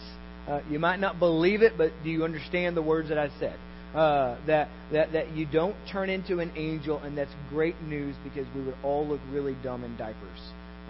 Uh, 0.47 0.61
you 0.69 0.79
might 0.79 0.99
not 0.99 1.19
believe 1.19 1.61
it, 1.61 1.73
but 1.77 1.91
do 2.03 2.09
you 2.09 2.23
understand 2.23 2.75
the 2.75 2.81
words 2.81 3.09
that 3.09 3.17
I 3.17 3.29
said? 3.39 3.57
Uh, 3.93 4.37
that 4.47 4.69
that 4.93 5.11
that 5.11 5.35
you 5.35 5.45
don't 5.45 5.75
turn 5.91 6.09
into 6.09 6.39
an 6.39 6.51
angel, 6.55 6.97
and 6.99 7.17
that's 7.17 7.31
great 7.49 7.79
news 7.81 8.15
because 8.23 8.47
we 8.55 8.63
would 8.63 8.75
all 8.83 9.05
look 9.05 9.19
really 9.31 9.55
dumb 9.63 9.83
in 9.83 9.95
diapers. 9.97 10.39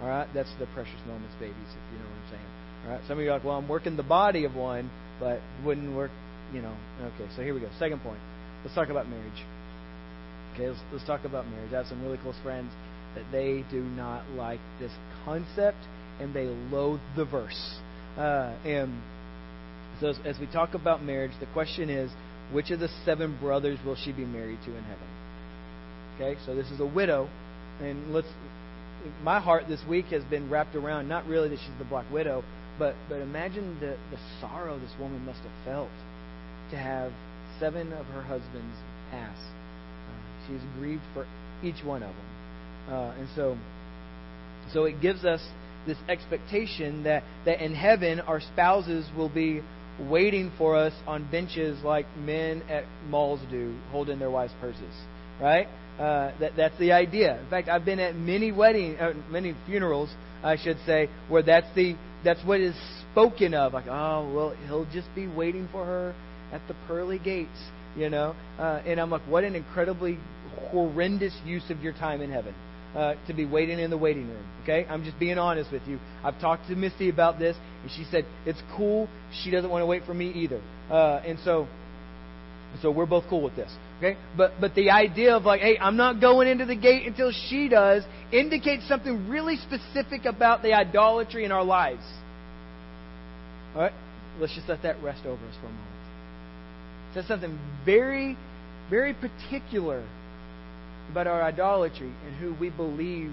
All 0.00 0.08
right, 0.08 0.28
that's 0.32 0.52
the 0.58 0.66
precious 0.66 0.98
moments, 1.06 1.34
babies, 1.40 1.56
if 1.58 1.92
you 1.92 1.98
know 1.98 2.04
what 2.04 2.14
I'm 2.14 2.30
saying. 2.30 2.46
All 2.84 2.90
right, 2.92 3.00
some 3.08 3.18
of 3.18 3.24
you 3.24 3.30
are 3.30 3.34
like, 3.34 3.44
well, 3.44 3.56
I'm 3.56 3.68
working 3.68 3.96
the 3.96 4.02
body 4.02 4.44
of 4.44 4.54
one, 4.54 4.90
but 5.20 5.40
wouldn't 5.64 5.94
work, 5.94 6.10
you 6.52 6.62
know. 6.62 6.74
Okay, 7.00 7.30
so 7.36 7.42
here 7.42 7.54
we 7.54 7.60
go. 7.60 7.68
Second 7.78 8.02
point. 8.02 8.20
Let's 8.64 8.74
talk 8.74 8.88
about 8.88 9.08
marriage. 9.08 9.42
Okay, 10.54 10.68
let's, 10.68 10.80
let's 10.92 11.06
talk 11.06 11.24
about 11.24 11.46
marriage. 11.48 11.72
I 11.72 11.78
have 11.78 11.86
some 11.86 12.02
really 12.04 12.18
close 12.18 12.36
friends 12.42 12.70
that 13.14 13.24
they 13.32 13.64
do 13.70 13.82
not 13.82 14.28
like 14.30 14.60
this 14.80 14.92
concept 15.24 15.78
and 16.20 16.34
they 16.34 16.44
loathe 16.44 17.00
the 17.16 17.24
verse. 17.24 17.78
Uh, 18.16 18.54
and 18.64 19.02
so, 20.02 20.08
as, 20.08 20.18
as 20.24 20.38
we 20.38 20.46
talk 20.46 20.74
about 20.74 21.02
marriage, 21.02 21.30
the 21.38 21.46
question 21.46 21.88
is 21.88 22.10
which 22.52 22.70
of 22.70 22.80
the 22.80 22.88
seven 23.04 23.38
brothers 23.38 23.78
will 23.86 23.96
she 23.96 24.12
be 24.12 24.24
married 24.24 24.58
to 24.66 24.76
in 24.76 24.82
heaven? 24.82 25.06
Okay, 26.16 26.40
so 26.44 26.54
this 26.54 26.70
is 26.70 26.80
a 26.80 26.86
widow, 26.86 27.30
and 27.80 28.12
let's. 28.12 28.28
My 29.22 29.40
heart 29.40 29.64
this 29.68 29.80
week 29.88 30.06
has 30.06 30.22
been 30.24 30.50
wrapped 30.50 30.76
around 30.76 31.08
not 31.08 31.26
really 31.26 31.48
that 31.48 31.58
she's 31.58 31.78
the 31.78 31.84
black 31.84 32.10
widow, 32.10 32.44
but 32.78 32.94
but 33.08 33.20
imagine 33.20 33.78
the 33.80 33.96
the 34.10 34.18
sorrow 34.40 34.78
this 34.78 34.92
woman 35.00 35.24
must 35.24 35.40
have 35.40 35.64
felt 35.64 35.90
to 36.70 36.76
have 36.76 37.12
seven 37.58 37.92
of 37.92 38.06
her 38.06 38.22
husbands 38.22 38.76
pass. 39.10 39.36
Uh, 39.38 40.46
she's 40.46 40.62
grieved 40.78 41.02
for 41.14 41.26
each 41.62 41.84
one 41.84 42.02
of 42.02 42.14
them. 42.14 42.94
Uh, 42.94 43.14
and 43.18 43.28
so, 43.36 43.56
so 44.72 44.84
it 44.84 45.00
gives 45.00 45.24
us 45.24 45.40
this 45.86 45.98
expectation 46.08 47.04
that, 47.04 47.22
that 47.44 47.64
in 47.64 47.74
heaven 47.74 48.20
our 48.20 48.40
spouses 48.40 49.06
will 49.16 49.28
be 49.28 49.62
waiting 50.00 50.52
for 50.58 50.76
us 50.76 50.92
on 51.06 51.28
benches 51.30 51.82
like 51.84 52.06
men 52.16 52.62
at 52.68 52.84
malls 53.08 53.40
do, 53.50 53.76
holding 53.90 54.18
their 54.18 54.30
wives' 54.30 54.52
purses. 54.60 54.94
Right? 55.40 55.66
Uh, 55.98 56.32
that, 56.40 56.56
that's 56.56 56.78
the 56.78 56.92
idea. 56.92 57.40
In 57.40 57.50
fact, 57.50 57.68
I've 57.68 57.84
been 57.84 58.00
at 58.00 58.14
many 58.14 58.52
wedding, 58.52 58.96
uh, 58.96 59.12
many 59.30 59.54
funerals, 59.66 60.10
I 60.42 60.56
should 60.56 60.78
say, 60.86 61.08
where 61.28 61.42
that's 61.42 61.66
the 61.74 61.96
that's 62.24 62.42
what 62.44 62.60
is 62.60 62.76
spoken 63.10 63.52
of. 63.54 63.72
Like, 63.72 63.86
oh, 63.86 64.32
well, 64.34 64.56
he'll 64.66 64.90
just 64.92 65.12
be 65.14 65.26
waiting 65.26 65.68
for 65.72 65.84
her 65.84 66.14
at 66.52 66.60
the 66.68 66.74
pearly 66.86 67.18
gates, 67.18 67.50
you 67.96 68.08
know. 68.08 68.34
Uh, 68.58 68.82
and 68.86 69.00
I'm 69.00 69.10
like, 69.10 69.22
what 69.22 69.44
an 69.44 69.54
incredibly 69.54 70.18
horrendous 70.70 71.36
use 71.44 71.68
of 71.70 71.82
your 71.82 71.92
time 71.92 72.20
in 72.20 72.30
heaven 72.30 72.54
uh, 72.94 73.14
to 73.26 73.34
be 73.34 73.44
waiting 73.44 73.78
in 73.78 73.90
the 73.90 73.98
waiting 73.98 74.28
room. 74.28 74.44
Okay, 74.62 74.86
I'm 74.88 75.04
just 75.04 75.18
being 75.18 75.38
honest 75.38 75.72
with 75.72 75.82
you. 75.86 75.98
I've 76.22 76.40
talked 76.40 76.68
to 76.68 76.76
Misty 76.76 77.08
about 77.08 77.38
this, 77.38 77.56
and 77.82 77.90
she 77.90 78.04
said 78.10 78.24
it's 78.46 78.62
cool. 78.76 79.08
She 79.42 79.50
doesn't 79.50 79.70
want 79.70 79.82
to 79.82 79.86
wait 79.86 80.04
for 80.04 80.14
me 80.14 80.30
either, 80.30 80.60
uh, 80.90 81.22
and 81.26 81.38
so, 81.40 81.66
so 82.80 82.90
we're 82.90 83.06
both 83.06 83.24
cool 83.28 83.42
with 83.42 83.56
this. 83.56 83.72
Okay, 83.98 84.16
but 84.36 84.52
but 84.60 84.74
the 84.74 84.90
idea 84.90 85.36
of 85.36 85.44
like, 85.44 85.60
hey, 85.60 85.78
I'm 85.78 85.96
not 85.96 86.20
going 86.20 86.48
into 86.48 86.64
the 86.64 86.76
gate 86.76 87.06
until 87.06 87.32
she 87.32 87.68
does, 87.68 88.04
indicates 88.32 88.86
something 88.88 89.28
really 89.28 89.56
specific 89.56 90.24
about 90.24 90.62
the 90.62 90.72
idolatry 90.74 91.44
in 91.44 91.52
our 91.52 91.64
lives. 91.64 92.04
All 93.74 93.82
right, 93.82 93.92
let's 94.38 94.54
just 94.54 94.68
let 94.68 94.82
that 94.82 95.02
rest 95.02 95.24
over 95.24 95.44
us 95.46 95.54
for 95.60 95.66
a 95.66 95.70
moment. 95.70 95.88
It 97.10 97.14
says 97.14 97.26
something 97.26 97.58
very, 97.84 98.36
very 98.90 99.14
particular 99.14 100.04
about 101.10 101.26
our 101.26 101.42
idolatry 101.42 102.12
and 102.26 102.36
who 102.36 102.54
we 102.54 102.70
believe 102.70 103.32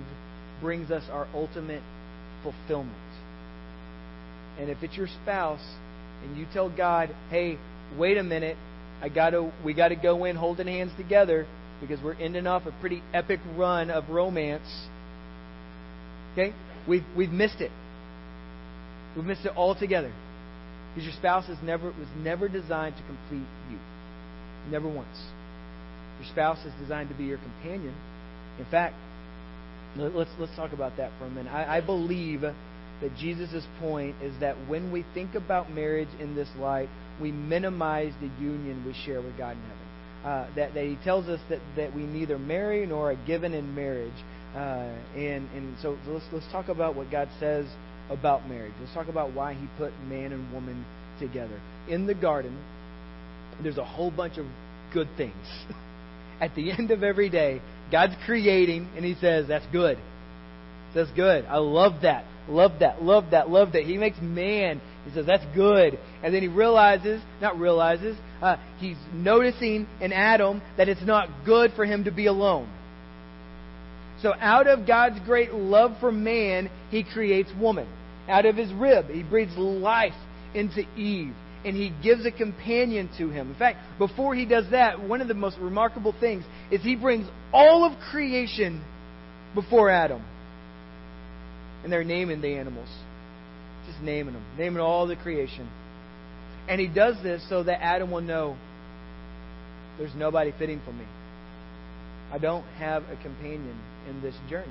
brings 0.61 0.91
us 0.91 1.03
our 1.11 1.27
ultimate 1.33 1.83
fulfillment. 2.43 2.95
And 4.59 4.69
if 4.69 4.83
it's 4.83 4.95
your 4.95 5.07
spouse 5.07 5.65
and 6.23 6.37
you 6.37 6.45
tell 6.53 6.69
God, 6.69 7.15
"Hey, 7.29 7.57
wait 7.97 8.17
a 8.17 8.23
minute, 8.23 8.57
I 9.01 9.09
got 9.09 9.31
to 9.31 9.51
we 9.63 9.73
got 9.73 9.89
to 9.89 9.95
go 9.95 10.25
in 10.25 10.35
holding 10.35 10.67
hands 10.67 10.91
together 10.97 11.45
because 11.79 12.01
we're 12.01 12.15
ending 12.15 12.45
off 12.47 12.65
a 12.65 12.71
pretty 12.81 13.01
epic 13.13 13.39
run 13.55 13.89
of 13.89 14.09
romance." 14.09 14.87
Okay? 16.33 16.53
We've 16.87 17.05
we've 17.15 17.31
missed 17.31 17.61
it. 17.61 17.71
We've 19.15 19.25
missed 19.25 19.45
it 19.45 19.53
altogether. 19.55 20.11
Because 20.93 21.05
your 21.05 21.13
spouse 21.17 21.47
is 21.49 21.57
never 21.63 21.87
was 21.87 22.07
never 22.17 22.49
designed 22.49 22.95
to 22.97 23.03
complete 23.03 23.47
you. 23.71 23.77
Never 24.69 24.87
once. 24.87 25.17
Your 26.19 26.29
spouse 26.31 26.59
is 26.65 26.73
designed 26.79 27.09
to 27.09 27.15
be 27.15 27.25
your 27.25 27.37
companion. 27.37 27.95
In 28.57 28.65
fact, 28.65 28.95
let's 29.95 30.29
let's 30.37 30.55
talk 30.55 30.73
about 30.73 30.97
that 30.97 31.11
for 31.17 31.25
a 31.25 31.29
minute. 31.29 31.51
I, 31.51 31.77
I 31.77 31.81
believe 31.81 32.41
that 32.41 33.15
Jesus' 33.17 33.63
point 33.79 34.15
is 34.21 34.37
that 34.41 34.55
when 34.67 34.91
we 34.91 35.05
think 35.13 35.35
about 35.35 35.71
marriage 35.71 36.09
in 36.19 36.35
this 36.35 36.49
light, 36.57 36.89
we 37.21 37.31
minimize 37.31 38.13
the 38.21 38.29
union 38.43 38.83
we 38.85 38.93
share 39.05 39.21
with 39.21 39.37
God 39.37 39.55
in 39.55 39.61
heaven. 39.61 39.77
Uh, 40.23 40.55
that, 40.57 40.73
that 40.73 40.83
he 40.83 40.97
tells 41.05 41.29
us 41.29 41.39
that, 41.49 41.61
that 41.77 41.95
we 41.95 42.03
neither 42.03 42.37
marry 42.37 42.85
nor 42.85 43.11
are 43.11 43.25
given 43.25 43.53
in 43.53 43.73
marriage. 43.73 44.11
Uh, 44.53 44.93
and 45.15 45.49
and 45.55 45.75
so, 45.81 45.97
so 46.05 46.11
let's 46.11 46.25
let's 46.33 46.51
talk 46.51 46.67
about 46.67 46.95
what 46.95 47.09
God 47.09 47.29
says 47.39 47.65
about 48.09 48.49
marriage. 48.49 48.73
Let's 48.81 48.93
talk 48.93 49.07
about 49.07 49.33
why 49.33 49.53
he 49.53 49.67
put 49.77 49.93
man 50.07 50.33
and 50.33 50.51
woman 50.51 50.85
together. 51.19 51.61
In 51.87 52.05
the 52.05 52.15
garden, 52.15 52.57
there's 53.63 53.77
a 53.77 53.85
whole 53.85 54.11
bunch 54.11 54.37
of 54.37 54.45
good 54.93 55.07
things. 55.15 55.35
at 56.39 56.55
the 56.55 56.71
end 56.77 56.91
of 56.91 57.03
every 57.03 57.29
day, 57.29 57.61
God's 57.91 58.15
creating, 58.25 58.87
and 58.95 59.05
He 59.05 59.15
says, 59.15 59.47
That's 59.47 59.65
good. 59.71 59.97
That's 60.95 61.11
good. 61.11 61.45
I 61.45 61.57
love 61.57 62.01
that. 62.01 62.25
Love 62.47 62.79
that. 62.79 63.03
Love 63.03 63.31
that. 63.31 63.49
Love 63.49 63.73
that. 63.73 63.83
He 63.83 63.97
makes 63.97 64.17
man. 64.21 64.81
He 65.05 65.13
says, 65.13 65.25
That's 65.25 65.45
good. 65.55 65.99
And 66.23 66.33
then 66.33 66.41
he 66.41 66.47
realizes, 66.47 67.21
not 67.41 67.59
realizes, 67.59 68.17
uh, 68.41 68.57
he's 68.79 68.97
noticing 69.13 69.87
in 70.01 70.13
Adam 70.13 70.61
that 70.77 70.89
it's 70.89 71.03
not 71.03 71.29
good 71.45 71.71
for 71.75 71.85
him 71.85 72.05
to 72.05 72.11
be 72.11 72.25
alone. 72.25 72.69
So 74.21 74.33
out 74.39 74.67
of 74.67 74.85
God's 74.85 75.19
great 75.25 75.53
love 75.53 75.95
for 75.99 76.11
man, 76.11 76.69
he 76.89 77.03
creates 77.03 77.49
woman. 77.59 77.87
Out 78.27 78.45
of 78.45 78.55
his 78.55 78.71
rib, 78.73 79.09
he 79.09 79.23
breathes 79.23 79.57
life 79.57 80.13
into 80.53 80.81
Eve 80.97 81.33
and 81.65 81.75
he 81.75 81.91
gives 82.01 82.25
a 82.25 82.31
companion 82.31 83.09
to 83.17 83.29
him. 83.29 83.49
In 83.49 83.55
fact, 83.55 83.79
before 83.97 84.33
he 84.33 84.45
does 84.45 84.65
that, 84.71 85.01
one 85.01 85.21
of 85.21 85.27
the 85.27 85.33
most 85.33 85.57
remarkable 85.57 86.15
things 86.17 86.45
is 86.71 86.81
he 86.81 86.95
brings 86.95 87.27
all 87.51 87.83
of 87.83 87.99
creation 88.11 88.83
before 89.55 89.89
Adam. 89.89 90.23
And 91.83 91.91
they're 91.91 92.03
naming 92.03 92.41
the 92.41 92.55
animals. 92.55 92.87
Just 93.87 94.01
naming 94.01 94.33
them, 94.33 94.45
naming 94.57 94.79
all 94.79 95.07
the 95.07 95.15
creation. 95.15 95.69
And 96.69 96.79
he 96.79 96.87
does 96.87 97.15
this 97.23 97.47
so 97.49 97.63
that 97.63 97.83
Adam 97.83 98.11
will 98.11 98.21
know 98.21 98.55
there's 99.97 100.15
nobody 100.15 100.53
fitting 100.57 100.81
for 100.85 100.93
me. 100.93 101.05
I 102.31 102.37
don't 102.37 102.65
have 102.77 103.03
a 103.03 103.21
companion 103.21 103.77
in 104.07 104.21
this 104.21 104.35
journey. 104.49 104.67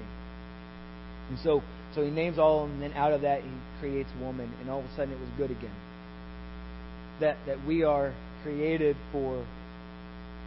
And 1.28 1.38
so, 1.40 1.62
so 1.94 2.02
he 2.02 2.10
names 2.10 2.38
all, 2.38 2.64
and 2.64 2.80
then 2.80 2.92
out 2.92 3.12
of 3.12 3.22
that 3.22 3.42
he 3.42 3.50
creates 3.80 4.08
woman, 4.20 4.50
and 4.60 4.70
all 4.70 4.78
of 4.78 4.86
a 4.86 4.96
sudden 4.96 5.12
it 5.12 5.20
was 5.20 5.28
good 5.36 5.50
again 5.50 5.74
that, 7.20 7.36
that 7.46 7.64
we 7.66 7.82
are 7.82 8.14
created 8.42 8.96
for 9.12 9.44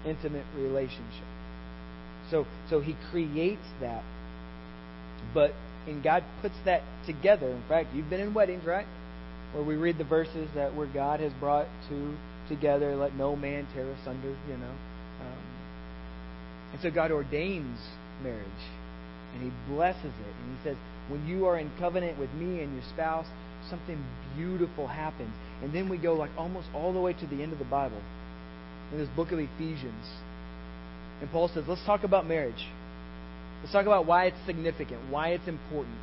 intimate 0.06 0.46
relationship. 0.56 1.26
So, 2.30 2.46
so 2.70 2.80
He 2.80 2.96
creates 3.12 3.68
that, 3.82 4.04
but 5.34 5.54
and 5.88 6.04
God 6.04 6.24
puts 6.42 6.56
that 6.66 6.84
together. 7.06 7.50
In 7.50 7.64
fact, 7.68 7.94
you've 7.94 8.10
been 8.10 8.20
in 8.20 8.34
weddings, 8.34 8.66
right? 8.66 8.86
Where 9.54 9.64
we 9.64 9.76
read 9.76 9.98
the 9.98 10.04
verses 10.04 10.48
that 10.56 10.76
where 10.76 10.88
God 10.88 11.20
has 11.20 11.34
brought 11.34 11.68
two 11.90 12.16
together, 12.48 12.96
let 12.96 13.16
no 13.16 13.36
man 13.36 13.68
tear 13.74 13.90
asunder, 13.92 14.36
you 14.48 14.58
know. 14.58 14.76
Um, 15.22 15.44
and 16.74 16.82
so 16.82 16.92
God 16.92 17.12
ordains 17.12 17.80
marriage, 18.24 18.46
and 19.34 19.44
He 19.44 19.74
blesses 19.74 20.06
it, 20.06 20.36
and 20.44 20.58
He 20.58 20.64
says, 20.64 20.78
when 21.10 21.28
you 21.28 21.46
are 21.46 21.58
in 21.58 21.70
covenant 21.80 22.18
with 22.18 22.32
me 22.34 22.62
and 22.62 22.74
your 22.74 22.84
spouse, 22.94 23.26
something 23.70 24.02
beautiful 24.38 24.88
happens. 24.88 25.34
And 25.62 25.74
then 25.74 25.90
we 25.90 25.98
go 25.98 26.14
like 26.14 26.32
almost 26.38 26.68
all 26.74 26.94
the 26.94 27.00
way 27.00 27.14
to 27.14 27.28
the 27.28 27.44
end 27.44 27.54
of 27.54 27.60
the 27.60 27.66
Bible 27.66 28.02
in 28.92 28.98
this 28.98 29.10
book 29.16 29.32
of 29.32 29.40
Ephesians. 29.40 30.06
And 31.22 31.30
Paul 31.32 31.50
says, 31.54 31.66
let's 31.68 31.86
talk 31.86 32.04
about 32.04 32.28
marriage. 32.28 32.68
Let's 33.62 33.72
talk 33.72 33.86
about 33.86 34.06
why 34.06 34.26
it's 34.26 34.46
significant, 34.46 35.12
why 35.12 35.30
it's 35.30 35.48
important. 35.48 35.96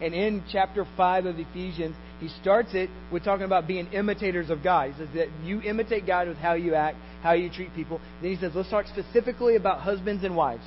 And 0.00 0.14
in 0.14 0.42
chapter 0.50 0.86
5 0.96 1.26
of 1.26 1.38
Ephesians, 1.38 1.94
he 2.18 2.28
starts 2.40 2.70
it 2.72 2.88
with 3.12 3.24
talking 3.24 3.44
about 3.44 3.68
being 3.68 3.86
imitators 3.92 4.50
of 4.50 4.62
God. 4.62 4.90
He 4.90 4.98
says 4.98 5.08
that 5.14 5.28
you 5.44 5.60
imitate 5.60 6.06
God 6.06 6.28
with 6.28 6.38
how 6.38 6.54
you 6.54 6.74
act, 6.74 6.96
how 7.22 7.32
you 7.32 7.50
treat 7.50 7.74
people. 7.74 8.00
Then 8.20 8.30
he 8.30 8.36
says, 8.36 8.52
let's 8.54 8.70
talk 8.70 8.86
specifically 8.86 9.54
about 9.54 9.80
husbands 9.80 10.24
and 10.24 10.34
wives. 10.34 10.64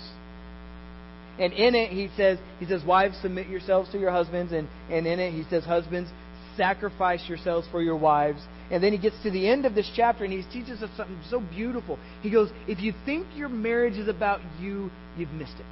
And 1.38 1.52
in 1.52 1.76
it, 1.76 1.90
he 1.92 2.10
says, 2.16 2.38
he 2.60 2.66
says, 2.66 2.82
wives, 2.86 3.18
submit 3.22 3.48
yourselves 3.48 3.92
to 3.92 4.00
your 4.00 4.12
husbands. 4.12 4.54
And, 4.54 4.70
and 4.90 5.06
in 5.06 5.20
it, 5.20 5.34
he 5.34 5.44
says, 5.50 5.66
husbands, 5.66 6.10
sacrifice 6.58 7.28
yourselves 7.28 7.68
for 7.72 7.82
your 7.82 7.98
wives. 7.98 8.42
And 8.72 8.84
then 8.84 8.92
he 8.92 8.98
gets 8.98 9.16
to 9.24 9.32
the 9.32 9.48
end 9.48 9.66
of 9.66 9.76
this 9.76 9.90
chapter 9.96 10.24
and 10.24 10.34
he 10.34 10.42
teaches 10.52 10.82
us 10.82 10.90
something 10.98 11.20
so 11.30 11.40
beautiful. 11.40 12.00
He 12.22 12.32
goes, 12.32 12.50
If 12.68 12.80
you 12.80 12.94
think 13.06 13.28
your 13.36 13.50
marriage 13.50 13.98
is 13.98 14.08
about 14.08 14.42
you, 14.60 14.90
you've 15.18 15.32
missed 15.32 15.56
it. 15.60 15.66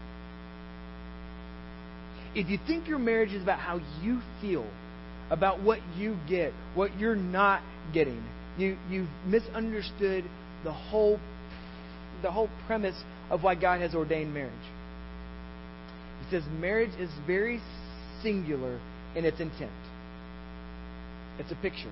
If 2.36 2.50
you 2.50 2.58
think 2.66 2.88
your 2.88 3.00
marriage 3.00 3.32
is 3.32 3.44
about 3.44 3.60
how 3.60 3.80
you 4.02 4.22
feel, 4.42 4.68
about 5.30 5.62
what 5.62 5.80
you 5.96 6.18
get, 6.28 6.52
what 6.74 6.98
you're 7.00 7.16
not 7.16 7.62
getting, 7.94 8.24
you, 8.58 8.78
you've 8.90 9.10
misunderstood 9.26 10.24
the 10.64 10.72
whole, 10.72 11.20
the 12.22 12.32
whole 12.32 12.50
premise 12.66 13.00
of 13.30 13.44
why 13.44 13.56
God 13.56 13.82
has 13.82 13.94
ordained 13.94 14.34
marriage. 14.34 14.52
He 16.24 16.32
says 16.32 16.44
marriage 16.60 16.94
is 17.00 17.10
very 17.28 17.62
singular 18.22 18.80
in 19.16 19.26
its 19.26 19.40
intent. 19.40 19.72
It's 21.40 21.52
a 21.52 21.56
picture. 21.56 21.92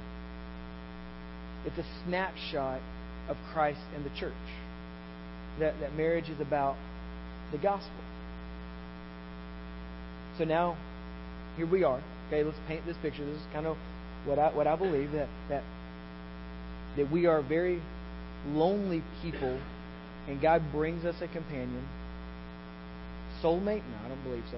It's 1.65 1.77
a 1.77 1.85
snapshot 2.05 2.81
of 3.29 3.37
Christ 3.53 3.81
and 3.95 4.05
the 4.05 4.09
church. 4.19 4.33
That, 5.59 5.79
that 5.79 5.95
marriage 5.95 6.29
is 6.29 6.39
about 6.39 6.75
the 7.51 7.57
gospel. 7.57 7.91
So 10.37 10.45
now, 10.45 10.77
here 11.57 11.67
we 11.67 11.83
are. 11.83 12.01
Okay, 12.27 12.43
let's 12.43 12.57
paint 12.67 12.85
this 12.85 12.97
picture. 13.01 13.25
This 13.25 13.37
is 13.37 13.47
kind 13.51 13.67
of 13.67 13.77
what 14.25 14.39
I 14.39 14.53
what 14.53 14.67
I 14.67 14.75
believe 14.75 15.11
that 15.11 15.27
that 15.49 15.63
that 16.95 17.11
we 17.11 17.25
are 17.25 17.41
very 17.41 17.81
lonely 18.47 19.03
people, 19.21 19.59
and 20.27 20.41
God 20.41 20.63
brings 20.71 21.03
us 21.05 21.15
a 21.21 21.27
companion. 21.27 21.85
Soulmate? 23.43 23.83
No, 23.83 23.97
I 24.05 24.09
don't 24.09 24.23
believe 24.23 24.43
so. 24.51 24.57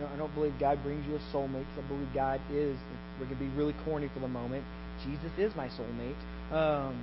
I 0.00 0.02
don't, 0.02 0.12
I 0.12 0.16
don't 0.16 0.34
believe 0.34 0.54
God 0.58 0.82
brings 0.82 1.06
you 1.06 1.16
a 1.16 1.20
soulmate. 1.32 1.66
I 1.76 1.86
believe 1.88 2.08
God 2.14 2.40
is. 2.50 2.76
We're 3.18 3.26
going 3.26 3.36
to 3.36 3.44
be 3.44 3.50
really 3.50 3.74
corny 3.84 4.08
for 4.14 4.20
the 4.20 4.28
moment. 4.28 4.64
Jesus 5.04 5.30
is 5.36 5.54
my 5.54 5.68
soulmate. 5.68 6.16
Um, 6.54 6.96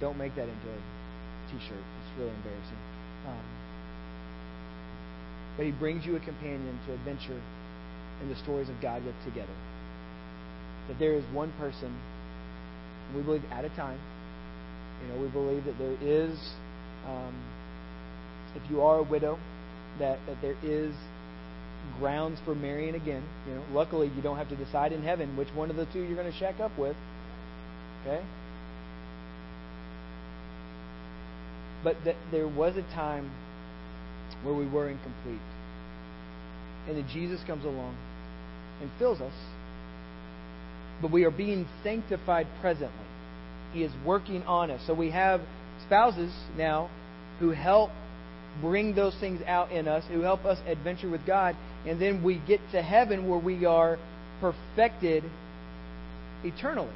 don't 0.00 0.18
make 0.18 0.34
that 0.34 0.48
into 0.48 0.68
a 0.70 0.78
T-shirt. 1.52 1.78
It's 1.78 2.18
really 2.18 2.34
embarrassing. 2.34 2.78
Um, 3.28 3.46
but 5.56 5.66
He 5.66 5.72
brings 5.72 6.04
you 6.04 6.16
a 6.16 6.20
companion 6.20 6.78
to 6.86 6.94
adventure 6.94 7.40
in 8.22 8.28
the 8.28 8.36
stories 8.42 8.68
of 8.68 8.74
God 8.82 9.04
with 9.04 9.14
together. 9.24 9.54
That 10.88 10.98
there 10.98 11.14
is 11.14 11.24
one 11.32 11.52
person, 11.60 11.96
we 13.14 13.22
believe 13.22 13.44
at 13.52 13.64
a 13.64 13.70
time. 13.70 14.00
You 15.02 15.14
know, 15.14 15.22
we 15.22 15.28
believe 15.28 15.64
that 15.64 15.78
there 15.78 15.96
is, 16.02 16.36
um, 17.06 17.34
if 18.56 18.68
you 18.68 18.82
are 18.82 18.98
a 18.98 19.02
widow, 19.02 19.38
that, 20.00 20.18
that 20.26 20.42
there 20.42 20.56
is 20.64 20.94
grounds 21.98 22.38
for 22.44 22.54
marrying 22.54 22.94
again. 22.94 23.22
You 23.48 23.54
know, 23.54 23.62
luckily 23.72 24.10
you 24.14 24.22
don't 24.22 24.36
have 24.36 24.48
to 24.50 24.56
decide 24.56 24.92
in 24.92 25.02
heaven 25.02 25.36
which 25.36 25.48
one 25.54 25.70
of 25.70 25.76
the 25.76 25.86
two 25.86 26.02
you're 26.02 26.16
going 26.16 26.30
to 26.30 26.38
shack 26.38 26.60
up 26.60 26.76
with. 26.78 26.96
Okay? 28.02 28.24
But 31.84 31.96
that 32.04 32.16
there 32.30 32.48
was 32.48 32.76
a 32.76 32.82
time 32.94 33.30
where 34.42 34.54
we 34.54 34.66
were 34.66 34.88
incomplete. 34.88 35.40
And 36.88 36.96
then 36.96 37.06
Jesus 37.12 37.40
comes 37.46 37.64
along 37.64 37.96
and 38.80 38.90
fills 38.98 39.20
us. 39.20 39.34
But 41.02 41.10
we 41.10 41.24
are 41.24 41.30
being 41.30 41.66
sanctified 41.82 42.46
presently. 42.60 43.06
He 43.72 43.82
is 43.82 43.92
working 44.04 44.42
on 44.44 44.70
us. 44.70 44.80
So 44.86 44.94
we 44.94 45.10
have 45.10 45.40
spouses 45.86 46.32
now 46.56 46.90
who 47.40 47.50
help 47.50 47.90
bring 48.60 48.94
those 48.94 49.14
things 49.20 49.42
out 49.46 49.70
in 49.70 49.86
us, 49.86 50.04
who 50.08 50.20
help 50.20 50.44
us 50.44 50.58
adventure 50.66 51.10
with 51.10 51.26
God, 51.26 51.56
and 51.86 52.00
then 52.00 52.22
we 52.22 52.40
get 52.46 52.60
to 52.72 52.82
heaven 52.82 53.28
where 53.28 53.38
we 53.38 53.64
are 53.64 53.98
perfected 54.40 55.24
eternally. 56.44 56.92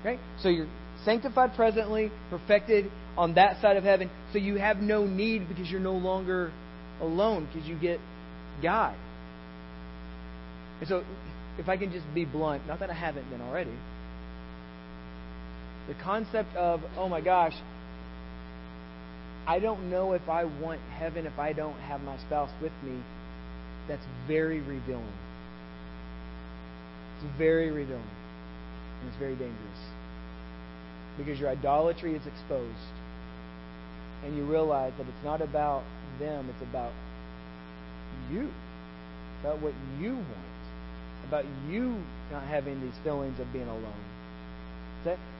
Okay? 0.00 0.18
So 0.40 0.48
you're 0.48 0.68
sanctified 1.04 1.54
presently, 1.54 2.10
perfected 2.30 2.90
on 3.16 3.34
that 3.34 3.60
side 3.60 3.76
of 3.76 3.84
heaven, 3.84 4.10
so 4.32 4.38
you 4.38 4.56
have 4.56 4.78
no 4.78 5.06
need 5.06 5.48
because 5.48 5.70
you're 5.70 5.80
no 5.80 5.94
longer 5.94 6.52
alone 7.00 7.48
because 7.52 7.68
you 7.68 7.76
get 7.76 8.00
God. 8.62 8.96
And 10.80 10.88
so, 10.88 11.04
if 11.58 11.68
I 11.68 11.76
can 11.76 11.92
just 11.92 12.06
be 12.14 12.24
blunt, 12.24 12.66
not 12.66 12.80
that 12.80 12.90
I 12.90 12.94
haven't 12.94 13.30
been 13.30 13.40
already, 13.40 13.72
the 15.86 15.94
concept 16.02 16.54
of, 16.56 16.80
oh 16.96 17.08
my 17.08 17.20
gosh, 17.20 17.54
I 19.46 19.58
don't 19.58 19.90
know 19.90 20.14
if 20.14 20.28
I 20.28 20.44
want 20.44 20.80
heaven 20.98 21.26
if 21.26 21.38
I 21.38 21.52
don't 21.52 21.78
have 21.80 22.00
my 22.00 22.18
spouse 22.18 22.50
with 22.62 22.72
me. 22.82 22.98
That's 23.88 24.04
very 24.26 24.60
revealing. 24.60 25.12
It's 27.16 27.38
very 27.38 27.70
revealing. 27.70 28.02
And 29.00 29.08
it's 29.08 29.18
very 29.18 29.34
dangerous. 29.34 29.80
Because 31.18 31.38
your 31.38 31.50
idolatry 31.50 32.14
is 32.14 32.26
exposed. 32.26 32.94
And 34.24 34.36
you 34.36 34.44
realize 34.44 34.92
that 34.98 35.06
it's 35.06 35.24
not 35.24 35.42
about 35.42 35.82
them, 36.18 36.48
it's 36.48 36.62
about 36.70 36.92
you. 38.30 38.48
About 39.40 39.60
what 39.60 39.74
you 40.00 40.14
want. 40.14 41.28
About 41.28 41.44
you 41.68 41.96
not 42.32 42.44
having 42.44 42.80
these 42.80 42.94
feelings 43.02 43.38
of 43.38 43.52
being 43.52 43.68
alone. 43.68 43.92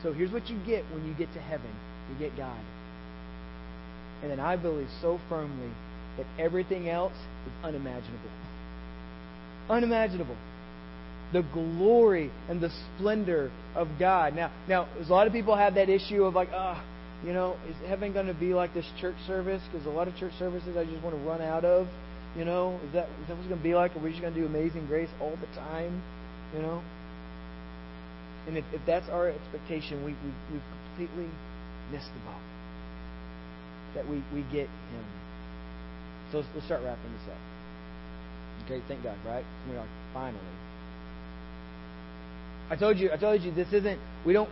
So 0.02 0.12
here's 0.12 0.30
what 0.30 0.50
you 0.50 0.58
get 0.66 0.84
when 0.92 1.06
you 1.06 1.14
get 1.14 1.32
to 1.32 1.40
heaven 1.40 1.70
you 2.10 2.18
get 2.18 2.36
God. 2.36 2.60
And 4.22 4.30
then 4.30 4.40
I 4.40 4.56
believe 4.56 4.88
so 5.00 5.18
firmly 5.28 5.70
that 6.16 6.26
everything 6.38 6.88
else 6.88 7.14
is 7.46 7.52
unimaginable. 7.62 8.30
Unimaginable. 9.68 10.36
The 11.32 11.42
glory 11.52 12.30
and 12.48 12.60
the 12.60 12.70
splendor 12.70 13.50
of 13.74 13.88
God. 13.98 14.34
Now, 14.34 14.52
now, 14.68 14.88
a 14.98 15.12
lot 15.12 15.26
of 15.26 15.32
people 15.32 15.56
have 15.56 15.74
that 15.74 15.88
issue 15.88 16.24
of 16.24 16.34
like, 16.34 16.50
ah, 16.52 16.80
oh, 16.80 17.26
you 17.26 17.32
know, 17.32 17.56
is 17.68 17.76
heaven 17.88 18.12
going 18.12 18.26
to 18.26 18.34
be 18.34 18.54
like 18.54 18.74
this 18.74 18.86
church 19.00 19.16
service? 19.26 19.62
Because 19.70 19.86
a 19.86 19.90
lot 19.90 20.08
of 20.08 20.16
church 20.16 20.32
services 20.38 20.76
I 20.76 20.84
just 20.84 21.02
want 21.02 21.16
to 21.16 21.22
run 21.22 21.40
out 21.40 21.64
of. 21.64 21.88
You 22.36 22.44
know, 22.44 22.78
is 22.86 22.92
that 22.92 23.08
is 23.22 23.28
that 23.28 23.36
what's 23.36 23.48
going 23.48 23.60
to 23.60 23.62
be 23.62 23.74
like? 23.74 23.94
Are 23.96 24.00
we 24.00 24.10
just 24.10 24.20
going 24.20 24.34
to 24.34 24.40
do 24.40 24.46
Amazing 24.46 24.86
Grace 24.86 25.08
all 25.20 25.36
the 25.40 25.46
time? 25.58 26.02
You 26.54 26.62
know. 26.62 26.82
And 28.46 28.58
if, 28.58 28.64
if 28.72 28.80
that's 28.86 29.08
our 29.08 29.28
expectation, 29.30 30.04
we, 30.04 30.12
we 30.12 30.30
we've 30.52 30.62
completely 30.96 31.30
missed 31.90 32.10
the 32.12 32.20
boat. 32.26 32.42
That 33.94 34.08
we, 34.08 34.22
we 34.34 34.42
get 34.52 34.66
Him. 34.66 35.04
So 36.34 36.38
let's, 36.38 36.50
let's 36.52 36.66
start 36.66 36.82
wrapping 36.82 37.12
this 37.12 37.28
up. 37.30 37.38
Okay, 38.64 38.82
thank 38.88 39.04
God, 39.04 39.16
right? 39.24 39.44
We're 39.68 39.78
like, 39.78 39.88
finally. 40.12 40.42
I 42.68 42.74
told 42.74 42.98
you, 42.98 43.12
I 43.12 43.16
told 43.16 43.42
you, 43.42 43.52
this 43.54 43.72
isn't. 43.72 44.00
We 44.26 44.32
don't 44.32 44.50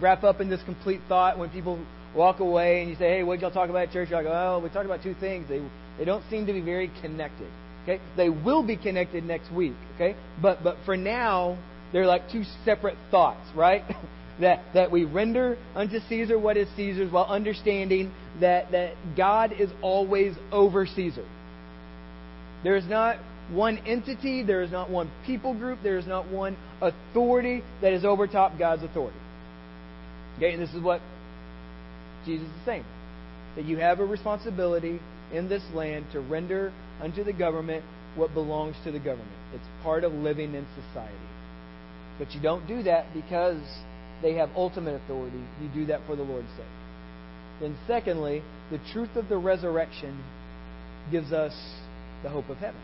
wrap 0.00 0.22
up 0.22 0.40
in 0.40 0.48
this 0.48 0.62
complete 0.62 1.00
thought 1.08 1.36
when 1.36 1.50
people 1.50 1.84
walk 2.14 2.38
away 2.38 2.80
and 2.80 2.90
you 2.90 2.94
say, 2.94 3.08
"Hey, 3.08 3.22
what 3.24 3.34
did 3.34 3.42
y'all 3.42 3.50
talk 3.50 3.70
about 3.70 3.88
at 3.88 3.92
church?" 3.92 4.10
You're 4.10 4.22
like, 4.22 4.32
"Oh, 4.32 4.60
we 4.62 4.68
talked 4.68 4.84
about 4.84 5.02
two 5.02 5.14
things. 5.14 5.48
They 5.48 5.66
they 5.98 6.04
don't 6.04 6.22
seem 6.30 6.46
to 6.46 6.52
be 6.52 6.60
very 6.60 6.92
connected." 7.00 7.48
Okay, 7.82 8.00
they 8.16 8.28
will 8.28 8.62
be 8.62 8.76
connected 8.76 9.24
next 9.24 9.50
week. 9.50 9.74
Okay, 9.96 10.14
but 10.40 10.62
but 10.62 10.76
for 10.84 10.96
now, 10.96 11.58
they're 11.92 12.06
like 12.06 12.30
two 12.30 12.44
separate 12.64 12.98
thoughts, 13.10 13.48
right? 13.56 13.82
that 14.40 14.62
that 14.74 14.92
we 14.92 15.04
render 15.04 15.58
unto 15.74 15.98
Caesar 16.08 16.38
what 16.38 16.56
is 16.56 16.68
Caesar's, 16.76 17.10
while 17.10 17.24
understanding 17.24 18.12
that 18.40 18.70
that 18.72 18.94
God 19.16 19.52
is 19.52 19.70
always 19.82 20.34
over 20.52 20.86
Caesar. 20.86 21.26
There 22.62 22.76
is 22.76 22.86
not 22.86 23.18
one 23.50 23.78
entity, 23.78 24.42
there 24.42 24.62
is 24.62 24.70
not 24.70 24.90
one 24.90 25.10
people 25.24 25.54
group, 25.54 25.78
there 25.82 25.98
is 25.98 26.06
not 26.06 26.28
one 26.28 26.56
authority 26.80 27.62
that 27.80 27.92
is 27.92 28.04
over 28.04 28.26
top 28.26 28.58
God's 28.58 28.82
authority. 28.82 29.18
Okay, 30.36 30.52
and 30.52 30.62
this 30.62 30.74
is 30.74 30.82
what 30.82 31.00
Jesus 32.24 32.48
is 32.48 32.64
saying. 32.64 32.84
That 33.54 33.64
you 33.64 33.78
have 33.78 34.00
a 34.00 34.04
responsibility 34.04 35.00
in 35.32 35.48
this 35.48 35.62
land 35.74 36.06
to 36.12 36.20
render 36.20 36.72
unto 37.00 37.24
the 37.24 37.32
government 37.32 37.84
what 38.16 38.34
belongs 38.34 38.76
to 38.84 38.90
the 38.90 38.98
government. 38.98 39.30
It's 39.54 39.64
part 39.82 40.04
of 40.04 40.12
living 40.12 40.54
in 40.54 40.66
society. 40.88 41.14
But 42.18 42.32
you 42.32 42.40
don't 42.40 42.66
do 42.66 42.82
that 42.82 43.12
because 43.14 43.60
they 44.22 44.34
have 44.34 44.50
ultimate 44.56 45.00
authority. 45.02 45.42
You 45.62 45.68
do 45.74 45.86
that 45.86 46.00
for 46.06 46.16
the 46.16 46.22
Lord's 46.22 46.48
sake. 46.56 46.66
Then, 47.60 47.76
secondly, 47.86 48.42
the 48.70 48.78
truth 48.92 49.16
of 49.16 49.28
the 49.28 49.38
resurrection 49.38 50.22
gives 51.10 51.32
us 51.32 51.54
the 52.22 52.28
hope 52.28 52.48
of 52.48 52.58
heaven. 52.58 52.80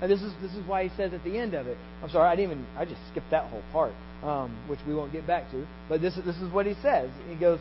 And 0.00 0.10
this 0.10 0.22
is 0.22 0.32
this 0.42 0.52
is 0.52 0.66
why 0.66 0.84
he 0.84 0.96
says 0.96 1.12
at 1.12 1.22
the 1.24 1.38
end 1.38 1.54
of 1.54 1.66
it. 1.66 1.78
I'm 2.02 2.10
sorry, 2.10 2.28
I 2.28 2.36
didn't 2.36 2.52
even 2.52 2.66
I 2.76 2.84
just 2.84 3.00
skipped 3.10 3.30
that 3.30 3.48
whole 3.48 3.62
part, 3.72 3.92
um, 4.22 4.56
which 4.68 4.80
we 4.86 4.94
won't 4.94 5.12
get 5.12 5.26
back 5.26 5.50
to. 5.52 5.66
But 5.88 6.00
this 6.00 6.16
is 6.16 6.24
this 6.24 6.36
is 6.36 6.52
what 6.52 6.66
he 6.66 6.74
says. 6.82 7.10
He 7.28 7.36
goes, 7.36 7.60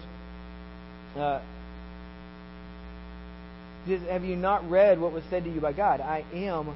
uh, 1.16 1.40
"Have 4.10 4.24
you 4.24 4.36
not 4.36 4.68
read 4.70 5.00
what 5.00 5.14
was 5.14 5.24
said 5.30 5.44
to 5.44 5.50
you 5.50 5.62
by 5.62 5.74
God? 5.74 6.02
I 6.02 6.26
am 6.34 6.76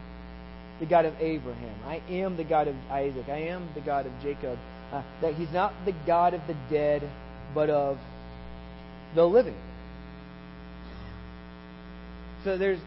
the 0.80 0.86
God 0.86 1.06
of 1.06 1.16
Abraham. 1.20 1.80
I 1.86 2.02
am 2.10 2.38
the 2.38 2.44
God 2.44 2.68
of 2.68 2.76
Isaac. 2.92 3.28
I 3.28 3.48
am 3.48 3.68
the 3.74 3.82
God 3.82 4.06
of 4.06 4.12
Jacob. 4.22 4.60
Uh, 4.94 5.02
that 5.22 5.34
He's 5.34 5.52
not 5.52 5.74
the 5.86 5.94
God 6.06 6.34
of 6.34 6.42
the 6.48 6.56
dead, 6.70 7.10
but 7.56 7.70
of 7.70 7.98
the 9.16 9.26
living." 9.26 9.58
So 12.44 12.58
there's 12.58 12.80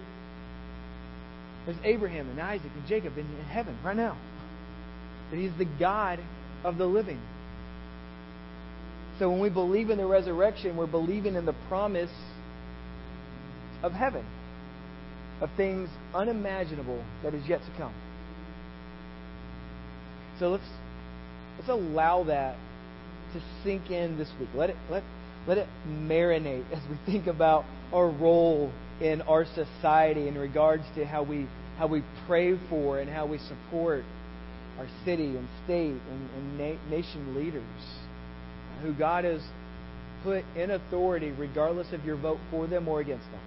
there's 1.67 1.79
Abraham 1.85 2.29
and 2.31 2.41
Isaac 2.41 2.71
and 2.75 2.87
Jacob 2.87 3.19
in 3.19 3.27
heaven 3.49 3.77
right 3.85 3.97
now. 3.97 4.17
That 5.31 5.37
He's 5.37 5.57
the 5.59 5.69
God 5.79 6.19
of 6.65 6.79
the 6.79 6.87
living. 6.87 7.21
So 9.19 9.31
when 9.31 9.41
we 9.41 9.51
believe 9.51 9.91
in 9.91 9.99
the 9.99 10.07
resurrection, 10.07 10.77
we're 10.77 10.87
believing 10.87 11.35
in 11.35 11.45
the 11.45 11.55
promise 11.69 12.11
of 13.83 13.93
heaven, 13.93 14.25
of 15.43 15.51
things 15.57 15.91
unimaginable 16.15 17.05
that 17.23 17.35
is 17.35 17.47
yet 17.47 17.61
to 17.61 17.71
come. 17.77 17.95
So 20.39 20.49
let's 20.49 20.65
let's 21.59 21.69
allow 21.69 22.25
that 22.25 22.57
to 23.35 23.43
sink 23.63 23.91
in 23.91 24.17
this 24.17 24.31
week. 24.41 24.49
Let 24.55 24.71
it 24.71 24.77
let 24.91 25.03
let 25.51 25.59
it 25.59 25.69
marinate 25.89 26.65
as 26.71 26.79
we 26.89 26.97
think 27.13 27.27
about 27.27 27.65
our 27.93 28.09
role 28.09 28.71
in 29.01 29.21
our 29.23 29.45
society 29.45 30.29
in 30.29 30.39
regards 30.39 30.85
to 30.95 31.05
how 31.05 31.25
we 31.25 31.45
how 31.77 31.89
we 31.89 32.05
pray 32.29 32.57
for 32.69 33.01
and 33.01 33.11
how 33.11 33.27
we 33.27 33.37
support 33.39 34.05
our 34.79 34.87
city 35.05 35.37
and 35.37 35.49
state 35.65 35.91
and, 35.91 36.31
and 36.37 36.57
na- 36.57 36.89
nation 36.89 37.35
leaders 37.35 37.65
who 38.83 38.95
God 38.95 39.25
has 39.25 39.41
put 40.23 40.45
in 40.55 40.71
authority 40.71 41.33
regardless 41.33 41.93
of 41.93 42.05
your 42.05 42.17
vote 42.17 42.39
for 42.53 42.69
them 42.69 42.87
or 42.87 43.01
against 43.01 43.25
them. 43.33 43.41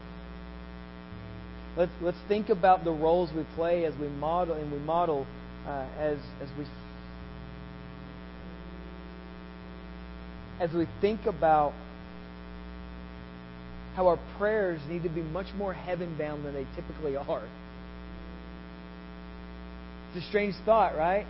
Let's 1.78 1.92
let's 2.02 2.18
think 2.28 2.50
about 2.50 2.84
the 2.84 2.92
roles 2.92 3.30
we 3.34 3.46
play 3.56 3.86
as 3.86 3.94
we 3.98 4.10
model 4.10 4.56
and 4.56 4.70
we 4.74 4.80
model 4.80 5.26
uh, 5.66 5.88
as 5.98 6.18
as 6.42 6.50
we 6.58 6.66
as 10.60 10.74
we 10.74 10.86
think 11.00 11.26
about 11.28 11.74
how 13.96 14.08
our 14.08 14.20
prayers 14.38 14.82
need 14.90 15.04
to 15.04 15.10
be 15.10 15.22
much 15.22 15.48
more 15.56 15.74
heaven 15.74 16.16
bound 16.18 16.46
than 16.46 16.54
they 16.54 16.66
typically 16.76 17.16
are. 17.16 17.48
It's 20.14 20.26
a 20.26 20.30
strange 20.30 20.56
thought, 20.66 20.96
right? 20.96 21.26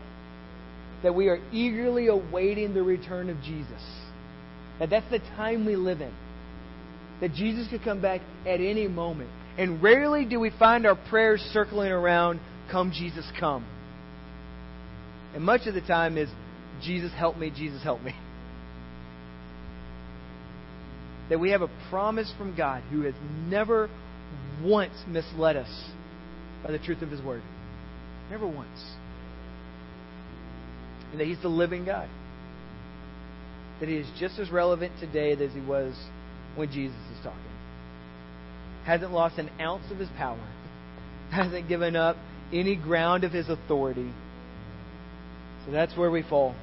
That 1.03 1.16
we 1.16 1.28
are 1.28 1.39
eagerly 1.51 2.07
awaiting 2.07 2.74
the 2.74 2.84
return 2.84 3.30
of 3.30 3.41
Jesus. 3.41 3.82
That 4.80 4.89
that's 4.89 5.09
the 5.11 5.20
time 5.36 5.66
we 5.66 5.76
live 5.76 6.01
in. 6.01 6.14
That 7.22 7.34
Jesus 7.34 7.68
could 7.70 7.84
come 7.84 8.01
back 8.01 8.22
at 8.45 8.59
any 8.59 8.88
moment. 8.88 9.30
And 9.57 9.84
rarely 9.84 10.26
do 10.26 10.39
we 10.39 10.51
find 10.57 10.86
our 10.86 10.95
prayers 10.95 11.41
circling 11.53 11.91
around, 11.91 12.39
Come, 12.72 12.91
Jesus, 12.91 13.26
come. 13.39 13.66
And 15.36 15.43
much 15.43 15.68
of 15.68 15.74
the 15.74 15.82
time 15.82 16.18
is, 16.18 16.30
Jesus, 16.82 17.11
help 17.14 17.38
me, 17.38 17.51
Jesus, 17.55 17.84
help 17.84 18.01
me. 18.01 18.16
That 21.30 21.40
we 21.40 21.52
have 21.52 21.62
a 21.62 21.70
promise 21.90 22.32
from 22.38 22.56
God 22.56 22.84
who 22.92 23.02
has 23.02 23.14
never 23.48 23.90
once 24.64 24.94
misled 25.08 25.56
us 25.56 25.90
by 26.64 26.72
the 26.72 26.80
truth 26.80 27.02
of 27.02 27.10
His 27.10 27.22
Word. 27.22 27.42
Never 28.30 28.48
once. 28.48 28.68
And 31.12 31.20
that 31.20 31.28
He's 31.28 31.42
the 31.42 31.50
living 31.50 31.86
God. 31.86 32.10
That 33.80 33.90
He 33.90 33.96
is 33.96 34.08
just 34.20 34.40
as 34.40 34.50
relevant 34.50 34.94
today 35.00 35.32
as 35.34 35.54
He 35.54 35.62
was 35.62 35.94
when 36.56 36.72
Jesus 36.72 36.98
is 37.12 37.24
talking. 37.24 37.40
Hasn't 38.86 39.12
lost 39.12 39.38
an 39.38 39.50
ounce 39.60 39.90
of 39.92 39.98
His 39.98 40.10
power. 40.18 40.40
Hasn't 41.32 41.68
given 41.68 41.96
up 41.96 42.18
any 42.52 42.76
ground 42.76 43.24
of 43.24 43.32
His 43.32 43.50
authority. 43.50 44.12
So 45.66 45.72
that's 45.72 45.96
where 45.96 46.12
we 46.12 46.24
fall. 46.24 46.56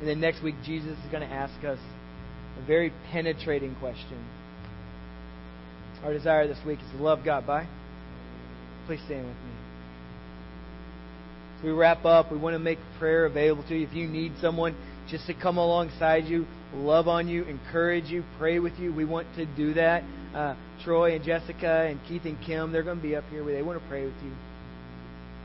And 0.00 0.08
then 0.08 0.20
next 0.20 0.42
week, 0.42 0.54
Jesus 0.64 0.92
is 0.92 1.10
going 1.10 1.26
to 1.26 1.34
ask 1.34 1.64
us 1.64 1.78
a 2.60 2.66
very 2.66 2.92
penetrating 3.10 3.74
question. 3.76 4.24
Our 6.04 6.12
desire 6.12 6.46
this 6.46 6.58
week 6.66 6.78
is 6.80 6.90
to 6.96 7.02
love 7.02 7.24
God 7.24 7.46
by. 7.46 7.66
Please 8.86 9.00
stand 9.04 9.26
with 9.26 9.36
me. 9.36 9.52
As 11.58 11.64
we 11.64 11.70
wrap 11.70 12.04
up, 12.04 12.32
we 12.32 12.38
want 12.38 12.54
to 12.54 12.58
make 12.58 12.78
prayer 12.98 13.26
available 13.26 13.62
to 13.68 13.76
you. 13.76 13.86
If 13.86 13.94
you 13.94 14.08
need 14.08 14.32
someone 14.40 14.74
just 15.08 15.26
to 15.26 15.34
come 15.34 15.58
alongside 15.58 16.24
you, 16.24 16.46
love 16.74 17.06
on 17.06 17.28
you, 17.28 17.44
encourage 17.44 18.06
you, 18.06 18.24
pray 18.38 18.58
with 18.58 18.78
you, 18.78 18.92
we 18.92 19.04
want 19.04 19.26
to 19.36 19.44
do 19.44 19.74
that. 19.74 20.02
Uh, 20.34 20.54
Troy 20.84 21.14
and 21.14 21.24
Jessica 21.24 21.86
and 21.88 22.00
Keith 22.08 22.24
and 22.24 22.38
Kim, 22.46 22.72
they're 22.72 22.82
going 22.82 22.96
to 22.96 23.02
be 23.02 23.16
up 23.16 23.24
here. 23.30 23.44
They 23.44 23.62
want 23.62 23.80
to 23.82 23.88
pray 23.88 24.04
with 24.04 24.14
you. 24.24 24.32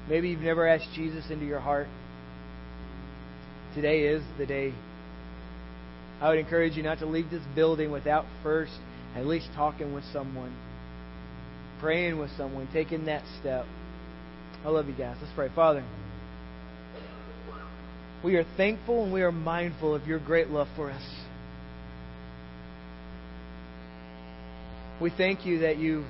Maybe 0.07 0.30
you've 0.30 0.41
never 0.41 0.68
asked 0.68 0.88
Jesus 0.93 1.26
into 1.30 1.45
your 1.45 1.59
heart. 1.59 1.88
Today 3.74 4.03
is 4.03 4.24
the 4.38 4.45
day 4.45 4.74
I 6.26 6.30
would 6.30 6.39
encourage 6.39 6.76
you 6.76 6.82
not 6.82 6.97
to 6.99 7.05
leave 7.05 7.30
this 7.30 7.43
building 7.53 7.91
without 7.91 8.26
first 8.41 8.71
at 9.15 9.28
least 9.28 9.47
talking 9.53 9.93
with 9.93 10.03
someone, 10.11 10.57
praying 11.80 12.17
with 12.17 12.32
someone, 12.36 12.67
taking 12.73 13.05
that 13.05 13.21
step. 13.39 13.63
I 14.65 14.69
love 14.69 14.88
you 14.88 14.95
guys. 14.95 15.17
Let's 15.21 15.32
pray. 15.36 15.49
Father, 15.53 15.86
we 18.23 18.38
are 18.38 18.45
thankful 18.57 19.03
and 19.03 19.13
we 19.13 19.21
are 19.21 19.32
mindful 19.32 19.93
of 19.93 20.07
your 20.07 20.17
great 20.17 20.49
love 20.49 20.67
for 20.76 20.89
us. 20.89 21.03
We 24.99 25.11
thank 25.11 25.45
you 25.45 25.59
that 25.59 25.78
you've 25.78 26.07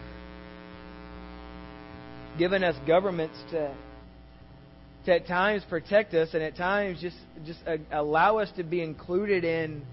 given 2.40 2.64
us 2.64 2.78
governments 2.88 3.36
to, 3.52 3.76
to 5.08 5.14
at 5.14 5.28
times 5.28 5.64
protect 5.70 6.14
us 6.14 6.30
and 6.34 6.42
at 6.42 6.56
times 6.56 7.02
just 7.02 7.18
just 7.46 7.60
uh, 7.68 7.76
allow 7.92 8.38
us 8.38 8.50
to 8.56 8.64
be 8.64 8.82
included 8.82 9.44
in 9.44 9.86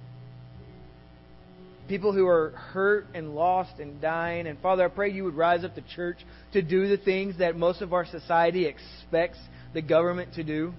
people 1.89 2.13
who 2.13 2.27
are 2.27 2.51
hurt 2.51 3.07
and 3.15 3.35
lost 3.35 3.79
and 3.79 4.01
dying. 4.01 4.47
And 4.47 4.59
Father, 4.61 4.85
I 4.85 4.89
pray 4.89 5.11
you 5.11 5.25
would 5.25 5.35
rise 5.35 5.65
up 5.65 5.75
the 5.75 5.85
church 5.95 6.19
to 6.53 6.63
do 6.63 6.89
the 6.89 6.97
things 6.97 7.39
that 7.39 7.57
most 7.57 7.83
of 7.83 7.93
our 7.93 8.07
society 8.07 8.67
expects 8.67 9.39
the 9.75 9.83
government 9.83 10.35
to 10.35 10.45
do. 10.45 10.73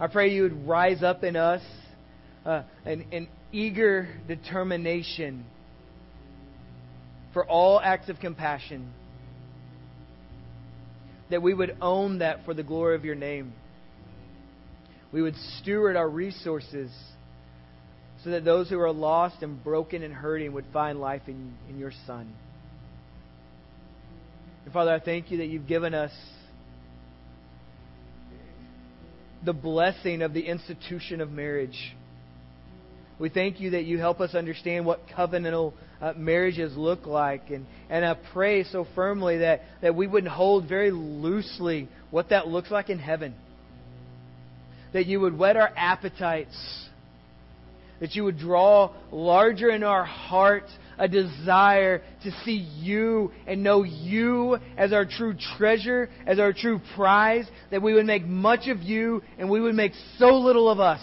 I 0.00 0.08
pray 0.08 0.32
you 0.32 0.42
would 0.42 0.66
rise 0.66 1.02
up 1.02 1.22
in 1.22 1.36
us 1.36 1.62
uh, 2.44 2.62
an, 2.84 3.06
an 3.12 3.28
eager 3.52 4.08
determination 4.26 5.44
for 7.32 7.46
all 7.46 7.80
acts 7.80 8.08
of 8.08 8.18
compassion. 8.18 8.92
That 11.30 11.42
we 11.42 11.54
would 11.54 11.76
own 11.80 12.18
that 12.18 12.44
for 12.44 12.52
the 12.52 12.62
glory 12.62 12.96
of 12.96 13.04
your 13.04 13.14
name. 13.14 13.54
We 15.12 15.22
would 15.22 15.36
steward 15.60 15.96
our 15.96 16.08
resources 16.08 16.90
so 18.24 18.30
that 18.30 18.44
those 18.44 18.68
who 18.68 18.78
are 18.78 18.92
lost 18.92 19.42
and 19.42 19.62
broken 19.62 20.02
and 20.02 20.14
hurting 20.14 20.52
would 20.52 20.66
find 20.72 21.00
life 21.00 21.22
in, 21.26 21.54
in 21.68 21.78
your 21.78 21.92
Son. 22.06 22.32
And 24.64 24.72
Father, 24.72 24.92
I 24.92 25.00
thank 25.00 25.30
you 25.30 25.38
that 25.38 25.46
you've 25.46 25.66
given 25.66 25.92
us 25.92 26.12
the 29.44 29.52
blessing 29.52 30.22
of 30.22 30.32
the 30.32 30.46
institution 30.46 31.20
of 31.20 31.32
marriage. 31.32 31.96
We 33.18 33.28
thank 33.28 33.60
you 33.60 33.70
that 33.70 33.84
you 33.84 33.98
help 33.98 34.20
us 34.20 34.34
understand 34.34 34.86
what 34.86 35.00
covenantal 35.08 35.74
uh, 36.00 36.12
marriages 36.16 36.76
look 36.76 37.06
like. 37.06 37.50
And, 37.50 37.66
and 37.90 38.04
I 38.04 38.14
pray 38.32 38.64
so 38.64 38.86
firmly 38.94 39.38
that, 39.38 39.62
that 39.80 39.94
we 39.94 40.06
wouldn't 40.06 40.32
hold 40.32 40.68
very 40.68 40.90
loosely 40.90 41.88
what 42.10 42.30
that 42.30 42.48
looks 42.48 42.70
like 42.70 42.88
in 42.88 42.98
heaven. 42.98 43.34
That 44.92 45.06
you 45.06 45.20
would 45.20 45.36
whet 45.36 45.56
our 45.56 45.72
appetites. 45.76 46.88
That 48.02 48.16
you 48.16 48.24
would 48.24 48.36
draw 48.36 48.92
larger 49.12 49.70
in 49.70 49.84
our 49.84 50.04
hearts 50.04 50.72
a 50.98 51.06
desire 51.06 52.02
to 52.24 52.32
see 52.44 52.56
you 52.56 53.30
and 53.46 53.62
know 53.62 53.84
you 53.84 54.58
as 54.76 54.92
our 54.92 55.06
true 55.06 55.36
treasure, 55.56 56.10
as 56.26 56.40
our 56.40 56.52
true 56.52 56.80
prize, 56.96 57.46
that 57.70 57.80
we 57.80 57.94
would 57.94 58.04
make 58.04 58.26
much 58.26 58.66
of 58.66 58.82
you 58.82 59.22
and 59.38 59.48
we 59.48 59.60
would 59.60 59.76
make 59.76 59.92
so 60.18 60.36
little 60.36 60.68
of 60.68 60.80
us. 60.80 61.00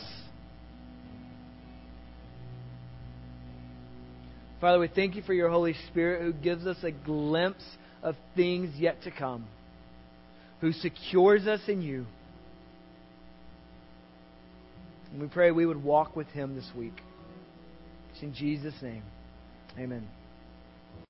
Father, 4.59 4.79
we 4.79 4.89
thank 4.89 5.15
you 5.15 5.21
for 5.21 5.33
your 5.33 5.49
Holy 5.49 5.75
Spirit 5.87 6.21
who 6.21 6.33
gives 6.33 6.67
us 6.67 6.83
a 6.83 6.91
glimpse 6.91 7.63
of 8.03 8.17
things 8.35 8.75
yet 8.77 9.01
to 9.03 9.11
come, 9.11 9.47
who 10.59 10.73
secures 10.73 11.47
us 11.47 11.61
in 11.69 11.81
you. 11.81 12.05
And 15.11 15.21
we 15.21 15.27
pray 15.27 15.51
we 15.51 15.65
would 15.65 15.83
walk 15.83 16.15
with 16.15 16.27
him 16.27 16.55
this 16.55 16.69
week. 16.75 17.01
It's 18.11 18.21
in 18.21 18.33
Jesus' 18.33 18.75
name. 18.81 19.03
Amen. 19.77 20.07